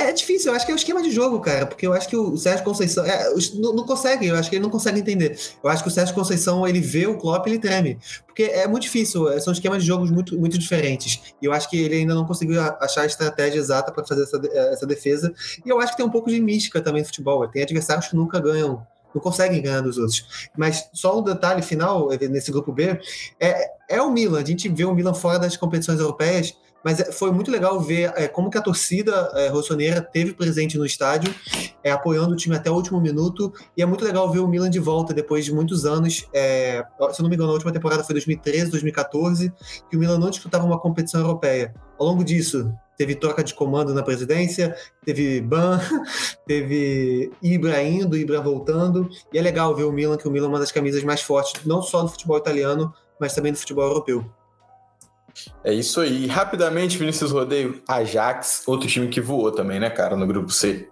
É, 0.06 0.12
difícil, 0.12 0.52
eu 0.52 0.56
acho 0.56 0.64
que 0.64 0.70
é 0.70 0.74
o 0.74 0.76
esquema 0.76 1.02
de 1.02 1.10
jogo, 1.10 1.40
cara, 1.40 1.66
porque 1.66 1.84
eu 1.84 1.92
acho 1.92 2.08
que 2.08 2.16
o 2.16 2.36
Sérgio 2.36 2.64
Conceição 2.64 3.04
é, 3.04 3.28
não, 3.54 3.72
não, 3.72 3.84
consegue, 3.84 4.28
eu 4.28 4.36
acho 4.36 4.48
que 4.48 4.54
ele 4.54 4.62
não 4.62 4.70
consegue 4.70 5.00
entender. 5.00 5.36
Eu 5.62 5.68
acho 5.68 5.82
que 5.82 5.88
o 5.88 5.90
Sérgio 5.90 6.14
Conceição, 6.14 6.64
ele 6.66 6.80
vê 6.80 7.08
o 7.08 7.18
Klopp, 7.18 7.44
ele 7.48 7.58
treme, 7.58 7.98
porque 8.24 8.44
é 8.44 8.68
muito 8.68 8.84
difícil, 8.84 9.28
é, 9.28 9.40
são 9.40 9.52
esquemas 9.52 9.82
de 9.82 9.88
jogos 9.88 10.08
muito, 10.08 10.38
muito 10.38 10.56
diferentes, 10.56 11.34
e 11.42 11.44
eu 11.44 11.52
acho 11.52 11.68
que 11.68 11.76
ele 11.76 11.96
ainda 11.96 12.14
não 12.14 12.24
conseguiu 12.24 12.60
achar 12.80 13.00
a 13.00 13.06
estratégia 13.06 13.58
exata 13.58 13.90
para 13.90 14.06
fazer 14.06 14.22
essa, 14.22 14.40
essa 14.72 14.86
defesa, 14.86 15.34
e 15.64 15.68
eu 15.68 15.80
acho 15.80 15.90
que 15.90 15.96
tem 15.96 16.06
um 16.06 16.10
pouco 16.10 16.30
de 16.30 16.40
mística 16.40 16.80
também 16.80 17.02
no 17.02 17.06
futebol, 17.06 17.48
tem 17.48 17.62
adversários 17.62 18.06
que 18.06 18.14
nunca 18.14 18.38
ganham 18.38 18.86
não 19.12 19.22
conseguem 19.22 19.62
ganhar 19.62 19.80
dos 19.80 19.96
outros. 19.96 20.50
Mas 20.54 20.90
só 20.92 21.18
um 21.18 21.22
detalhe 21.22 21.62
final 21.62 22.10
nesse 22.10 22.52
grupo 22.52 22.70
B 22.70 23.00
é, 23.40 23.70
é 23.88 24.02
o 24.02 24.10
Milan. 24.10 24.40
A 24.40 24.44
gente 24.44 24.68
vê 24.68 24.84
o 24.84 24.94
Milan 24.94 25.14
fora 25.14 25.38
das 25.38 25.56
competições 25.56 25.98
europeias 25.98 26.54
mas 26.86 27.00
é, 27.00 27.10
foi 27.10 27.32
muito 27.32 27.50
legal 27.50 27.80
ver 27.80 28.12
é, 28.14 28.28
como 28.28 28.48
que 28.48 28.56
a 28.56 28.62
torcida 28.62 29.32
é, 29.34 29.48
rossoneira 29.48 30.00
teve 30.00 30.32
presente 30.32 30.78
no 30.78 30.86
estádio, 30.86 31.34
é, 31.82 31.90
apoiando 31.90 32.34
o 32.34 32.36
time 32.36 32.54
até 32.54 32.70
o 32.70 32.74
último 32.74 33.00
minuto, 33.00 33.52
e 33.76 33.82
é 33.82 33.86
muito 33.86 34.04
legal 34.04 34.30
ver 34.30 34.38
o 34.38 34.46
Milan 34.46 34.70
de 34.70 34.78
volta 34.78 35.12
depois 35.12 35.44
de 35.44 35.52
muitos 35.52 35.84
anos, 35.84 36.28
é, 36.32 36.84
se 37.10 37.20
eu 37.20 37.24
não 37.24 37.28
me 37.28 37.34
engano, 37.34 37.50
a 37.50 37.54
última 37.54 37.72
temporada 37.72 38.04
foi 38.04 38.14
2013, 38.14 38.70
2014, 38.70 39.52
que 39.90 39.96
o 39.96 39.98
Milan 39.98 40.16
não 40.16 40.30
disputava 40.30 40.64
uma 40.64 40.78
competição 40.78 41.22
europeia. 41.22 41.74
Ao 41.98 42.06
longo 42.06 42.22
disso, 42.22 42.72
teve 42.96 43.16
troca 43.16 43.42
de 43.42 43.52
comando 43.52 43.92
na 43.92 44.04
presidência, 44.04 44.72
teve 45.04 45.40
Ban, 45.40 45.80
teve 46.46 47.32
Ibra 47.42 47.82
indo, 47.82 48.16
Ibra 48.16 48.40
voltando, 48.40 49.10
e 49.32 49.38
é 49.38 49.42
legal 49.42 49.74
ver 49.74 49.82
o 49.82 49.92
Milan, 49.92 50.16
que 50.16 50.28
o 50.28 50.30
Milan 50.30 50.46
é 50.46 50.50
uma 50.50 50.60
das 50.60 50.70
camisas 50.70 51.02
mais 51.02 51.20
fortes, 51.20 51.64
não 51.64 51.82
só 51.82 52.02
do 52.02 52.08
futebol 52.10 52.38
italiano, 52.38 52.94
mas 53.18 53.34
também 53.34 53.50
do 53.50 53.58
futebol 53.58 53.88
europeu. 53.88 54.24
É 55.64 55.72
isso 55.72 56.00
aí. 56.00 56.26
Rapidamente, 56.26 56.98
Vinícius 56.98 57.30
Rodeio, 57.30 57.82
Ajax, 57.88 58.62
outro 58.66 58.88
time 58.88 59.08
que 59.08 59.20
voou 59.20 59.52
também, 59.52 59.80
né, 59.80 59.90
cara, 59.90 60.16
no 60.16 60.26
grupo 60.26 60.50
C. 60.50 60.88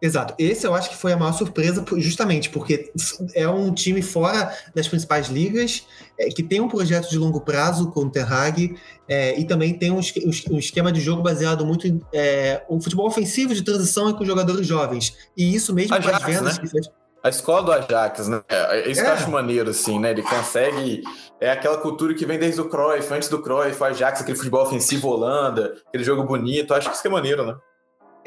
Exato. 0.00 0.32
Esse 0.38 0.64
eu 0.64 0.74
acho 0.74 0.90
que 0.90 0.96
foi 0.96 1.12
a 1.12 1.16
maior 1.16 1.32
surpresa, 1.32 1.84
justamente 1.96 2.50
porque 2.50 2.92
é 3.34 3.48
um 3.48 3.74
time 3.74 4.00
fora 4.00 4.56
das 4.74 4.86
principais 4.86 5.26
ligas, 5.26 5.86
é, 6.18 6.28
que 6.28 6.42
tem 6.42 6.60
um 6.60 6.68
projeto 6.68 7.10
de 7.10 7.18
longo 7.18 7.40
prazo 7.40 7.90
com 7.90 8.02
o 8.02 8.10
Terhag, 8.10 8.76
é, 9.08 9.38
e 9.38 9.44
também 9.44 9.74
tem 9.74 9.90
um, 9.90 9.98
um, 9.98 10.58
esquema 10.58 10.92
de 10.92 11.00
jogo 11.00 11.20
baseado 11.20 11.66
muito 11.66 11.88
em 11.88 12.00
é, 12.12 12.62
um 12.70 12.80
futebol 12.80 13.06
ofensivo 13.06 13.52
de 13.54 13.62
transição 13.62 14.08
e 14.08 14.14
com 14.14 14.24
jogadores 14.24 14.66
jovens. 14.66 15.16
E 15.36 15.52
isso 15.52 15.74
mesmo 15.74 15.94
Ajax, 15.94 16.18
com 16.18 16.24
as 16.24 16.36
vendas 16.36 16.54
né? 16.58 16.62
que 16.62 16.68
fez. 16.68 16.90
A 17.28 17.30
escola 17.30 17.62
do 17.62 17.72
Ajax, 17.72 18.26
né? 18.26 18.42
É, 18.48 18.78
é 18.78 18.90
isso 18.90 19.02
é. 19.02 19.04
que 19.04 19.10
eu 19.10 19.14
acho 19.14 19.30
maneiro, 19.30 19.68
assim, 19.68 19.98
né? 19.98 20.12
Ele 20.12 20.22
consegue. 20.22 21.02
É 21.38 21.50
aquela 21.50 21.76
cultura 21.76 22.14
que 22.14 22.24
vem 22.24 22.38
desde 22.38 22.58
o 22.58 22.70
Cruyff, 22.70 23.12
antes 23.12 23.28
do 23.28 23.42
Cruyff, 23.42 23.78
o 23.78 23.84
Ajax, 23.84 24.22
aquele 24.22 24.38
futebol 24.38 24.62
ofensivo 24.62 25.08
Holanda, 25.08 25.76
aquele 25.86 26.04
jogo 26.04 26.24
bonito. 26.24 26.72
Eu 26.72 26.78
acho 26.78 26.88
que 26.88 26.94
isso 26.94 27.02
que 27.02 27.08
é 27.08 27.10
maneiro, 27.10 27.44
né? 27.44 27.54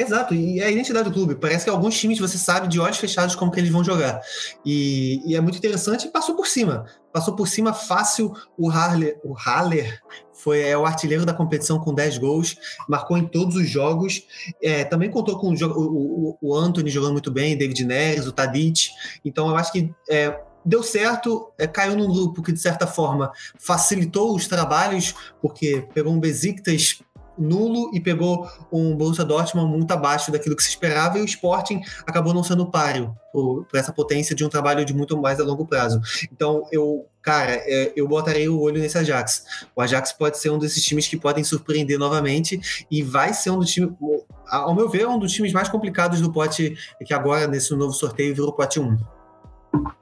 Exato, 0.02 0.34
e 0.34 0.60
é 0.60 0.66
a 0.66 0.72
identidade 0.72 1.10
do 1.10 1.14
clube. 1.14 1.36
Parece 1.36 1.66
que 1.66 1.70
alguns 1.70 1.98
times 2.00 2.18
você 2.18 2.38
sabe 2.38 2.68
de 2.68 2.80
olhos 2.80 2.98
fechados 2.98 3.36
como 3.36 3.52
que 3.52 3.60
eles 3.60 3.70
vão 3.70 3.84
jogar. 3.84 4.20
E, 4.66 5.22
e 5.26 5.36
é 5.36 5.42
muito 5.42 5.58
interessante 5.58 6.08
e 6.08 6.12
passou 6.12 6.36
por 6.36 6.48
cima. 6.48 6.86
Passou 7.14 7.36
por 7.36 7.48
cima 7.48 7.74
fácil 7.74 8.34
o 8.58 8.70
Harler, 8.70 9.20
o 9.24 9.34
Haller 9.34 10.02
foi 10.34 10.62
é, 10.62 10.76
o 10.76 10.86
artilheiro 10.86 11.24
da 11.24 11.34
competição 11.34 11.78
com 11.80 11.94
10 11.94 12.18
gols, 12.18 12.56
marcou 12.90 13.16
em 13.16 13.28
todos 13.28 13.56
os 13.56 13.70
jogos. 13.70 14.24
É, 14.62 14.84
também 14.84 15.10
contou 15.10 15.38
com 15.38 15.54
o, 15.54 15.66
o, 15.66 16.38
o, 16.42 16.56
Anthony 16.56 16.90
jogando 16.90 17.12
muito 17.12 17.30
bem, 17.30 17.56
David 17.56 17.86
Neres, 17.86 18.26
o 18.26 18.32
Tadic. 18.32 18.90
Então 19.24 19.50
eu 19.50 19.56
acho 19.56 19.72
que 19.72 19.94
é, 20.10 20.42
deu 20.66 20.82
certo, 20.82 21.52
é, 21.60 21.68
caiu 21.68 21.96
num 21.96 22.12
grupo 22.12 22.42
que, 22.42 22.52
de 22.52 22.60
certa 22.60 22.88
forma, 22.88 23.32
facilitou 23.60 24.36
os 24.36 24.48
trabalhos, 24.48 25.14
porque 25.42 25.88
pegou 25.94 26.12
um 26.12 26.20
Besiktas 26.20 27.02
nulo 27.42 27.92
e 27.94 28.00
pegou 28.00 28.48
um 28.72 28.96
Borussia 28.96 29.26
Dortmund 29.26 29.72
muito 29.72 29.92
abaixo 29.92 30.32
daquilo 30.32 30.56
que 30.56 30.64
se 30.64 30.70
esperava 30.70 31.18
e 31.18 31.22
o 31.22 31.26
Sporting 31.26 31.82
acabou 32.06 32.34
não 32.34 32.44
sendo 32.44 32.66
páreo 32.70 33.16
por 33.32 33.66
essa 33.76 33.94
potência 33.94 34.36
de 34.36 34.44
um 34.44 34.50
trabalho 34.50 34.84
de 34.86 34.94
muito 34.94 35.18
mais 35.20 35.40
a 35.40 35.44
longo 35.44 35.66
prazo. 35.66 36.02
Então, 36.32 36.64
eu, 36.72 37.06
cara, 37.22 37.54
é, 37.54 37.94
eu 37.96 38.08
botarei 38.08 38.50
o 38.50 38.60
olho 38.60 38.80
nesse 38.82 38.98
Ajax. 38.98 39.46
O 39.76 39.82
Ajax 39.82 40.12
pode 40.12 40.38
ser 40.38 40.50
um 40.50 40.60
desses 40.60 40.84
times 40.84 41.08
que 41.08 41.18
podem 41.18 41.44
surpreender 41.44 41.98
novamente 41.98 42.86
e 42.92 43.02
vai 43.02 43.34
ser 43.34 43.52
um 43.52 43.60
dos 43.60 43.72
times, 43.72 43.94
ao 44.48 44.76
meu 44.76 44.90
ver, 44.90 45.08
um 45.08 45.18
dos 45.18 45.32
times 45.32 45.54
mais 45.54 45.70
complicados 45.70 46.20
do 46.20 46.32
pote 46.32 46.76
que 47.06 47.14
agora, 47.14 47.48
nesse 47.48 47.74
novo 47.74 47.94
sorteio, 47.94 48.36
virou 48.36 48.52
pote 48.52 48.80
1. 48.80 48.98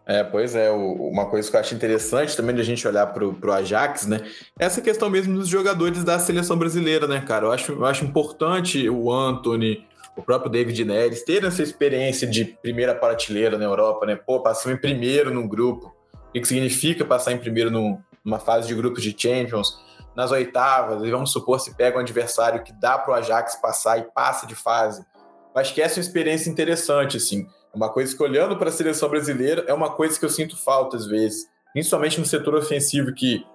É, 0.05 0.23
pois 0.23 0.55
é, 0.55 0.71
uma 0.71 1.27
coisa 1.27 1.49
que 1.49 1.55
eu 1.55 1.59
acho 1.59 1.75
interessante 1.75 2.35
também 2.35 2.55
de 2.55 2.61
a 2.61 2.65
gente 2.65 2.87
olhar 2.87 3.05
pro, 3.07 3.33
pro 3.33 3.53
Ajax, 3.53 4.07
né? 4.07 4.21
Essa 4.57 4.81
questão 4.81 5.07
mesmo 5.07 5.37
dos 5.37 5.47
jogadores 5.47 6.03
da 6.03 6.17
seleção 6.17 6.57
brasileira, 6.57 7.07
né, 7.07 7.21
cara? 7.21 7.45
Eu 7.45 7.51
acho, 7.51 7.73
eu 7.73 7.85
acho 7.85 8.03
importante 8.05 8.89
o 8.89 9.11
Anthony, 9.11 9.87
o 10.15 10.23
próprio 10.23 10.51
David 10.51 10.83
Neres, 10.83 11.23
terem 11.23 11.47
essa 11.47 11.61
experiência 11.61 12.27
de 12.27 12.43
primeira 12.43 12.95
prateleira 12.95 13.55
na 13.55 13.65
Europa, 13.65 14.07
né? 14.07 14.15
Pô, 14.15 14.41
passou 14.41 14.71
em 14.71 14.77
primeiro 14.77 15.31
num 15.31 15.47
grupo. 15.47 15.93
O 16.29 16.31
que 16.31 16.43
significa 16.43 17.05
passar 17.05 17.31
em 17.31 17.37
primeiro 17.37 17.69
num, 17.69 17.99
numa 18.25 18.39
fase 18.39 18.67
de 18.67 18.73
grupos 18.73 19.03
de 19.03 19.15
Champions? 19.15 19.79
Nas 20.15 20.31
oitavas, 20.31 21.03
e 21.03 21.11
vamos 21.11 21.31
supor, 21.31 21.59
se 21.59 21.75
pega 21.75 21.97
um 21.97 22.01
adversário 22.01 22.63
que 22.63 22.73
dá 22.73 22.97
pro 22.97 23.13
Ajax 23.13 23.55
passar 23.61 23.99
e 23.99 24.03
passa 24.11 24.47
de 24.47 24.55
fase. 24.55 25.05
Eu 25.53 25.61
acho 25.61 25.73
que 25.73 25.81
essa 25.81 25.99
é 25.99 26.01
uma 26.01 26.07
experiência 26.07 26.49
interessante, 26.49 27.15
assim. 27.15 27.47
Uma 27.73 27.89
coisa 27.89 28.15
que, 28.15 28.23
olhando 28.23 28.57
para 28.57 28.69
a 28.69 28.71
seleção 28.71 29.09
brasileira, 29.09 29.63
é 29.67 29.73
uma 29.73 29.91
coisa 29.91 30.17
que 30.17 30.25
eu 30.25 30.29
sinto 30.29 30.57
falta 30.57 30.97
às 30.97 31.05
vezes, 31.05 31.47
principalmente 31.71 32.19
no 32.19 32.25
setor 32.25 32.55
ofensivo, 32.55 33.13
que 33.13 33.45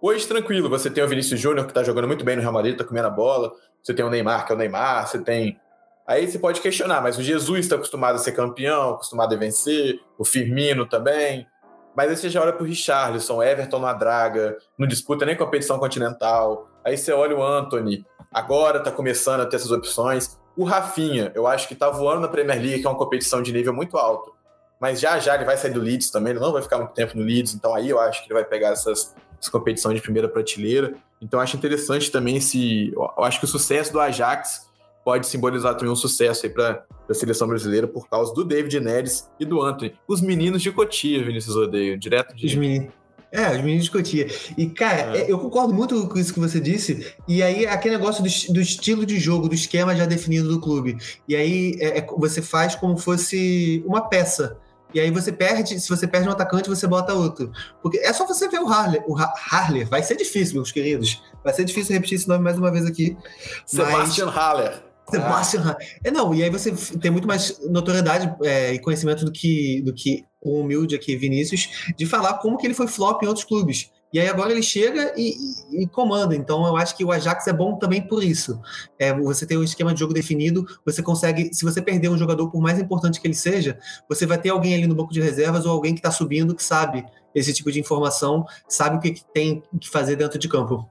hoje, 0.00 0.26
tranquilo, 0.26 0.68
você 0.68 0.88
tem 0.90 1.04
o 1.04 1.08
Vinícius 1.08 1.38
Júnior, 1.38 1.66
que 1.66 1.72
está 1.72 1.82
jogando 1.82 2.08
muito 2.08 2.24
bem 2.24 2.36
no 2.36 2.42
Real 2.42 2.54
Madrid, 2.54 2.72
está 2.72 2.84
comendo 2.84 3.08
a 3.08 3.10
bola, 3.10 3.52
você 3.82 3.92
tem 3.92 4.04
o 4.04 4.10
Neymar, 4.10 4.46
que 4.46 4.52
é 4.52 4.54
o 4.54 4.58
Neymar, 4.58 5.06
você 5.06 5.18
tem. 5.18 5.60
Aí 6.06 6.26
você 6.26 6.38
pode 6.38 6.60
questionar, 6.60 7.02
mas 7.02 7.18
o 7.18 7.22
Jesus 7.22 7.60
está 7.60 7.76
acostumado 7.76 8.16
a 8.16 8.18
ser 8.18 8.32
campeão, 8.32 8.94
acostumado 8.94 9.34
a 9.34 9.38
vencer, 9.38 10.00
o 10.18 10.24
Firmino 10.24 10.86
também. 10.86 11.46
Mas 11.94 12.08
aí 12.08 12.16
você 12.16 12.30
já 12.30 12.40
olha 12.40 12.52
para 12.52 12.62
o 12.62 12.66
Richarlison, 12.66 13.42
Everton 13.42 13.78
na 13.78 13.92
draga, 13.92 14.56
não 14.78 14.88
disputa 14.88 15.26
nem 15.26 15.36
competição 15.36 15.78
continental. 15.78 16.68
Aí 16.84 16.96
você 16.96 17.12
olha 17.12 17.36
o 17.36 17.42
Anthony, 17.42 18.04
agora 18.32 18.78
está 18.78 18.90
começando 18.90 19.40
a 19.40 19.46
ter 19.46 19.56
essas 19.56 19.70
opções. 19.70 20.39
O 20.56 20.64
Rafinha, 20.64 21.32
eu 21.34 21.46
acho 21.46 21.68
que 21.68 21.74
tá 21.74 21.88
voando 21.90 22.20
na 22.20 22.28
Premier 22.28 22.60
League, 22.60 22.80
que 22.80 22.86
é 22.86 22.90
uma 22.90 22.98
competição 22.98 23.42
de 23.42 23.52
nível 23.52 23.72
muito 23.72 23.96
alto. 23.96 24.32
Mas 24.80 24.98
já 25.00 25.18
já 25.18 25.34
ele 25.34 25.44
vai 25.44 25.56
sair 25.56 25.72
do 25.72 25.80
Leeds 25.80 26.10
também, 26.10 26.32
ele 26.32 26.40
não 26.40 26.52
vai 26.52 26.62
ficar 26.62 26.78
muito 26.78 26.92
tempo 26.92 27.16
no 27.16 27.22
Leeds, 27.22 27.54
então 27.54 27.74
aí 27.74 27.90
eu 27.90 28.00
acho 28.00 28.22
que 28.22 28.28
ele 28.28 28.40
vai 28.40 28.44
pegar 28.44 28.68
essas, 28.68 29.14
essas 29.38 29.50
competições 29.50 29.96
de 29.96 30.00
primeira 30.00 30.28
prateleira. 30.28 30.94
Então 31.20 31.38
eu 31.38 31.42
acho 31.42 31.56
interessante 31.56 32.10
também 32.10 32.36
esse. 32.36 32.92
Eu 32.94 33.24
acho 33.24 33.38
que 33.38 33.44
o 33.44 33.48
sucesso 33.48 33.92
do 33.92 34.00
Ajax 34.00 34.70
pode 35.04 35.26
simbolizar 35.26 35.74
também 35.74 35.92
um 35.92 35.96
sucesso 35.96 36.46
aí 36.46 36.52
para 36.52 36.84
a 37.08 37.14
seleção 37.14 37.46
brasileira 37.46 37.86
por 37.86 38.08
causa 38.08 38.32
do 38.32 38.44
David 38.44 38.80
Neres 38.80 39.30
e 39.38 39.44
do 39.44 39.60
Anthony. 39.60 39.94
Os 40.08 40.20
meninos 40.20 40.62
de 40.62 40.72
Cotia, 40.72 41.22
Vinícius 41.22 41.56
Odeio, 41.56 41.98
direto 41.98 42.34
de. 42.34 42.46
Os 42.46 42.54
meninos. 42.54 42.99
É, 43.32 43.50
os 43.50 43.62
meninos 43.62 43.84
de 43.84 43.90
Cotia. 43.90 44.26
E, 44.56 44.66
cara, 44.66 45.16
é. 45.16 45.30
eu 45.30 45.38
concordo 45.38 45.72
muito 45.72 46.08
com 46.08 46.18
isso 46.18 46.34
que 46.34 46.40
você 46.40 46.58
disse. 46.58 47.14
E 47.28 47.42
aí, 47.42 47.66
aquele 47.66 47.96
negócio 47.96 48.24
do, 48.24 48.52
do 48.52 48.60
estilo 48.60 49.06
de 49.06 49.20
jogo, 49.20 49.48
do 49.48 49.54
esquema 49.54 49.94
já 49.94 50.04
definido 50.04 50.48
do 50.48 50.60
clube. 50.60 50.96
E 51.28 51.36
aí, 51.36 51.76
é, 51.78 51.98
é, 51.98 52.06
você 52.18 52.42
faz 52.42 52.74
como 52.74 52.96
fosse 52.96 53.84
uma 53.86 54.08
peça. 54.08 54.58
E 54.92 54.98
aí 54.98 55.10
você 55.10 55.30
perde, 55.30 55.78
se 55.78 55.88
você 55.88 56.06
perde 56.06 56.28
um 56.28 56.32
atacante, 56.32 56.68
você 56.68 56.86
bota 56.86 57.14
outro. 57.14 57.52
Porque 57.80 57.98
é 57.98 58.12
só 58.12 58.26
você 58.26 58.48
ver 58.48 58.60
o 58.60 58.68
Harley. 58.68 59.00
O 59.06 59.16
Harley 59.16 59.84
vai 59.84 60.02
ser 60.02 60.16
difícil, 60.16 60.56
meus 60.56 60.72
queridos. 60.72 61.22
Vai 61.44 61.52
ser 61.52 61.64
difícil 61.64 61.94
repetir 61.94 62.16
esse 62.16 62.28
nome 62.28 62.42
mais 62.42 62.58
uma 62.58 62.72
vez 62.72 62.84
aqui. 62.84 63.16
Sebastian 63.64 64.26
mas... 64.26 64.34
Haller. 64.34 64.90
Sebastian 65.08 65.62
ah. 65.66 65.76
É, 66.04 66.10
não, 66.10 66.34
e 66.34 66.42
aí 66.42 66.50
você 66.50 66.72
tem 66.98 67.10
muito 67.10 67.26
mais 67.26 67.60
notoriedade 67.68 68.32
é, 68.42 68.74
e 68.74 68.78
conhecimento 68.78 69.24
do 69.24 69.32
que, 69.32 69.82
do 69.82 69.92
que 69.92 70.24
o 70.42 70.60
humilde 70.60 70.94
aqui, 70.94 71.16
Vinícius, 71.16 71.92
de 71.96 72.06
falar 72.06 72.34
como 72.34 72.56
que 72.56 72.66
ele 72.66 72.74
foi 72.74 72.86
flop 72.86 73.22
em 73.22 73.26
outros 73.26 73.44
clubes. 73.44 73.90
E 74.12 74.18
aí 74.18 74.28
agora 74.28 74.50
ele 74.50 74.62
chega 74.62 75.14
e, 75.16 75.36
e, 75.70 75.82
e, 75.82 75.86
comanda. 75.86 76.34
Então 76.34 76.66
eu 76.66 76.76
acho 76.76 76.96
que 76.96 77.04
o 77.04 77.12
Ajax 77.12 77.46
é 77.46 77.52
bom 77.52 77.76
também 77.76 78.02
por 78.02 78.24
isso. 78.24 78.60
É, 78.98 79.14
você 79.14 79.46
tem 79.46 79.56
um 79.56 79.62
esquema 79.62 79.94
de 79.94 80.00
jogo 80.00 80.12
definido, 80.12 80.66
você 80.84 81.00
consegue. 81.02 81.54
Se 81.54 81.64
você 81.64 81.80
perder 81.80 82.08
um 82.08 82.18
jogador, 82.18 82.50
por 82.50 82.60
mais 82.60 82.78
importante 82.78 83.20
que 83.20 83.26
ele 83.26 83.34
seja, 83.34 83.78
você 84.08 84.26
vai 84.26 84.38
ter 84.38 84.48
alguém 84.48 84.74
ali 84.74 84.86
no 84.86 84.96
banco 84.96 85.12
de 85.12 85.20
reservas 85.20 85.64
ou 85.64 85.72
alguém 85.72 85.94
que 85.94 86.00
está 86.00 86.10
subindo 86.10 86.56
que 86.56 86.62
sabe 86.62 87.04
esse 87.32 87.52
tipo 87.52 87.70
de 87.70 87.78
informação, 87.78 88.44
sabe 88.68 88.96
o 88.96 89.00
que, 89.00 89.22
tem 89.32 89.62
que 89.80 89.88
fazer 89.88 90.16
dentro 90.16 90.38
de 90.38 90.48
campo 90.48 90.88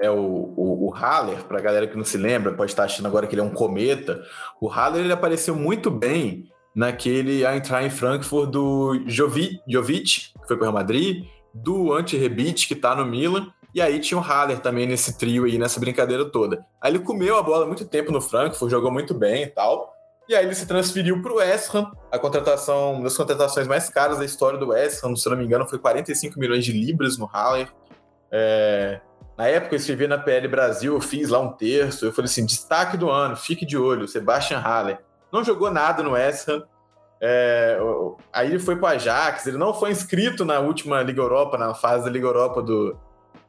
é 0.00 0.10
o, 0.10 0.16
o, 0.16 0.88
o 0.88 0.90
Haller, 0.90 1.44
para 1.44 1.58
a 1.58 1.60
galera 1.60 1.86
que 1.86 1.94
não 1.94 2.06
se 2.06 2.16
lembra, 2.16 2.54
pode 2.54 2.72
estar 2.72 2.84
achando 2.84 3.06
agora 3.06 3.26
que 3.26 3.34
ele 3.34 3.42
é 3.42 3.44
um 3.44 3.52
cometa. 3.52 4.22
O 4.58 4.66
Haller 4.66 5.04
ele 5.04 5.12
apareceu 5.12 5.54
muito 5.54 5.90
bem 5.90 6.49
naquele 6.74 7.44
Eintracht 7.44 7.90
Frankfurt 7.90 8.50
do 8.50 9.02
Jovic, 9.06 9.60
Jovic, 9.68 10.32
que 10.40 10.46
foi 10.46 10.56
para 10.56 10.68
o 10.68 10.70
Real 10.70 10.72
Madrid, 10.72 11.26
do 11.52 11.92
Ante 11.92 12.16
Rebic, 12.16 12.66
que 12.66 12.74
está 12.74 12.94
no 12.94 13.04
Milan, 13.04 13.52
e 13.74 13.80
aí 13.80 14.00
tinha 14.00 14.18
o 14.18 14.20
Haller 14.20 14.60
também 14.60 14.86
nesse 14.86 15.16
trio 15.16 15.44
aí, 15.44 15.58
nessa 15.58 15.78
brincadeira 15.78 16.24
toda. 16.24 16.64
Aí 16.80 16.92
ele 16.92 17.00
comeu 17.00 17.36
a 17.36 17.42
bola 17.42 17.66
muito 17.66 17.84
tempo 17.84 18.10
no 18.10 18.20
Frankfurt, 18.20 18.70
jogou 18.70 18.90
muito 18.90 19.14
bem 19.14 19.44
e 19.44 19.46
tal. 19.46 19.92
E 20.28 20.34
aí 20.34 20.44
ele 20.44 20.54
se 20.54 20.66
transferiu 20.66 21.20
para 21.20 21.32
o 21.32 21.36
West 21.36 21.74
Ham, 21.74 21.90
a 22.10 22.18
contratação, 22.18 22.94
uma 22.94 23.04
das 23.04 23.16
contratações 23.16 23.66
mais 23.66 23.88
caras 23.88 24.18
da 24.18 24.24
história 24.24 24.58
do 24.58 24.68
West 24.68 25.02
Ham, 25.02 25.16
se 25.16 25.28
não 25.28 25.36
me 25.36 25.44
engano, 25.44 25.68
foi 25.68 25.78
45 25.78 26.38
milhões 26.38 26.64
de 26.64 26.72
libras 26.72 27.18
no 27.18 27.26
Haller. 27.26 27.68
É, 28.30 29.00
Na 29.36 29.48
época 29.48 29.74
eu 29.74 29.78
escrevi 29.78 30.06
na 30.06 30.18
PL 30.18 30.46
Brasil, 30.48 30.94
eu 30.94 31.00
fiz 31.00 31.30
lá 31.30 31.40
um 31.40 31.52
texto, 31.52 32.04
eu 32.04 32.12
falei 32.12 32.26
assim, 32.30 32.46
destaque 32.46 32.96
do 32.96 33.10
ano, 33.10 33.34
fique 33.36 33.66
de 33.66 33.76
olho, 33.76 34.06
Sebastian 34.06 34.58
Haller. 34.58 35.00
Não 35.32 35.44
jogou 35.44 35.70
nada 35.70 36.02
no 36.02 36.12
West 36.12 36.48
Ham, 36.48 36.64
é, 37.22 37.78
aí 38.32 38.48
ele 38.48 38.58
foi 38.58 38.76
para 38.76 38.84
o 38.84 38.92
Ajax, 38.94 39.46
ele 39.46 39.58
não 39.58 39.74
foi 39.74 39.90
inscrito 39.90 40.44
na 40.44 40.58
última 40.58 41.02
Liga 41.02 41.20
Europa, 41.20 41.58
na 41.58 41.74
fase 41.74 42.04
da 42.04 42.10
Liga 42.10 42.26
Europa 42.26 42.62
do, 42.62 42.98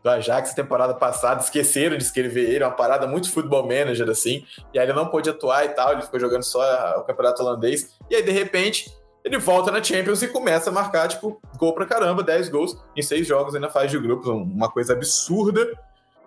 do 0.04 0.10
Ajax 0.10 0.54
temporada 0.54 0.94
passada, 0.94 1.42
esqueceram 1.42 1.96
de 1.96 2.04
escrever 2.04 2.50
ele, 2.50 2.64
uma 2.66 2.72
parada 2.72 3.08
muito 3.08 3.32
futebol 3.32 3.64
manager 3.64 4.10
assim, 4.10 4.46
e 4.74 4.80
aí 4.80 4.86
ele 4.86 4.94
não 4.94 5.08
pôde 5.08 5.30
atuar 5.30 5.66
e 5.66 5.70
tal, 5.70 5.94
ele 5.94 6.02
ficou 6.02 6.20
jogando 6.20 6.44
só 6.44 6.62
o 6.98 7.04
campeonato 7.04 7.42
holandês, 7.42 7.98
e 8.10 8.16
aí 8.16 8.22
de 8.22 8.32
repente 8.32 8.94
ele 9.24 9.38
volta 9.38 9.72
na 9.72 9.82
Champions 9.82 10.22
e 10.22 10.28
começa 10.28 10.70
a 10.70 10.74
marcar, 10.74 11.08
tipo, 11.08 11.40
gol 11.56 11.74
pra 11.74 11.86
caramba, 11.86 12.24
10 12.24 12.50
gols 12.50 12.76
em 12.96 13.02
6 13.02 13.26
jogos 13.26 13.56
aí 13.56 13.62
na 13.62 13.70
fase 13.70 13.90
de 13.90 14.00
grupos, 14.00 14.28
uma 14.28 14.70
coisa 14.70 14.94
absurda, 14.94 15.66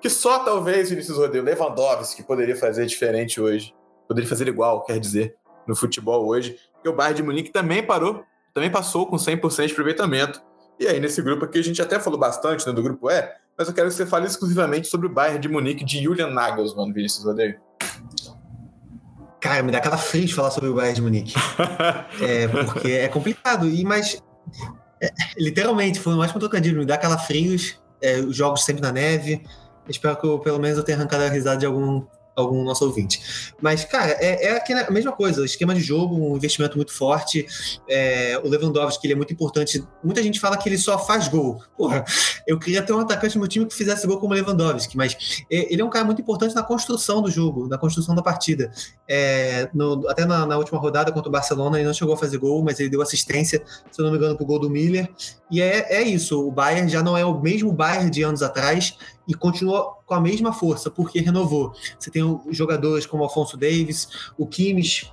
que 0.01 0.09
só 0.09 0.39
talvez 0.39 0.89
Vinícius 0.89 1.19
Rodeio 1.19 1.45
Lewandowski 1.45 2.23
poderia 2.23 2.57
fazer 2.57 2.87
diferente 2.87 3.41
hoje, 3.41 3.75
poderia 4.07 4.29
fazer 4.29 4.49
igual, 4.49 4.83
quer 4.85 4.99
dizer, 5.01 5.37
no 5.67 5.75
futebol 5.75 6.27
hoje, 6.27 6.57
porque 6.75 6.89
o 6.89 6.95
Bayern 6.95 7.17
de 7.17 7.23
Munique 7.23 7.51
também 7.51 7.83
parou, 7.83 8.25
também 8.53 8.71
passou 8.71 9.07
com 9.07 9.17
100% 9.17 9.67
de 9.67 9.73
aproveitamento. 9.73 10.43
E 10.79 10.87
aí, 10.87 10.99
nesse 11.01 11.23
grupo 11.23 11.45
aqui, 11.45 11.59
a 11.59 11.63
gente 11.63 11.81
até 11.81 11.99
falou 12.01 12.19
bastante 12.19 12.67
né, 12.67 12.73
do 12.73 12.83
grupo 12.83 13.11
E, 13.11 13.29
mas 13.57 13.69
eu 13.69 13.75
quero 13.75 13.89
que 13.89 13.95
você 13.95 14.05
fale 14.05 14.27
exclusivamente 14.27 14.89
sobre 14.89 15.07
o 15.07 15.11
Bayern 15.11 15.41
de 15.41 15.49
Munique 15.49 15.85
de 15.85 16.03
Julian 16.03 16.31
Nagelsmann, 16.31 16.93
Vinícius 16.93 17.25
Rodeio. 17.25 17.61
Cara, 19.41 19.63
me 19.63 19.71
dá 19.71 19.79
aquela 19.79 19.99
fria 19.99 20.25
de 20.25 20.35
falar 20.35 20.51
sobre 20.51 20.71
o 20.71 20.75
Bayern 20.75 20.95
de 20.95 21.03
Munique. 21.03 21.35
é, 22.21 22.49
porque 22.49 22.93
é 22.93 23.09
complicado, 23.09 23.69
e 23.69 23.85
mas 23.85 24.21
é, 25.01 25.11
literalmente, 25.39 26.01
foi 26.01 26.15
um 26.15 26.19
ótimo 26.19 26.41
trocadilho, 26.41 26.79
me 26.79 26.87
dá 26.87 26.95
aquela 26.95 27.19
frios, 27.19 27.79
é, 28.01 28.19
os 28.19 28.35
jogos 28.35 28.65
sempre 28.65 28.83
na 28.83 28.91
neve. 28.91 29.45
Espero 29.89 30.17
que 30.17 30.27
eu, 30.27 30.39
pelo 30.39 30.59
menos 30.59 30.79
eu 30.79 30.85
tenha 30.85 30.97
arrancado 30.97 31.25
a 31.25 31.29
risada 31.29 31.59
de 31.59 31.67
algum 31.67 32.07
algum 32.35 32.65
nosso 32.65 32.85
ouvinte. 32.85 33.53
Mas, 33.61 33.85
cara, 33.85 34.13
é, 34.21 34.47
é 34.47 34.83
a 34.83 34.91
mesma 34.91 35.13
coisa, 35.13 35.45
esquema 35.45 35.75
de 35.75 35.81
jogo, 35.81 36.17
um 36.17 36.37
investimento 36.37 36.77
muito 36.77 36.93
forte. 36.93 37.47
É, 37.89 38.41
o 38.43 38.49
Lewandowski, 38.49 39.07
ele 39.07 39.15
é 39.15 39.17
muito 39.17 39.33
importante. 39.33 39.85
Muita 40.03 40.23
gente 40.23 40.41
fala 40.41 40.57
que 40.57 40.69
ele 40.69 40.79
só 40.79 40.99
faz 40.99 41.29
gol. 41.29 41.63
Porra, 41.77 42.05
eu 42.47 42.59
queria 42.59 42.83
ter 42.83 42.93
um 42.93 43.01
atacante 43.01 43.37
no 43.37 43.43
meu 43.43 43.49
time 43.49 43.67
que 43.67 43.75
fizesse 43.75 44.07
gol 44.07 44.19
como 44.19 44.33
o 44.33 44.37
Lewandowski, 44.37 44.97
mas 44.97 45.45
ele 45.51 45.81
é 45.81 45.85
um 45.85 45.91
cara 45.91 46.05
muito 46.05 46.21
importante 46.21 46.55
na 46.55 46.63
construção 46.63 47.23
do 47.23 47.31
jogo, 47.31 47.69
na 47.69 47.79
construção 47.79 48.15
da 48.15 48.23
partida. 48.23 48.71
É, 49.09 49.69
no, 49.75 50.09
até 50.09 50.25
na, 50.25 50.47
na, 50.47 50.57
última 50.57 50.79
rodada 50.79 51.13
contra 51.13 51.29
o 51.29 51.33
Barcelona, 51.33 51.79
ele 51.79 51.87
não 51.87 51.95
chegou 51.95 52.15
a 52.15 52.17
fazer 52.17 52.39
gol, 52.39 52.63
mas 52.63 52.81
ele 52.81 52.89
deu 52.89 53.03
assistência, 53.03 53.63
se 53.91 54.01
eu 54.01 54.05
não 54.05 54.13
me 54.13 54.19
engano, 54.19 54.37
pro 54.37 54.47
gol 54.47 54.59
do 54.59 54.71
Miller. 54.71 55.11
E 55.51 55.61
é, 55.61 55.99
é 55.99 56.03
isso, 56.03 56.47
o 56.47 56.51
Bayern 56.51 56.89
já 56.89 57.03
não 57.03 57.17
é 57.17 57.25
o 57.25 57.41
mesmo 57.41 57.73
Bayern 57.73 58.11
de 58.11 58.23
anos 58.23 58.43
atrás, 58.43 58.97
e 59.27 59.35
continua 59.35 59.97
com 60.07 60.15
a 60.15 60.21
mesma 60.21 60.53
força, 60.53 60.91
porque 60.91 61.21
renovou. 61.21 61.73
Você 61.99 62.11
tem 62.11 62.23
jogadores 62.51 63.07
como 63.07 63.23
Alfonso 63.23 63.57
Davis, 63.57 64.31
o 64.37 64.47
Kimmich 64.47 65.13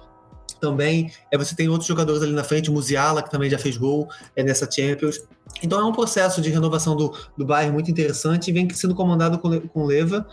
também, 0.62 1.12
é, 1.32 1.38
você 1.38 1.55
tem 1.55 1.68
outros 1.68 1.88
jogadores 1.88 2.22
ali 2.22 2.32
na 2.32 2.43
frente, 2.43 2.70
o 2.70 2.74
Musiala, 2.74 3.22
que 3.22 3.30
também 3.30 3.49
já 3.49 3.57
fez 3.57 3.76
gol 3.76 4.07
é, 4.36 4.43
nessa 4.43 4.70
Champions. 4.70 5.20
Então 5.62 5.80
é 5.80 5.84
um 5.84 5.91
processo 5.91 6.41
de 6.41 6.49
renovação 6.49 6.95
do, 6.95 7.14
do 7.38 7.45
Bayern 7.45 7.74
muito 7.74 7.91
interessante 7.91 8.49
e 8.49 8.53
vem 8.53 8.70
sendo 8.70 8.95
comandado 8.95 9.38
com, 9.39 9.59
com 9.68 9.86
Leva. 9.86 10.26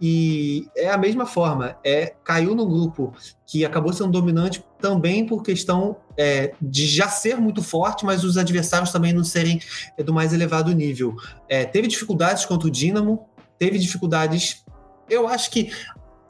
E 0.00 0.66
é 0.76 0.90
a 0.90 0.98
mesma 0.98 1.26
forma, 1.26 1.76
é 1.84 2.14
caiu 2.24 2.54
no 2.54 2.66
grupo 2.66 3.12
que 3.46 3.64
acabou 3.64 3.92
sendo 3.92 4.10
dominante 4.10 4.64
também 4.80 5.24
por 5.24 5.42
questão 5.42 5.96
é, 6.18 6.54
de 6.60 6.86
já 6.86 7.08
ser 7.08 7.36
muito 7.36 7.62
forte, 7.62 8.04
mas 8.04 8.24
os 8.24 8.36
adversários 8.36 8.90
também 8.90 9.12
não 9.12 9.22
serem 9.22 9.60
é, 9.96 10.02
do 10.02 10.12
mais 10.12 10.32
elevado 10.32 10.72
nível. 10.72 11.14
É, 11.48 11.64
teve 11.64 11.86
dificuldades 11.86 12.44
contra 12.44 12.66
o 12.66 12.70
Dinamo, 12.70 13.26
teve 13.58 13.78
dificuldades. 13.78 14.64
Eu 15.08 15.28
acho 15.28 15.50
que 15.50 15.70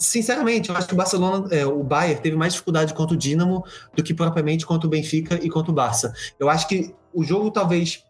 Sinceramente, 0.05 0.69
eu 0.69 0.77
acho 0.77 0.87
que 0.87 0.93
o 0.93 0.97
Barcelona, 0.97 1.49
é, 1.51 1.65
o 1.65 1.83
Bayern 1.83 2.21
teve 2.21 2.37
mais 2.37 2.53
dificuldade 2.53 2.93
contra 2.93 3.15
o 3.15 3.19
Dinamo 3.19 3.65
do 3.97 4.03
que 4.03 4.13
propriamente 4.13 4.67
contra 4.67 4.87
o 4.87 4.91
Benfica 4.91 5.39
e 5.43 5.49
contra 5.49 5.73
o 5.73 5.75
Barça. 5.75 6.13
Eu 6.39 6.51
acho 6.51 6.69
que 6.69 6.95
o 7.13 7.25
jogo 7.25 7.51
talvez 7.51 8.05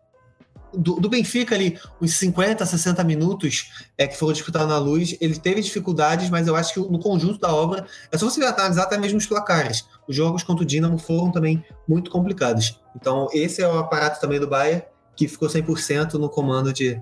do, 0.73 0.95
do, 0.97 1.09
Benfica 1.09 1.55
ali, 1.55 1.79
uns 2.03 2.15
50, 2.15 2.67
60 2.67 3.05
minutos 3.05 3.71
é, 3.97 4.09
que 4.09 4.17
foram 4.17 4.33
disputados 4.33 4.69
na 4.69 4.77
luz, 4.77 5.17
ele 5.21 5.39
teve 5.39 5.61
dificuldades, 5.61 6.29
mas 6.31 6.49
eu 6.49 6.57
acho 6.57 6.75
que 6.75 6.81
no 6.81 6.99
conjunto 6.99 7.39
da 7.39 7.55
obra, 7.55 7.87
é 8.11 8.19
só 8.19 8.29
você 8.29 8.43
analisar 8.43 8.83
até 8.83 8.99
mesmo 8.99 9.19
os 9.19 9.27
placares. 9.27 9.85
Os 10.09 10.17
jogos 10.17 10.43
contra 10.43 10.65
o 10.65 10.67
Dinamo 10.67 10.99
foram 10.99 11.31
também 11.31 11.65
muito 11.89 12.11
complicados. 12.11 12.81
Então, 12.97 13.29
esse 13.33 13.63
é 13.63 13.69
o 13.69 13.79
aparato 13.79 14.21
também 14.21 14.41
do 14.41 14.49
Bayern, 14.49 14.83
que 15.15 15.29
ficou 15.29 15.49
100% 15.49 16.15
no 16.15 16.29
comando 16.29 16.73
de, 16.73 17.01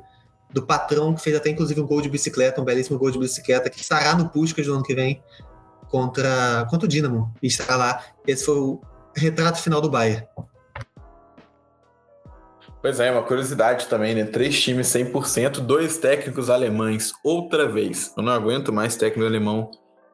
do 0.52 0.62
patrão, 0.62 1.14
que 1.14 1.22
fez 1.22 1.36
até 1.36 1.50
inclusive 1.50 1.80
um 1.80 1.86
gol 1.86 2.00
de 2.00 2.08
bicicleta, 2.08 2.60
um 2.60 2.64
belíssimo 2.64 2.98
gol 2.98 3.10
de 3.10 3.18
bicicleta, 3.18 3.70
que 3.70 3.80
estará 3.80 4.14
no 4.14 4.28
Puskas 4.28 4.66
no 4.66 4.74
ano 4.74 4.82
que 4.82 4.94
vem 4.94 5.22
contra, 5.88 6.66
contra 6.70 6.86
o 6.86 6.88
Dinamo. 6.88 7.32
E 7.42 7.46
estará 7.46 7.76
lá. 7.76 8.04
Esse 8.26 8.44
foi 8.44 8.56
o 8.56 8.80
retrato 9.16 9.58
final 9.60 9.80
do 9.80 9.90
Bayern. 9.90 10.26
Pois 12.80 12.98
é, 12.98 13.12
uma 13.12 13.22
curiosidade 13.22 13.86
também, 13.86 14.12
né? 14.12 14.24
Três 14.24 14.60
times 14.60 14.88
100%, 14.88 15.60
dois 15.60 15.98
técnicos 15.98 16.50
alemães, 16.50 17.12
outra 17.22 17.68
vez. 17.68 18.12
Eu 18.16 18.24
não 18.24 18.32
aguento 18.32 18.72
mais 18.72 18.96
técnico 18.96 19.24
alemão 19.28 19.70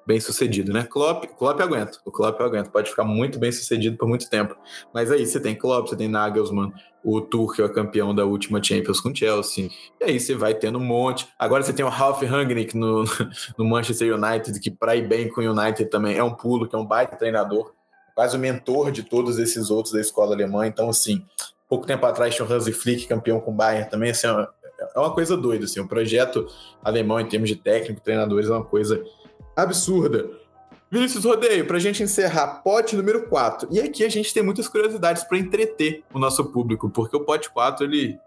bem 0.08 0.18
sucedido, 0.20 0.72
né? 0.72 0.88
Klopp, 0.90 1.26
Klopp 1.36 1.60
aguenta, 1.60 1.98
o 2.02 2.10
Klopp 2.10 2.40
aguenta, 2.40 2.70
pode 2.70 2.88
ficar 2.88 3.04
muito 3.04 3.38
bem 3.38 3.52
sucedido 3.52 3.98
por 3.98 4.08
muito 4.08 4.30
tempo. 4.30 4.56
Mas 4.92 5.12
aí 5.12 5.26
você 5.26 5.38
tem 5.38 5.54
Klopp, 5.54 5.86
você 5.86 5.96
tem 5.96 6.08
Nagelsmann, 6.08 6.72
o 7.04 7.20
Tuchel 7.20 7.66
é 7.66 7.68
campeão 7.68 8.14
da 8.14 8.24
última 8.24 8.62
Champions 8.62 9.02
com 9.02 9.14
Chelsea, 9.14 9.68
e 10.00 10.04
aí 10.04 10.18
você 10.18 10.34
vai 10.34 10.54
tendo 10.54 10.78
um 10.78 10.84
monte. 10.84 11.28
Agora 11.38 11.62
você 11.62 11.74
tem 11.74 11.84
o 11.84 11.90
Ralf 11.90 12.22
Rangnick 12.22 12.74
no, 12.74 13.04
no 13.58 13.66
Manchester 13.66 14.14
United, 14.14 14.58
que 14.60 14.70
para 14.70 14.96
ir 14.96 15.06
bem 15.06 15.28
com 15.28 15.42
o 15.42 15.44
United 15.44 15.90
também 15.90 16.16
é 16.16 16.24
um 16.24 16.32
pulo, 16.32 16.66
que 16.66 16.74
é 16.74 16.78
um 16.78 16.86
baita 16.86 17.14
treinador, 17.14 17.74
quase 18.14 18.34
o 18.34 18.40
mentor 18.40 18.90
de 18.90 19.02
todos 19.02 19.38
esses 19.38 19.68
outros 19.68 19.92
da 19.92 20.00
escola 20.00 20.34
alemã. 20.34 20.66
Então, 20.66 20.88
assim, 20.88 21.22
pouco 21.68 21.86
tempo 21.86 22.06
atrás 22.06 22.34
tinha 22.34 22.48
o 22.48 22.50
Hansi 22.50 22.72
Flick, 22.72 23.06
campeão 23.06 23.40
com 23.40 23.50
o 23.50 23.54
Bayern 23.54 23.90
também, 23.90 24.12
assim, 24.12 24.26
é 24.94 24.98
uma 24.98 25.12
coisa 25.12 25.36
doida, 25.36 25.64
assim, 25.64 25.80
o 25.80 25.84
um 25.84 25.88
projeto 25.88 26.46
alemão 26.82 27.18
em 27.20 27.26
termos 27.26 27.48
de 27.48 27.56
técnico, 27.56 28.00
treinadores, 28.00 28.48
é 28.48 28.52
uma 28.52 28.64
coisa 28.64 29.02
absurda. 29.62 30.30
Vinícius 30.90 31.24
Rodeio, 31.24 31.66
para 31.66 31.76
a 31.76 31.80
gente 31.80 32.02
encerrar, 32.02 32.62
pote 32.62 32.96
número 32.96 33.28
4. 33.28 33.68
E 33.70 33.80
aqui 33.80 34.04
a 34.04 34.08
gente 34.08 34.32
tem 34.32 34.42
muitas 34.42 34.68
curiosidades 34.68 35.22
para 35.24 35.36
entreter 35.36 36.02
o 36.12 36.18
nosso 36.18 36.44
público, 36.46 36.88
porque 36.88 37.16
o 37.16 37.24
pote 37.24 37.50
4 37.50 37.84
ele, 37.84 38.18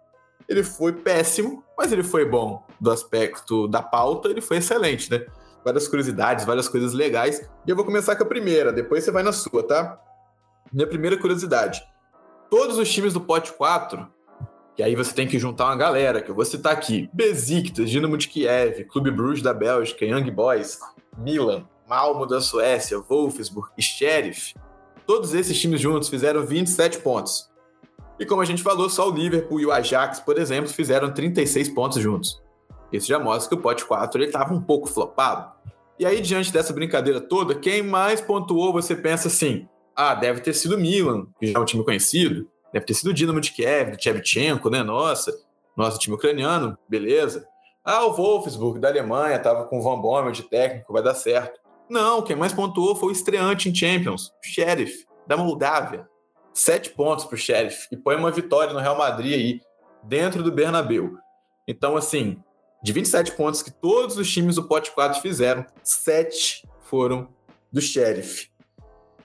ele 0.47 0.63
foi 0.63 0.93
péssimo, 0.93 1.63
mas 1.75 1.91
ele 1.91 2.03
foi 2.03 2.23
bom 2.23 2.63
do 2.79 2.91
aspecto 2.91 3.67
da 3.67 3.81
pauta, 3.81 4.29
ele 4.29 4.41
foi 4.41 4.57
excelente, 4.57 5.09
né? 5.09 5.25
Várias 5.65 5.87
curiosidades, 5.87 6.45
várias 6.45 6.67
coisas 6.67 6.93
legais. 6.93 7.39
E 7.65 7.69
eu 7.69 7.75
vou 7.75 7.85
começar 7.85 8.15
com 8.15 8.23
a 8.23 8.27
primeira, 8.27 8.71
depois 8.71 9.03
você 9.03 9.11
vai 9.11 9.23
na 9.23 9.31
sua, 9.31 9.63
tá? 9.63 9.99
Minha 10.71 10.87
primeira 10.87 11.17
curiosidade. 11.17 11.81
Todos 12.49 12.77
os 12.77 12.91
times 12.91 13.13
do 13.13 13.21
pote 13.21 13.53
4, 13.53 14.07
que 14.75 14.83
aí 14.83 14.95
você 14.95 15.13
tem 15.13 15.27
que 15.27 15.39
juntar 15.39 15.65
uma 15.65 15.75
galera, 15.75 16.21
que 16.21 16.31
eu 16.31 16.35
vou 16.35 16.45
citar 16.45 16.73
aqui: 16.73 17.09
Besiktas, 17.13 17.89
Dinamo 17.89 18.17
de 18.17 18.27
Kiev, 18.27 18.85
Clube 18.85 19.11
Bruges 19.11 19.43
da 19.43 19.53
Bélgica, 19.53 20.05
Young 20.05 20.29
Boys, 20.31 20.79
Milan, 21.17 21.65
Malmo 21.87 22.25
da 22.25 22.39
Suécia, 22.39 22.99
Wolfsburg 22.99 23.69
e 23.77 23.81
Sheriff, 23.81 24.53
todos 25.05 25.33
esses 25.33 25.59
times 25.59 25.81
juntos 25.81 26.09
fizeram 26.09 26.45
27 26.45 26.99
pontos. 26.99 27.49
E 28.19 28.25
como 28.25 28.41
a 28.41 28.45
gente 28.45 28.61
falou, 28.61 28.89
só 28.89 29.09
o 29.09 29.13
Liverpool 29.13 29.59
e 29.59 29.65
o 29.65 29.71
Ajax, 29.71 30.19
por 30.19 30.37
exemplo, 30.37 30.69
fizeram 30.69 31.11
36 31.11 31.69
pontos 31.69 32.01
juntos. 32.01 32.41
Isso 32.91 33.07
já 33.07 33.17
mostra 33.17 33.49
que 33.49 33.55
o 33.55 33.61
pote 33.61 33.83
4 33.85 34.23
estava 34.23 34.53
um 34.53 34.61
pouco 34.61 34.87
flopado. 34.87 35.51
E 35.97 36.05
aí, 36.05 36.21
diante 36.21 36.51
dessa 36.51 36.73
brincadeira 36.73 37.21
toda, 37.21 37.55
quem 37.55 37.81
mais 37.83 38.21
pontuou, 38.21 38.73
você 38.73 38.95
pensa 38.95 39.27
assim: 39.27 39.67
ah, 39.95 40.13
deve 40.13 40.41
ter 40.41 40.53
sido 40.53 40.75
o 40.75 40.79
Milan, 40.79 41.27
que 41.39 41.47
já 41.47 41.57
é 41.57 41.61
um 41.61 41.65
time 41.65 41.83
conhecido, 41.83 42.47
deve 42.73 42.85
ter 42.85 42.93
sido 42.93 43.09
o 43.09 43.13
Dinamo 43.13 43.41
de 43.41 43.51
Kiev, 43.51 43.91
do 43.91 44.01
Shevchenko, 44.01 44.69
né? 44.69 44.83
Nossa, 44.83 45.33
nosso 45.75 45.99
time 45.99 46.15
ucraniano, 46.15 46.77
beleza. 46.87 47.47
Ah, 47.83 48.05
o 48.05 48.13
Wolfsburg 48.13 48.79
da 48.79 48.89
Alemanha 48.89 49.37
estava 49.37 49.65
com 49.65 49.79
o 49.79 49.81
Van 49.81 49.99
Bommel 49.99 50.31
de 50.31 50.43
técnico, 50.43 50.93
vai 50.93 51.01
dar 51.01 51.15
certo. 51.15 51.59
Não, 51.89 52.21
quem 52.21 52.35
mais 52.35 52.53
pontuou 52.53 52.95
foi 52.95 53.09
o 53.09 53.11
estreante 53.11 53.67
em 53.67 53.75
Champions, 53.75 54.27
o 54.27 54.47
Sheriff, 54.47 55.05
da 55.27 55.35
Moldávia. 55.35 56.07
Sete 56.53 56.89
pontos 56.89 57.25
para 57.25 57.35
o 57.35 57.37
Sheriff 57.37 57.87
e 57.91 57.97
põe 57.97 58.15
uma 58.15 58.31
vitória 58.31 58.73
no 58.73 58.79
Real 58.79 58.97
Madrid 58.97 59.33
aí, 59.33 59.61
dentro 60.03 60.43
do 60.43 60.51
Bernabeu. 60.51 61.17
Então, 61.67 61.97
assim, 61.97 62.41
de 62.83 62.91
27 62.91 63.33
pontos 63.33 63.61
que 63.61 63.71
todos 63.71 64.17
os 64.17 64.29
times 64.29 64.55
do 64.55 64.67
Pote 64.67 64.91
4 64.91 65.21
fizeram, 65.21 65.65
sete 65.83 66.67
foram 66.83 67.29
do 67.71 67.81
Sheriff. 67.81 68.49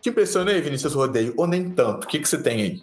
Te 0.01 0.11
impressionei, 0.11 0.61
Vinícius 0.61 0.95
Rodeio, 0.95 1.35
ou 1.37 1.47
nem 1.47 1.71
tanto? 1.71 2.05
O 2.05 2.07
que, 2.07 2.19
que 2.19 2.29
você 2.29 2.41
tem 2.41 2.63
aí? 2.63 2.83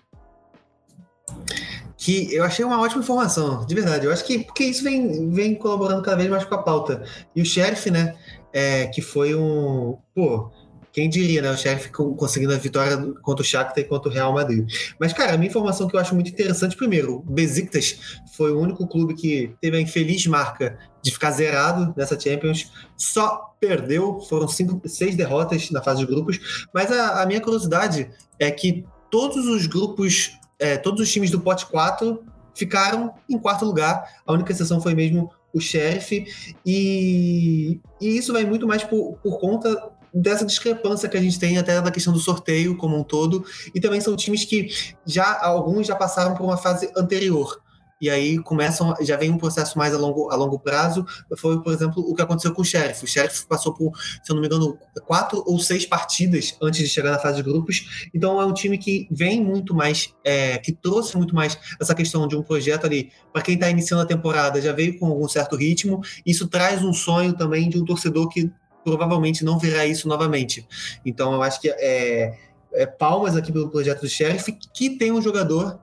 Que 1.97 2.33
eu 2.33 2.43
achei 2.43 2.65
uma 2.65 2.81
ótima 2.81 3.01
informação, 3.01 3.65
de 3.65 3.73
verdade. 3.73 4.05
Eu 4.05 4.11
acho 4.11 4.25
que 4.25 4.39
porque 4.39 4.65
isso 4.65 4.83
vem, 4.83 5.29
vem 5.31 5.55
colaborando 5.55 6.01
cada 6.01 6.17
vez 6.17 6.29
mais 6.29 6.43
com 6.43 6.55
a 6.55 6.61
pauta. 6.61 7.03
E 7.35 7.41
o 7.41 7.45
Sheriff, 7.45 7.89
né, 7.89 8.15
é, 8.51 8.87
que 8.87 9.01
foi 9.01 9.33
um. 9.33 9.97
Pô, 10.13 10.51
Quem 10.93 11.09
diria, 11.09 11.41
né? 11.41 11.49
O 11.49 11.57
Sheriff 11.57 11.89
conseguindo 11.89 12.53
a 12.53 12.57
vitória 12.57 12.95
contra 13.23 13.41
o 13.41 13.45
Shakhtar 13.45 13.79
e 13.79 13.87
contra 13.87 14.11
o 14.11 14.13
Real 14.13 14.31
Madrid. 14.31 14.69
Mas, 14.99 15.11
cara, 15.11 15.33
a 15.33 15.37
minha 15.37 15.49
informação 15.49 15.87
que 15.87 15.95
eu 15.95 15.99
acho 15.99 16.13
muito 16.13 16.29
interessante, 16.29 16.77
primeiro, 16.77 17.15
o 17.15 17.19
Besiktas 17.19 18.21
foi 18.37 18.51
o 18.51 18.59
único 18.59 18.87
clube 18.87 19.15
que 19.15 19.55
teve 19.59 19.75
a 19.75 19.81
infeliz 19.81 20.27
marca 20.27 20.77
de 21.01 21.11
ficar 21.11 21.31
zerado 21.31 21.93
nessa 21.97 22.19
Champions. 22.19 22.71
Só 22.95 23.55
perdeu, 23.59 24.19
foram 24.29 24.47
cinco, 24.47 24.79
seis 24.87 25.15
derrotas 25.15 25.71
na 25.71 25.81
fase 25.81 26.01
de 26.01 26.05
grupos. 26.05 26.67
Mas 26.71 26.91
a, 26.91 27.23
a 27.23 27.25
minha 27.25 27.41
curiosidade 27.41 28.11
é 28.37 28.51
que 28.51 28.85
todos 29.09 29.47
os 29.47 29.65
grupos, 29.65 30.37
é, 30.63 30.77
todos 30.77 31.01
os 31.01 31.11
times 31.11 31.29
do 31.29 31.41
pote 31.41 31.65
4 31.65 32.23
ficaram 32.55 33.13
em 33.29 33.37
quarto 33.37 33.65
lugar. 33.65 34.21
A 34.25 34.31
única 34.31 34.53
exceção 34.53 34.79
foi 34.79 34.95
mesmo 34.95 35.29
o 35.53 35.59
Sheriff. 35.59 36.25
E, 36.65 37.81
e 37.99 38.17
isso 38.17 38.31
vai 38.31 38.45
muito 38.45 38.65
mais 38.65 38.81
por, 38.81 39.17
por 39.21 39.39
conta 39.39 39.91
dessa 40.13 40.45
discrepância 40.45 41.09
que 41.09 41.17
a 41.17 41.21
gente 41.21 41.37
tem 41.37 41.57
até 41.57 41.81
da 41.81 41.91
questão 41.91 42.13
do 42.13 42.19
sorteio 42.19 42.77
como 42.77 42.97
um 42.97 43.03
todo, 43.03 43.43
e 43.73 43.81
também 43.81 43.99
são 43.99 44.15
times 44.15 44.45
que 44.45 44.69
já 45.05 45.39
alguns 45.41 45.87
já 45.87 45.95
passaram 45.95 46.35
por 46.35 46.43
uma 46.43 46.55
fase 46.55 46.91
anterior 46.95 47.59
e 48.03 48.09
aí 48.09 48.37
começam, 48.37 48.93
já 48.99 49.15
vem 49.15 49.31
um 49.31 49.37
processo 49.37 49.77
mais 49.77 49.93
a 49.93 49.97
longo, 49.97 50.29
a 50.29 50.35
longo 50.35 50.59
prazo. 50.59 51.05
Foi, 51.37 51.63
por 51.63 51.71
exemplo, 51.71 52.03
o 52.05 52.13
que 52.13 52.21
aconteceu 52.21 52.53
com 52.53 52.61
o 52.61 52.65
Sheriff. 52.65 53.01
O 53.05 53.07
Sheriff 53.07 53.47
passou 53.47 53.73
por, 53.73 53.97
se 54.21 54.29
eu 54.29 54.35
não 54.35 54.41
me 54.41 54.47
engano, 54.47 54.77
quatro 55.05 55.41
ou 55.47 55.57
seis 55.57 55.85
partidas 55.85 56.53
antes 56.61 56.81
de 56.81 56.89
chegar 56.89 57.11
na 57.11 57.17
fase 57.17 57.37
de 57.37 57.43
grupos. 57.43 58.09
Então 58.13 58.41
é 58.41 58.45
um 58.45 58.53
time 58.53 58.77
que 58.77 59.07
vem 59.09 59.41
muito 59.41 59.73
mais, 59.73 60.13
é, 60.21 60.57
que 60.57 60.73
trouxe 60.73 61.15
muito 61.15 61.33
mais 61.33 61.57
essa 61.79 61.95
questão 61.95 62.27
de 62.27 62.35
um 62.35 62.43
projeto 62.43 62.85
ali. 62.85 63.09
Para 63.31 63.41
quem 63.41 63.53
está 63.53 63.69
iniciando 63.69 64.03
a 64.03 64.05
temporada, 64.05 64.61
já 64.61 64.73
veio 64.73 64.99
com 64.99 65.05
algum 65.05 65.29
certo 65.29 65.55
ritmo. 65.55 66.01
Isso 66.25 66.45
traz 66.49 66.83
um 66.83 66.91
sonho 66.91 67.31
também 67.31 67.69
de 67.69 67.81
um 67.81 67.85
torcedor 67.85 68.27
que 68.27 68.51
provavelmente 68.83 69.45
não 69.45 69.57
verá 69.57 69.85
isso 69.85 70.09
novamente. 70.09 70.67
Então 71.05 71.33
eu 71.33 71.41
acho 71.41 71.61
que 71.61 71.69
é, 71.69 72.37
é 72.73 72.85
palmas 72.85 73.37
aqui 73.37 73.49
pelo 73.49 73.69
projeto 73.69 74.01
do 74.01 74.09
Sheriff, 74.09 74.51
que 74.73 74.97
tem 74.97 75.09
um 75.09 75.21
jogador 75.21 75.79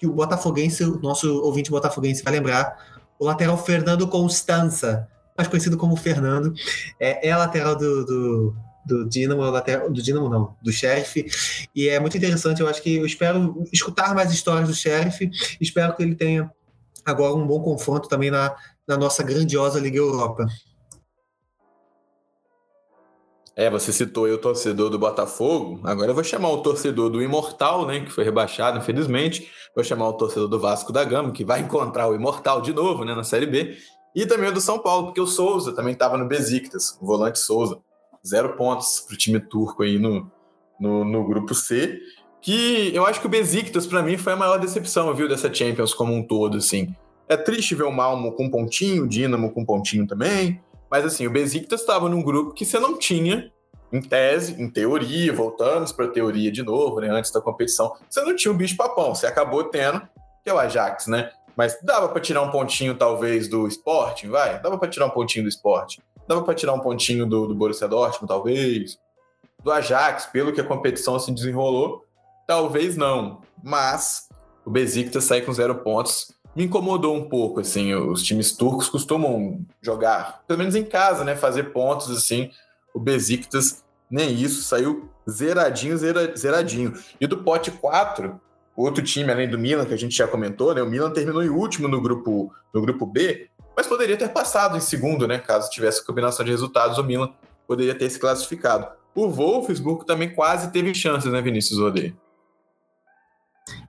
que 0.00 0.06
o 0.06 0.12
Botafoguense, 0.12 0.82
o 0.82 0.98
nosso 0.98 1.42
ouvinte 1.42 1.70
botafoguense 1.70 2.22
vai 2.22 2.32
lembrar, 2.32 2.74
o 3.18 3.26
lateral 3.26 3.62
Fernando 3.62 4.08
Constança, 4.08 5.06
mais 5.36 5.46
conhecido 5.46 5.76
como 5.76 5.94
Fernando, 5.94 6.54
é, 6.98 7.28
é 7.28 7.36
lateral 7.36 7.76
do, 7.76 8.06
do, 8.06 8.56
do 8.86 9.08
Dinamo, 9.10 9.42
lateral, 9.42 9.90
do 9.90 10.02
Dinamo 10.02 10.30
não, 10.30 10.56
do 10.62 10.72
Sheriff, 10.72 11.68
e 11.76 11.86
é 11.86 12.00
muito 12.00 12.16
interessante, 12.16 12.62
eu 12.62 12.68
acho 12.68 12.80
que 12.80 12.96
eu 12.96 13.04
espero 13.04 13.62
escutar 13.70 14.14
mais 14.14 14.32
histórias 14.32 14.70
do 14.70 14.74
Sheriff, 14.74 15.30
espero 15.60 15.94
que 15.94 16.02
ele 16.02 16.14
tenha 16.14 16.50
agora 17.04 17.34
um 17.34 17.46
bom 17.46 17.60
confronto 17.60 18.08
também 18.08 18.30
na, 18.30 18.56
na 18.88 18.96
nossa 18.96 19.22
grandiosa 19.22 19.78
Liga 19.78 19.98
Europa. 19.98 20.46
É, 23.56 23.68
você 23.68 23.92
citou 23.92 24.24
aí 24.24 24.32
o 24.32 24.38
torcedor 24.38 24.90
do 24.90 24.98
Botafogo. 24.98 25.80
Agora 25.84 26.10
eu 26.10 26.14
vou 26.14 26.24
chamar 26.24 26.50
o 26.50 26.58
torcedor 26.58 27.10
do 27.10 27.22
Imortal, 27.22 27.86
né? 27.86 28.00
Que 28.00 28.10
foi 28.10 28.24
rebaixado, 28.24 28.78
infelizmente. 28.78 29.50
Vou 29.74 29.84
chamar 29.84 30.08
o 30.08 30.12
torcedor 30.14 30.48
do 30.48 30.58
Vasco 30.58 30.92
da 30.92 31.04
Gama, 31.04 31.32
que 31.32 31.44
vai 31.44 31.60
encontrar 31.60 32.08
o 32.08 32.14
Imortal 32.14 32.62
de 32.62 32.72
novo, 32.72 33.04
né? 33.04 33.14
Na 33.14 33.24
Série 33.24 33.46
B. 33.46 33.76
E 34.14 34.26
também 34.26 34.48
o 34.48 34.52
do 34.52 34.60
São 34.60 34.78
Paulo, 34.78 35.06
porque 35.06 35.20
o 35.20 35.26
Souza 35.26 35.72
também 35.72 35.92
estava 35.92 36.16
no 36.16 36.26
Besiktas, 36.26 36.96
o 37.00 37.06
volante 37.06 37.38
Souza. 37.38 37.78
Zero 38.26 38.56
pontos 38.56 39.00
para 39.00 39.14
o 39.14 39.16
time 39.16 39.40
turco 39.40 39.82
aí 39.82 39.98
no, 39.98 40.30
no, 40.78 41.04
no, 41.04 41.24
grupo 41.26 41.54
C. 41.54 41.98
Que 42.42 42.94
eu 42.94 43.06
acho 43.06 43.20
que 43.20 43.26
o 43.26 43.30
Besiktas, 43.30 43.86
para 43.86 44.02
mim, 44.02 44.16
foi 44.16 44.32
a 44.32 44.36
maior 44.36 44.58
decepção, 44.58 45.14
viu, 45.14 45.28
dessa 45.28 45.52
Champions 45.52 45.94
como 45.94 46.14
um 46.14 46.22
todo, 46.22 46.56
assim. 46.56 46.94
É 47.28 47.36
triste 47.36 47.74
ver 47.74 47.84
o 47.84 47.92
Malmo 47.92 48.32
com 48.32 48.50
pontinho, 48.50 49.04
o 49.04 49.08
Dinamo 49.08 49.52
com 49.52 49.64
pontinho 49.64 50.06
também. 50.06 50.60
Mas 50.90 51.04
assim, 51.04 51.26
o 51.26 51.30
Besiktas 51.30 51.80
estava 51.80 52.08
num 52.08 52.22
grupo 52.22 52.52
que 52.52 52.64
você 52.64 52.78
não 52.78 52.98
tinha, 52.98 53.52
em 53.92 54.00
tese, 54.00 54.60
em 54.60 54.68
teoria, 54.68 55.32
voltamos 55.32 55.92
para 55.92 56.06
a 56.06 56.08
teoria 56.08 56.50
de 56.50 56.62
novo, 56.62 57.00
né, 57.00 57.08
antes 57.08 57.30
da 57.30 57.40
competição, 57.40 57.92
você 58.08 58.22
não 58.22 58.34
tinha 58.36 58.52
um 58.52 58.56
bicho 58.56 58.76
papão, 58.76 59.14
você 59.14 59.26
acabou 59.26 59.64
tendo, 59.64 60.00
que 60.42 60.50
é 60.50 60.54
o 60.54 60.58
Ajax, 60.58 61.06
né? 61.06 61.30
Mas 61.56 61.78
dava 61.82 62.08
para 62.08 62.20
tirar 62.20 62.42
um 62.42 62.50
pontinho, 62.50 62.94
talvez, 62.94 63.48
do 63.48 63.66
Sporting, 63.66 64.28
vai? 64.28 64.60
Dava 64.62 64.78
para 64.78 64.88
tirar 64.88 65.06
um 65.06 65.10
pontinho 65.10 65.44
do 65.44 65.48
Sporting. 65.48 66.00
Dava 66.26 66.42
para 66.42 66.54
tirar 66.54 66.72
um 66.72 66.80
pontinho 66.80 67.26
do, 67.26 67.48
do 67.48 67.54
Borussia 67.54 67.88
Dortmund, 67.88 68.28
talvez. 68.28 68.98
Do 69.62 69.70
Ajax, 69.70 70.26
pelo 70.26 70.52
que 70.52 70.60
a 70.60 70.64
competição 70.64 71.18
se 71.18 71.30
desenrolou, 71.32 72.04
talvez 72.46 72.96
não. 72.96 73.42
Mas 73.62 74.28
o 74.64 74.70
Besiktas 74.70 75.24
sai 75.24 75.42
com 75.42 75.52
zero 75.52 75.74
pontos 75.74 76.32
me 76.54 76.64
incomodou 76.64 77.14
um 77.14 77.28
pouco, 77.28 77.60
assim, 77.60 77.94
os 77.94 78.22
times 78.22 78.52
turcos 78.52 78.88
costumam 78.88 79.64
jogar, 79.80 80.42
pelo 80.46 80.58
menos 80.58 80.74
em 80.74 80.84
casa, 80.84 81.24
né, 81.24 81.36
fazer 81.36 81.72
pontos, 81.72 82.10
assim, 82.10 82.50
o 82.92 82.98
Besiktas 82.98 83.84
nem 84.10 84.34
isso, 84.34 84.62
saiu 84.62 85.08
zeradinho, 85.28 85.96
zera, 85.96 86.36
zeradinho. 86.36 86.92
E 87.20 87.26
do 87.26 87.38
pote 87.38 87.70
4, 87.70 88.40
outro 88.76 89.04
time 89.04 89.30
além 89.30 89.48
do 89.48 89.58
Milan, 89.58 89.86
que 89.86 89.94
a 89.94 89.96
gente 89.96 90.16
já 90.16 90.26
comentou, 90.26 90.74
né, 90.74 90.82
o 90.82 90.90
Milan 90.90 91.10
terminou 91.12 91.42
em 91.42 91.48
último 91.48 91.86
no 91.86 92.00
grupo, 92.00 92.52
no 92.74 92.80
grupo 92.80 93.06
B, 93.06 93.48
mas 93.76 93.86
poderia 93.86 94.16
ter 94.16 94.28
passado 94.28 94.76
em 94.76 94.80
segundo, 94.80 95.28
né, 95.28 95.38
caso 95.38 95.70
tivesse 95.70 96.04
combinação 96.04 96.44
de 96.44 96.50
resultados, 96.50 96.98
o 96.98 97.04
Milan 97.04 97.30
poderia 97.66 97.94
ter 97.94 98.10
se 98.10 98.18
classificado. 98.18 98.88
O 99.14 99.28
Wolfsburg 99.28 100.04
também 100.04 100.34
quase 100.34 100.72
teve 100.72 100.94
chances, 100.94 101.30
né, 101.30 101.40
Vinícius 101.40 101.78
Odeio? 101.78 102.16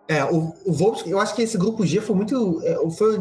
É, 0.08 0.24
o, 0.26 0.54
o 0.66 0.74
Wolfsburg, 0.74 1.10
eu 1.10 1.20
acho 1.20 1.36
que 1.36 1.42
esse 1.42 1.58
grupo 1.58 1.86
G 1.86 2.02
foi 2.02 2.16
muito. 2.16 2.62
É, 2.64 2.76
foi 2.92 3.20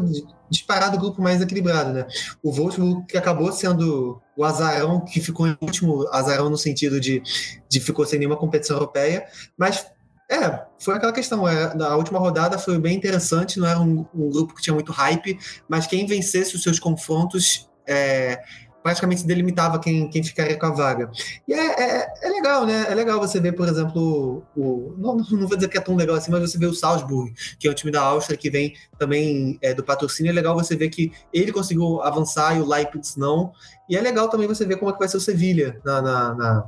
disparado 0.49 0.97
o 0.97 0.99
grupo 0.99 1.21
mais 1.21 1.41
equilibrado, 1.41 1.93
né? 1.93 2.05
O 2.43 2.51
Wolfsburg 2.51 3.05
que 3.07 3.17
acabou 3.17 3.51
sendo 3.51 4.21
o 4.35 4.43
azarão 4.43 4.99
que 4.99 5.21
ficou 5.21 5.47
em 5.47 5.57
último, 5.61 6.07
azarão 6.11 6.49
no 6.49 6.57
sentido 6.57 6.99
de, 6.99 7.23
de 7.69 7.79
ficou 7.79 8.05
sem 8.05 8.19
nenhuma 8.19 8.37
competição 8.37 8.75
europeia, 8.75 9.25
mas 9.57 9.85
é, 10.29 10.65
foi 10.79 10.95
aquela 10.95 11.11
questão. 11.11 11.47
É, 11.47 11.73
na 11.75 11.95
última 11.95 12.19
rodada 12.19 12.57
foi 12.57 12.79
bem 12.79 12.95
interessante, 12.95 13.59
não 13.59 13.67
era 13.67 13.79
um, 13.79 14.05
um, 14.13 14.29
grupo 14.29 14.55
que 14.55 14.61
tinha 14.61 14.73
muito 14.73 14.91
hype, 14.91 15.37
mas 15.67 15.87
quem 15.87 16.05
vencesse 16.05 16.55
os 16.55 16.63
seus 16.63 16.79
confrontos 16.79 17.69
é, 17.87 18.41
praticamente 18.81 19.25
delimitava 19.25 19.79
quem, 19.79 20.09
quem 20.09 20.23
ficaria 20.23 20.57
com 20.57 20.65
a 20.65 20.71
vaga. 20.71 21.11
E 21.47 21.53
é, 21.53 21.81
é, 21.81 22.13
é, 22.23 22.29
legal, 22.29 22.65
né? 22.65 22.85
É 22.89 22.95
legal 22.95 23.19
você 23.19 23.39
ver, 23.39 23.53
por 23.53 23.67
exemplo, 23.67 24.43
o. 24.55 24.93
Não, 24.97 25.17
não 25.17 25.47
vou 25.47 25.55
dizer 25.55 25.69
que 25.69 25.77
é 25.77 25.81
tão 25.81 25.95
legal 25.95 26.15
assim, 26.15 26.31
mas 26.31 26.41
você 26.41 26.57
vê 26.57 26.65
o 26.65 26.73
Salzburg, 26.73 27.33
que 27.59 27.67
é 27.67 27.71
um 27.71 27.73
time 27.73 27.91
da 27.91 28.01
Áustria 28.01 28.37
que 28.37 28.49
vem 28.49 28.73
também 28.97 29.57
é, 29.61 29.73
do 29.73 29.83
patrocínio. 29.83 30.29
É 30.29 30.33
legal 30.33 30.55
você 30.55 30.75
ver 30.75 30.89
que 30.89 31.11
ele 31.33 31.51
conseguiu 31.51 32.01
avançar 32.01 32.57
e 32.57 32.61
o 32.61 32.67
Leipzig 32.67 33.19
não. 33.19 33.51
E 33.89 33.95
é 33.95 34.01
legal 34.01 34.29
também 34.29 34.47
você 34.47 34.65
ver 34.65 34.77
como 34.77 34.89
é 34.89 34.93
que 34.93 34.99
vai 34.99 35.07
ser 35.07 35.17
o 35.17 35.21
Sevilha 35.21 35.79
na, 35.83 36.01
na, 36.01 36.35
na 36.35 36.65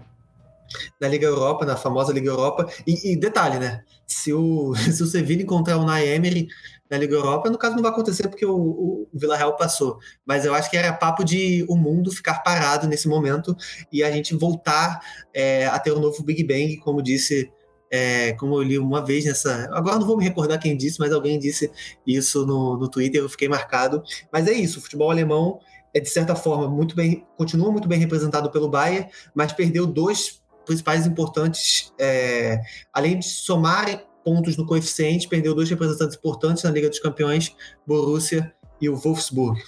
na 0.99 1.07
Liga 1.07 1.27
Europa, 1.27 1.65
na 1.65 1.75
famosa 1.75 2.13
Liga 2.13 2.29
Europa. 2.29 2.67
E, 2.85 3.13
e, 3.13 3.15
detalhe, 3.15 3.59
né? 3.59 3.83
Se 4.07 4.33
o, 4.33 4.73
se 4.91 5.01
o 5.03 5.05
Sevilla 5.05 5.41
encontrar 5.41 5.77
o 5.77 5.85
Nay 5.85 6.07
Emery 6.07 6.47
na 6.89 6.97
Liga 6.97 7.15
Europa. 7.15 7.49
No 7.49 7.57
caso, 7.57 7.75
não 7.75 7.81
vai 7.81 7.91
acontecer 7.91 8.27
porque 8.27 8.45
o, 8.45 8.55
o 8.55 9.09
Vila 9.13 9.37
Real 9.37 9.55
passou. 9.55 9.97
Mas 10.25 10.45
eu 10.45 10.53
acho 10.53 10.69
que 10.69 10.77
era 10.77 10.93
papo 10.93 11.23
de 11.23 11.65
o 11.67 11.75
mundo 11.75 12.11
ficar 12.11 12.39
parado 12.43 12.87
nesse 12.87 13.07
momento 13.07 13.55
e 13.91 14.03
a 14.03 14.11
gente 14.11 14.35
voltar 14.35 14.99
é, 15.33 15.65
a 15.67 15.79
ter 15.79 15.91
um 15.93 15.99
novo 15.99 16.23
Big 16.23 16.43
Bang, 16.43 16.77
como 16.77 17.01
disse. 17.01 17.51
É, 17.95 18.33
como 18.33 18.55
eu 18.55 18.63
li 18.63 18.79
uma 18.79 19.05
vez 19.05 19.23
nessa. 19.23 19.69
Agora 19.71 19.99
não 19.99 20.07
vou 20.07 20.17
me 20.17 20.23
recordar 20.23 20.59
quem 20.59 20.75
disse, 20.75 20.99
mas 20.99 21.11
alguém 21.11 21.37
disse 21.37 21.71
isso 22.07 22.43
no, 22.43 22.75
no 22.75 22.89
Twitter, 22.89 23.21
eu 23.21 23.29
fiquei 23.29 23.47
marcado. 23.47 24.01
Mas 24.31 24.47
é 24.47 24.51
isso, 24.51 24.79
o 24.79 24.81
futebol 24.81 25.11
alemão 25.11 25.59
é, 25.93 25.99
de 25.99 26.09
certa 26.09 26.35
forma, 26.35 26.67
muito 26.67 26.95
bem, 26.95 27.25
continua 27.37 27.71
muito 27.71 27.87
bem 27.87 27.99
representado 27.99 28.49
pelo 28.49 28.67
Bayern, 28.67 29.07
mas 29.35 29.53
perdeu 29.53 29.85
dois 29.85 30.41
principais 30.65 31.05
importantes, 31.05 31.93
é, 31.99 32.59
além 32.91 33.19
de 33.19 33.25
somar 33.25 34.03
pontos 34.23 34.57
no 34.57 34.65
coeficiente, 34.65 35.27
perdeu 35.27 35.53
dois 35.53 35.69
representantes 35.69 36.17
importantes 36.17 36.63
na 36.63 36.71
Liga 36.71 36.89
dos 36.89 36.99
Campeões, 36.99 37.55
Borussia 37.85 38.53
e 38.79 38.89
o 38.89 38.95
Wolfsburg. 38.95 39.61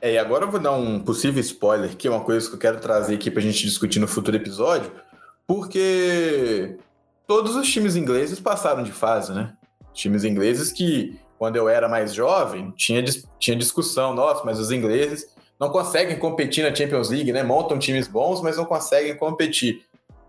É, 0.00 0.12
e 0.12 0.18
agora 0.18 0.44
eu 0.44 0.50
vou 0.50 0.60
dar 0.60 0.72
um 0.72 1.00
possível 1.00 1.40
spoiler, 1.40 1.96
que 1.96 2.06
é 2.06 2.10
uma 2.10 2.20
coisa 2.20 2.48
que 2.48 2.54
eu 2.54 2.58
quero 2.58 2.80
trazer 2.80 3.14
aqui 3.14 3.30
para 3.30 3.40
a 3.40 3.44
gente 3.44 3.64
discutir 3.64 3.98
no 3.98 4.06
futuro 4.06 4.36
episódio, 4.36 4.92
porque 5.46 6.76
todos 7.26 7.56
os 7.56 7.70
times 7.70 7.96
ingleses 7.96 8.38
passaram 8.38 8.82
de 8.82 8.92
fase, 8.92 9.32
né? 9.32 9.54
Times 9.92 10.24
ingleses 10.24 10.70
que, 10.70 11.18
quando 11.36 11.56
eu 11.56 11.68
era 11.68 11.88
mais 11.88 12.14
jovem, 12.14 12.72
tinha, 12.76 13.04
tinha 13.38 13.56
discussão, 13.56 14.14
nossa, 14.14 14.44
mas 14.44 14.60
os 14.60 14.70
ingleses 14.70 15.26
não 15.58 15.70
conseguem 15.70 16.18
competir 16.18 16.62
na 16.62 16.74
Champions 16.74 17.10
League, 17.10 17.32
né? 17.32 17.42
Montam 17.42 17.78
times 17.78 18.06
bons, 18.06 18.40
mas 18.40 18.56
não 18.56 18.64
conseguem 18.64 19.16
competir. 19.16 19.84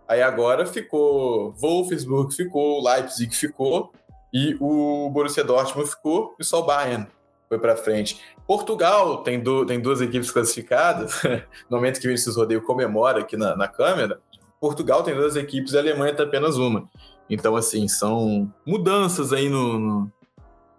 Aí 0.10 0.24
agora 0.24 0.66
ficou 0.66 1.54
Wolfsburg 1.54 2.36
ficou, 2.36 2.84
Leipzig 2.84 3.36
ficou 3.36 3.94
e 4.34 4.58
o 4.60 5.08
Borussia 5.12 5.44
Dortmund 5.44 5.88
ficou 5.88 6.36
e 6.40 6.44
só 6.44 6.62
o 6.62 6.66
Bayern 6.66 7.06
foi 7.48 7.60
para 7.60 7.76
frente. 7.76 8.20
Portugal 8.48 9.22
tem, 9.22 9.40
do, 9.40 9.66
tem 9.68 9.80
duas 9.80 10.02
equipes 10.02 10.32
classificadas, 10.32 11.22
no 11.70 11.78
momento 11.78 12.00
que 12.00 12.08
o 12.08 12.10
Vinícius 12.10 12.36
Rodeio 12.36 12.64
comemora 12.64 13.20
aqui 13.20 13.38
na, 13.38 13.56
na 13.56 13.68
câmera, 13.68 14.20
Portugal 14.60 15.04
tem 15.04 15.16
duas 15.16 15.36
equipes 15.36 15.74
e 15.74 15.78
a 15.78 15.80
Alemanha 15.80 16.16
tem 16.16 16.26
apenas 16.26 16.58
uma. 16.58 16.90
Então, 17.30 17.56
assim, 17.56 17.88
são 17.88 18.52
mudanças 18.66 19.32
aí 19.32 19.48
no, 19.48 19.78
no... 19.78 20.12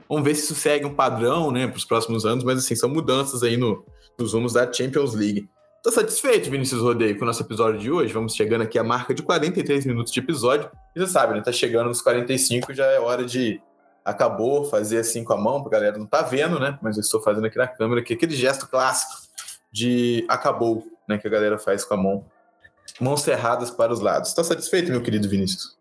Vamos 0.09 0.25
ver 0.25 0.35
se 0.35 0.43
isso 0.43 0.57
segue 0.57 0.85
um 0.85 0.95
padrão, 0.95 1.53
né, 1.53 1.69
para 1.69 1.77
os 1.77 1.85
próximos 1.85 2.27
anos, 2.27 2.43
mas, 2.43 2.59
assim, 2.59 2.75
são 2.75 2.89
mudanças 2.89 3.45
aí 3.45 3.57
no, 3.57 3.85
nos 4.19 4.35
rumos 4.35 4.55
da 4.55 4.71
Champions 4.71 5.15
League. 5.15 5.49
Tá 5.83 5.91
satisfeito, 5.91 6.51
Vinícius 6.51 6.83
Rodeio, 6.83 7.17
com 7.17 7.23
o 7.23 7.27
nosso 7.27 7.43
episódio 7.43 7.81
de 7.81 7.91
hoje? 7.91 8.13
Vamos 8.13 8.35
chegando 8.35 8.61
aqui 8.61 8.79
à 8.79 8.85
marca 8.85 9.15
de 9.15 9.23
43 9.23 9.87
minutos 9.87 10.13
de 10.13 10.21
episódio. 10.21 10.71
E 10.95 11.01
você 11.01 11.11
sabe, 11.11 11.33
né? 11.33 11.41
Tá 11.41 11.51
chegando 11.53 11.87
nos 11.89 12.03
45, 12.03 12.75
já 12.75 12.85
é 12.85 13.01
hora 13.01 13.25
de 13.25 13.63
acabou, 14.05 14.67
fazer 14.67 14.99
assim 14.99 15.25
com 15.25 15.33
a 15.33 15.39
mão, 15.39 15.63
pra 15.63 15.73
galera 15.73 15.97
não 15.97 16.05
tá 16.05 16.21
vendo, 16.21 16.61
né? 16.61 16.79
Mas 16.83 16.99
eu 16.99 17.01
estou 17.01 17.23
fazendo 17.23 17.47
aqui 17.47 17.57
na 17.57 17.67
câmera, 17.67 18.03
que 18.03 18.13
é 18.13 18.17
aquele 18.17 18.37
gesto 18.37 18.69
clássico 18.69 19.23
de 19.73 20.23
acabou, 20.29 20.87
né? 21.09 21.17
Que 21.17 21.27
a 21.27 21.31
galera 21.31 21.59
faz 21.59 21.83
com 21.83 21.95
a 21.95 21.97
mão. 21.97 22.27
Mãos 23.01 23.23
cerradas 23.23 23.71
para 23.71 23.91
os 23.91 24.01
lados. 24.01 24.35
Tá 24.35 24.45
satisfeito, 24.45 24.91
meu 24.91 25.03
querido 25.03 25.31
Vinícius? 25.31 25.80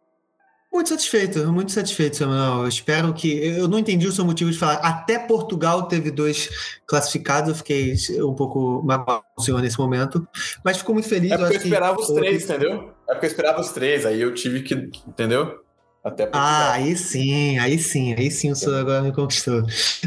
Muito 0.72 0.89
satisfeito, 0.89 1.51
muito 1.51 1.72
satisfeito, 1.72 2.17
Samuel. 2.17 2.61
Eu 2.61 2.67
espero 2.67 3.11
que. 3.13 3.28
Eu 3.43 3.67
não 3.67 3.80
entendi 3.80 4.07
o 4.07 4.11
seu 4.11 4.24
motivo 4.24 4.51
de 4.51 4.57
falar. 4.57 4.76
Até 4.76 5.17
Portugal 5.17 5.88
teve 5.88 6.11
dois 6.11 6.49
classificados, 6.86 7.49
eu 7.49 7.55
fiquei 7.55 7.95
um 8.24 8.36
pouco 8.36 8.82
magoado 8.84 9.24
com 9.36 9.41
o 9.41 9.43
senhor 9.43 9.61
nesse 9.61 9.80
momento. 9.80 10.28
Mas 10.63 10.78
fico 10.78 10.93
muito 10.93 11.09
feliz. 11.09 11.32
É 11.32 11.38
porque 11.38 11.55
eu, 11.55 11.59
eu 11.59 11.63
esperava 11.63 11.95
que... 11.95 12.01
os 12.03 12.09
três, 12.09 12.43
entendeu? 12.43 12.93
É 13.07 13.13
porque 13.13 13.26
eu 13.26 13.30
esperava 13.30 13.59
os 13.59 13.70
três, 13.70 14.05
aí 14.05 14.22
eu 14.22 14.34
tive 14.34 14.61
que. 14.61 14.76
Entendeu? 15.07 15.59
Até 16.03 16.26
Portugal. 16.26 16.47
Ah, 16.47 16.72
aí 16.74 16.95
sim, 16.95 17.57
aí 17.57 17.78
sim, 17.80 18.13
aí 18.13 18.30
sim 18.30 18.51
o 18.51 18.55
senhor 18.55 18.80
agora 18.80 19.01
me 19.01 19.11
conquistou. 19.11 19.63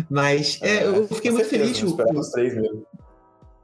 Mas 0.08 0.60
é, 0.62 0.86
eu 0.86 1.08
fiquei 1.08 1.32
muito 1.32 1.48
feliz. 1.48 1.80
Eu 1.80 1.88
esperava 1.88 2.18
os 2.20 2.30
três 2.30 2.54
mesmo. 2.54 2.86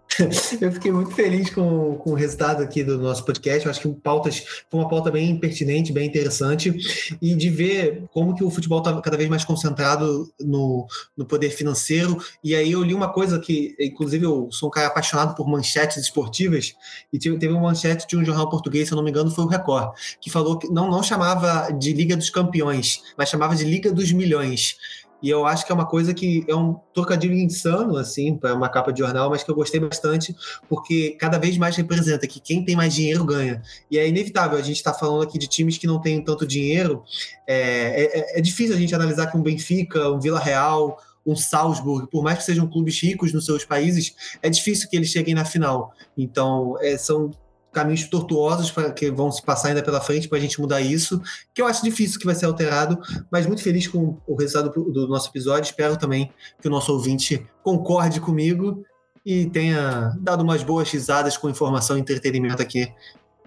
Eu 0.60 0.72
fiquei 0.72 0.90
muito 0.90 1.10
feliz 1.12 1.50
com, 1.50 1.96
com 1.96 2.10
o 2.10 2.14
resultado 2.14 2.62
aqui 2.62 2.82
do 2.82 2.98
nosso 2.98 3.24
podcast. 3.24 3.64
Eu 3.64 3.70
acho 3.70 3.80
que 3.80 3.88
pautas, 4.00 4.42
foi 4.70 4.80
uma 4.80 4.88
pauta 4.88 5.10
bem 5.10 5.38
pertinente, 5.38 5.92
bem 5.92 6.06
interessante, 6.06 6.74
e 7.20 7.34
de 7.34 7.50
ver 7.50 8.04
como 8.12 8.34
que 8.34 8.42
o 8.42 8.50
futebol 8.50 8.78
está 8.78 9.00
cada 9.00 9.16
vez 9.16 9.28
mais 9.28 9.44
concentrado 9.44 10.30
no, 10.40 10.86
no 11.16 11.24
poder 11.24 11.50
financeiro. 11.50 12.18
E 12.42 12.54
aí 12.54 12.72
eu 12.72 12.82
li 12.82 12.94
uma 12.94 13.12
coisa 13.12 13.38
que, 13.38 13.76
inclusive, 13.78 14.24
eu 14.24 14.48
sou 14.50 14.68
um 14.68 14.72
cara 14.72 14.88
apaixonado 14.88 15.34
por 15.34 15.48
manchetes 15.48 15.98
esportivas, 15.98 16.74
e 17.12 17.18
teve 17.18 17.48
uma 17.48 17.62
manchete 17.62 18.06
de 18.06 18.16
um 18.16 18.24
jornal 18.24 18.48
português, 18.48 18.88
se 18.88 18.94
eu 18.94 18.96
não 18.96 19.04
me 19.04 19.10
engano, 19.10 19.30
foi 19.30 19.44
o 19.44 19.48
Record, 19.48 19.94
que 20.20 20.30
falou 20.30 20.58
que 20.58 20.68
não, 20.68 20.90
não 20.90 21.02
chamava 21.02 21.70
de 21.72 21.92
Liga 21.92 22.16
dos 22.16 22.30
Campeões, 22.30 23.02
mas 23.16 23.28
chamava 23.28 23.54
de 23.54 23.64
Liga 23.64 23.92
dos 23.92 24.12
Milhões. 24.12 24.76
E 25.22 25.28
eu 25.28 25.46
acho 25.46 25.66
que 25.66 25.72
é 25.72 25.74
uma 25.74 25.86
coisa 25.86 26.14
que 26.14 26.44
é 26.46 26.54
um 26.54 26.78
trocadilho 26.94 27.34
insano, 27.34 27.96
assim, 27.96 28.36
para 28.36 28.54
uma 28.54 28.68
capa 28.68 28.92
de 28.92 29.00
jornal, 29.00 29.30
mas 29.30 29.42
que 29.42 29.50
eu 29.50 29.54
gostei 29.54 29.80
bastante, 29.80 30.34
porque 30.68 31.16
cada 31.18 31.38
vez 31.38 31.58
mais 31.58 31.76
representa 31.76 32.26
que 32.26 32.40
quem 32.40 32.64
tem 32.64 32.76
mais 32.76 32.94
dinheiro 32.94 33.24
ganha. 33.24 33.60
E 33.90 33.98
é 33.98 34.08
inevitável, 34.08 34.58
a 34.58 34.62
gente 34.62 34.76
está 34.76 34.94
falando 34.94 35.22
aqui 35.22 35.38
de 35.38 35.48
times 35.48 35.76
que 35.76 35.86
não 35.86 36.00
têm 36.00 36.22
tanto 36.22 36.46
dinheiro. 36.46 37.02
É, 37.46 38.36
é, 38.36 38.38
é 38.38 38.40
difícil 38.40 38.76
a 38.76 38.78
gente 38.78 38.94
analisar 38.94 39.26
que 39.26 39.36
um 39.36 39.42
Benfica, 39.42 40.10
um 40.10 40.20
Vila 40.20 40.38
Real, 40.38 40.98
um 41.26 41.36
Salzburg, 41.36 42.08
por 42.10 42.22
mais 42.22 42.38
que 42.38 42.44
sejam 42.44 42.66
clubes 42.66 43.00
ricos 43.02 43.32
nos 43.32 43.44
seus 43.44 43.64
países, 43.64 44.14
é 44.42 44.48
difícil 44.48 44.88
que 44.88 44.96
eles 44.96 45.08
cheguem 45.10 45.34
na 45.34 45.44
final. 45.44 45.92
Então, 46.16 46.76
é, 46.80 46.96
são 46.96 47.30
caminhos 47.72 48.08
tortuosos 48.08 48.70
para 48.70 48.90
que 48.92 49.10
vão 49.10 49.30
se 49.30 49.42
passar 49.42 49.68
ainda 49.68 49.82
pela 49.82 50.00
frente 50.00 50.28
para 50.28 50.38
a 50.38 50.40
gente 50.40 50.60
mudar 50.60 50.80
isso, 50.80 51.20
que 51.54 51.60
eu 51.60 51.66
acho 51.66 51.84
difícil 51.84 52.18
que 52.18 52.26
vai 52.26 52.34
ser 52.34 52.46
alterado, 52.46 52.98
mas 53.30 53.46
muito 53.46 53.62
feliz 53.62 53.86
com 53.86 54.18
o 54.26 54.34
resultado 54.34 54.70
do 54.90 55.08
nosso 55.08 55.28
episódio. 55.28 55.68
Espero 55.68 55.96
também 55.96 56.32
que 56.60 56.68
o 56.68 56.70
nosso 56.70 56.92
ouvinte 56.92 57.46
concorde 57.62 58.20
comigo 58.20 58.84
e 59.24 59.46
tenha 59.46 60.12
dado 60.20 60.42
umas 60.42 60.62
boas 60.62 60.90
risadas 60.90 61.36
com 61.36 61.50
informação 61.50 61.96
e 61.96 62.00
entretenimento 62.00 62.62
aqui 62.62 62.92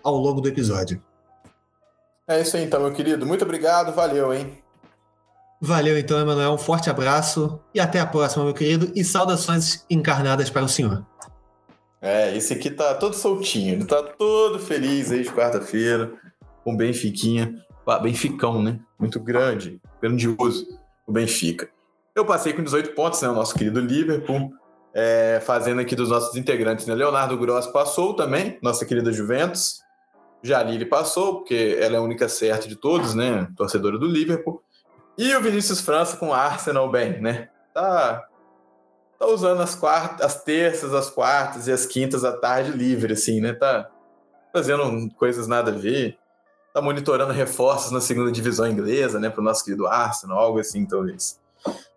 ao 0.04 0.16
longo 0.16 0.42
do 0.42 0.48
episódio. 0.48 1.02
É 2.28 2.42
isso 2.42 2.56
aí 2.56 2.64
então, 2.64 2.80
meu 2.82 2.94
querido. 2.94 3.26
Muito 3.26 3.44
obrigado, 3.44 3.94
valeu, 3.94 4.34
hein? 4.34 4.58
Valeu 5.60 5.98
então, 5.98 6.20
Emanuel. 6.20 6.54
Um 6.54 6.58
forte 6.58 6.90
abraço 6.90 7.60
e 7.74 7.80
até 7.80 8.00
a 8.00 8.06
próxima, 8.06 8.44
meu 8.44 8.54
querido, 8.54 8.92
e 8.96 9.04
saudações 9.04 9.86
encarnadas 9.90 10.50
para 10.50 10.64
o 10.64 10.70
senhor. 10.70 11.06
É, 12.02 12.36
esse 12.36 12.54
aqui 12.54 12.72
tá 12.72 12.96
todo 12.96 13.16
soltinho, 13.16 13.76
ele 13.76 13.86
tá 13.86 14.02
todo 14.02 14.58
feliz 14.58 15.12
aí 15.12 15.22
de 15.22 15.30
quarta-feira, 15.30 16.12
com 16.64 16.76
Benfiquinha, 16.76 17.64
Benficão, 18.02 18.62
né? 18.62 18.80
Muito 19.00 19.20
grande, 19.20 19.80
grandioso 20.02 20.68
o 21.06 21.12
Benfica. 21.12 21.70
Eu 22.16 22.26
passei 22.26 22.54
com 22.54 22.64
18 22.64 22.94
pontos, 22.94 23.22
né? 23.22 23.30
O 23.30 23.34
nosso 23.34 23.54
querido 23.54 23.80
Liverpool, 23.80 24.52
é, 24.94 25.42
fazendo 25.46 25.80
aqui 25.80 25.96
dos 25.96 26.10
nossos 26.10 26.36
integrantes, 26.36 26.86
né? 26.88 26.96
Leonardo 26.96 27.38
Gross 27.38 27.68
passou 27.68 28.16
também, 28.16 28.58
nossa 28.62 28.86
querida 28.86 29.12
Juventus. 29.12 29.82
Jalili 30.44 30.86
passou, 30.86 31.36
porque 31.36 31.78
ela 31.80 31.96
é 31.96 32.00
a 32.00 32.02
única 32.02 32.28
certa 32.28 32.68
de 32.68 32.76
todos, 32.76 33.14
né? 33.14 33.48
Torcedora 33.56 33.98
do 33.98 34.08
Liverpool. 34.08 34.64
E 35.18 35.36
o 35.36 35.42
Vinícius 35.42 35.82
França 35.82 36.18
com 36.18 36.34
Arsenal 36.34 36.90
bem, 36.90 37.22
né? 37.22 37.50
Tá 37.74 38.26
tá 39.22 39.28
usando 39.28 39.62
as 39.62 39.76
quartas, 39.76 40.26
as 40.26 40.44
terças, 40.44 40.96
as 40.96 41.08
quartas 41.12 41.68
e 41.68 41.72
as 41.72 41.86
quintas 41.86 42.24
à 42.24 42.36
tarde 42.36 42.72
livre, 42.72 43.14
assim, 43.14 43.40
né? 43.40 43.54
Tá 43.54 43.88
fazendo 44.52 45.14
coisas 45.14 45.48
nada 45.48 45.70
a 45.70 45.76
ver. 45.76 46.18
Tá 46.74 46.82
monitorando 46.82 47.32
reforços 47.32 47.92
na 47.92 48.02
segunda 48.02 48.32
divisão 48.32 48.68
inglesa, 48.68 49.20
né? 49.20 49.30
Pro 49.30 49.44
nosso 49.44 49.64
querido 49.64 49.86
Arsenal, 49.86 50.40
algo 50.40 50.60
assim, 50.60 50.88
talvez. 50.88 51.40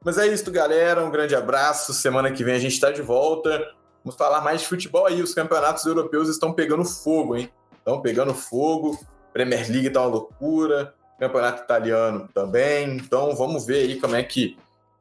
Mas 0.05 0.19
é 0.19 0.27
isso, 0.27 0.51
galera. 0.51 1.03
Um 1.03 1.11
grande 1.11 1.35
abraço. 1.35 1.95
Semana 1.95 2.31
que 2.31 2.45
vem 2.45 2.57
a 2.57 2.59
gente 2.59 2.79
tá 2.79 2.91
de 2.91 3.01
volta. 3.01 3.73
Vamos 4.05 4.19
falar 4.19 4.43
mais 4.43 4.61
de 4.61 4.69
futebol 4.69 5.07
aí. 5.07 5.23
Os 5.23 5.33
campeonatos 5.33 5.87
europeus 5.87 6.29
estão 6.29 6.53
pegando 6.53 6.85
fogo, 6.85 7.37
hein? 7.37 7.51
Estão 7.79 8.03
pegando 8.03 8.35
fogo. 8.35 9.01
Premier 9.33 9.67
League 9.71 9.89
tá 9.89 10.03
uma 10.03 10.11
loucura. 10.11 10.93
Campeonato 11.19 11.63
italiano 11.63 12.29
também. 12.35 12.99
Então 12.99 13.35
vamos 13.35 13.65
ver 13.65 13.85
aí 13.85 13.99
como 13.99 14.15
é 14.15 14.23
que 14.23 14.59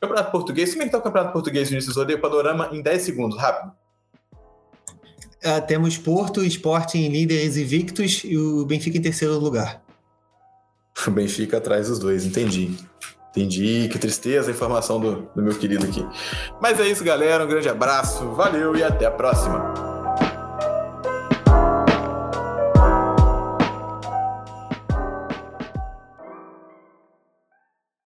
Campeonato 0.07 0.31
Português, 0.31 0.71
como 0.71 0.83
é 0.83 0.85
que 0.85 0.91
tá 0.91 0.97
o 0.97 1.01
Campeonato 1.01 1.33
Português, 1.33 1.69
Vinícius? 1.69 1.95
Rodeio 1.95 2.19
panorama 2.19 2.69
em 2.71 2.81
10 2.81 3.01
segundos, 3.01 3.37
rápido. 3.37 3.71
Uh, 5.45 5.65
temos 5.67 5.97
Porto, 5.97 6.43
Sporting 6.43 7.09
líderes 7.09 7.57
invictos 7.57 8.21
e 8.23 8.37
o 8.37 8.65
Benfica 8.65 8.97
em 8.97 9.01
terceiro 9.01 9.37
lugar. 9.39 9.81
O 11.05 11.11
Benfica 11.11 11.57
atrás 11.57 11.87
dos 11.87 11.99
dois, 11.99 12.25
entendi. 12.25 12.77
Entendi, 13.31 13.89
que 13.91 13.97
tristeza 13.97 14.51
a 14.51 14.53
informação 14.53 14.99
do, 14.99 15.29
do 15.35 15.41
meu 15.41 15.57
querido 15.57 15.85
aqui. 15.85 16.05
Mas 16.61 16.79
é 16.79 16.87
isso, 16.87 17.03
galera. 17.03 17.43
Um 17.43 17.47
grande 17.47 17.67
abraço, 17.67 18.29
valeu 18.29 18.75
e 18.75 18.83
até 18.83 19.05
a 19.05 19.11
próxima. 19.11 19.73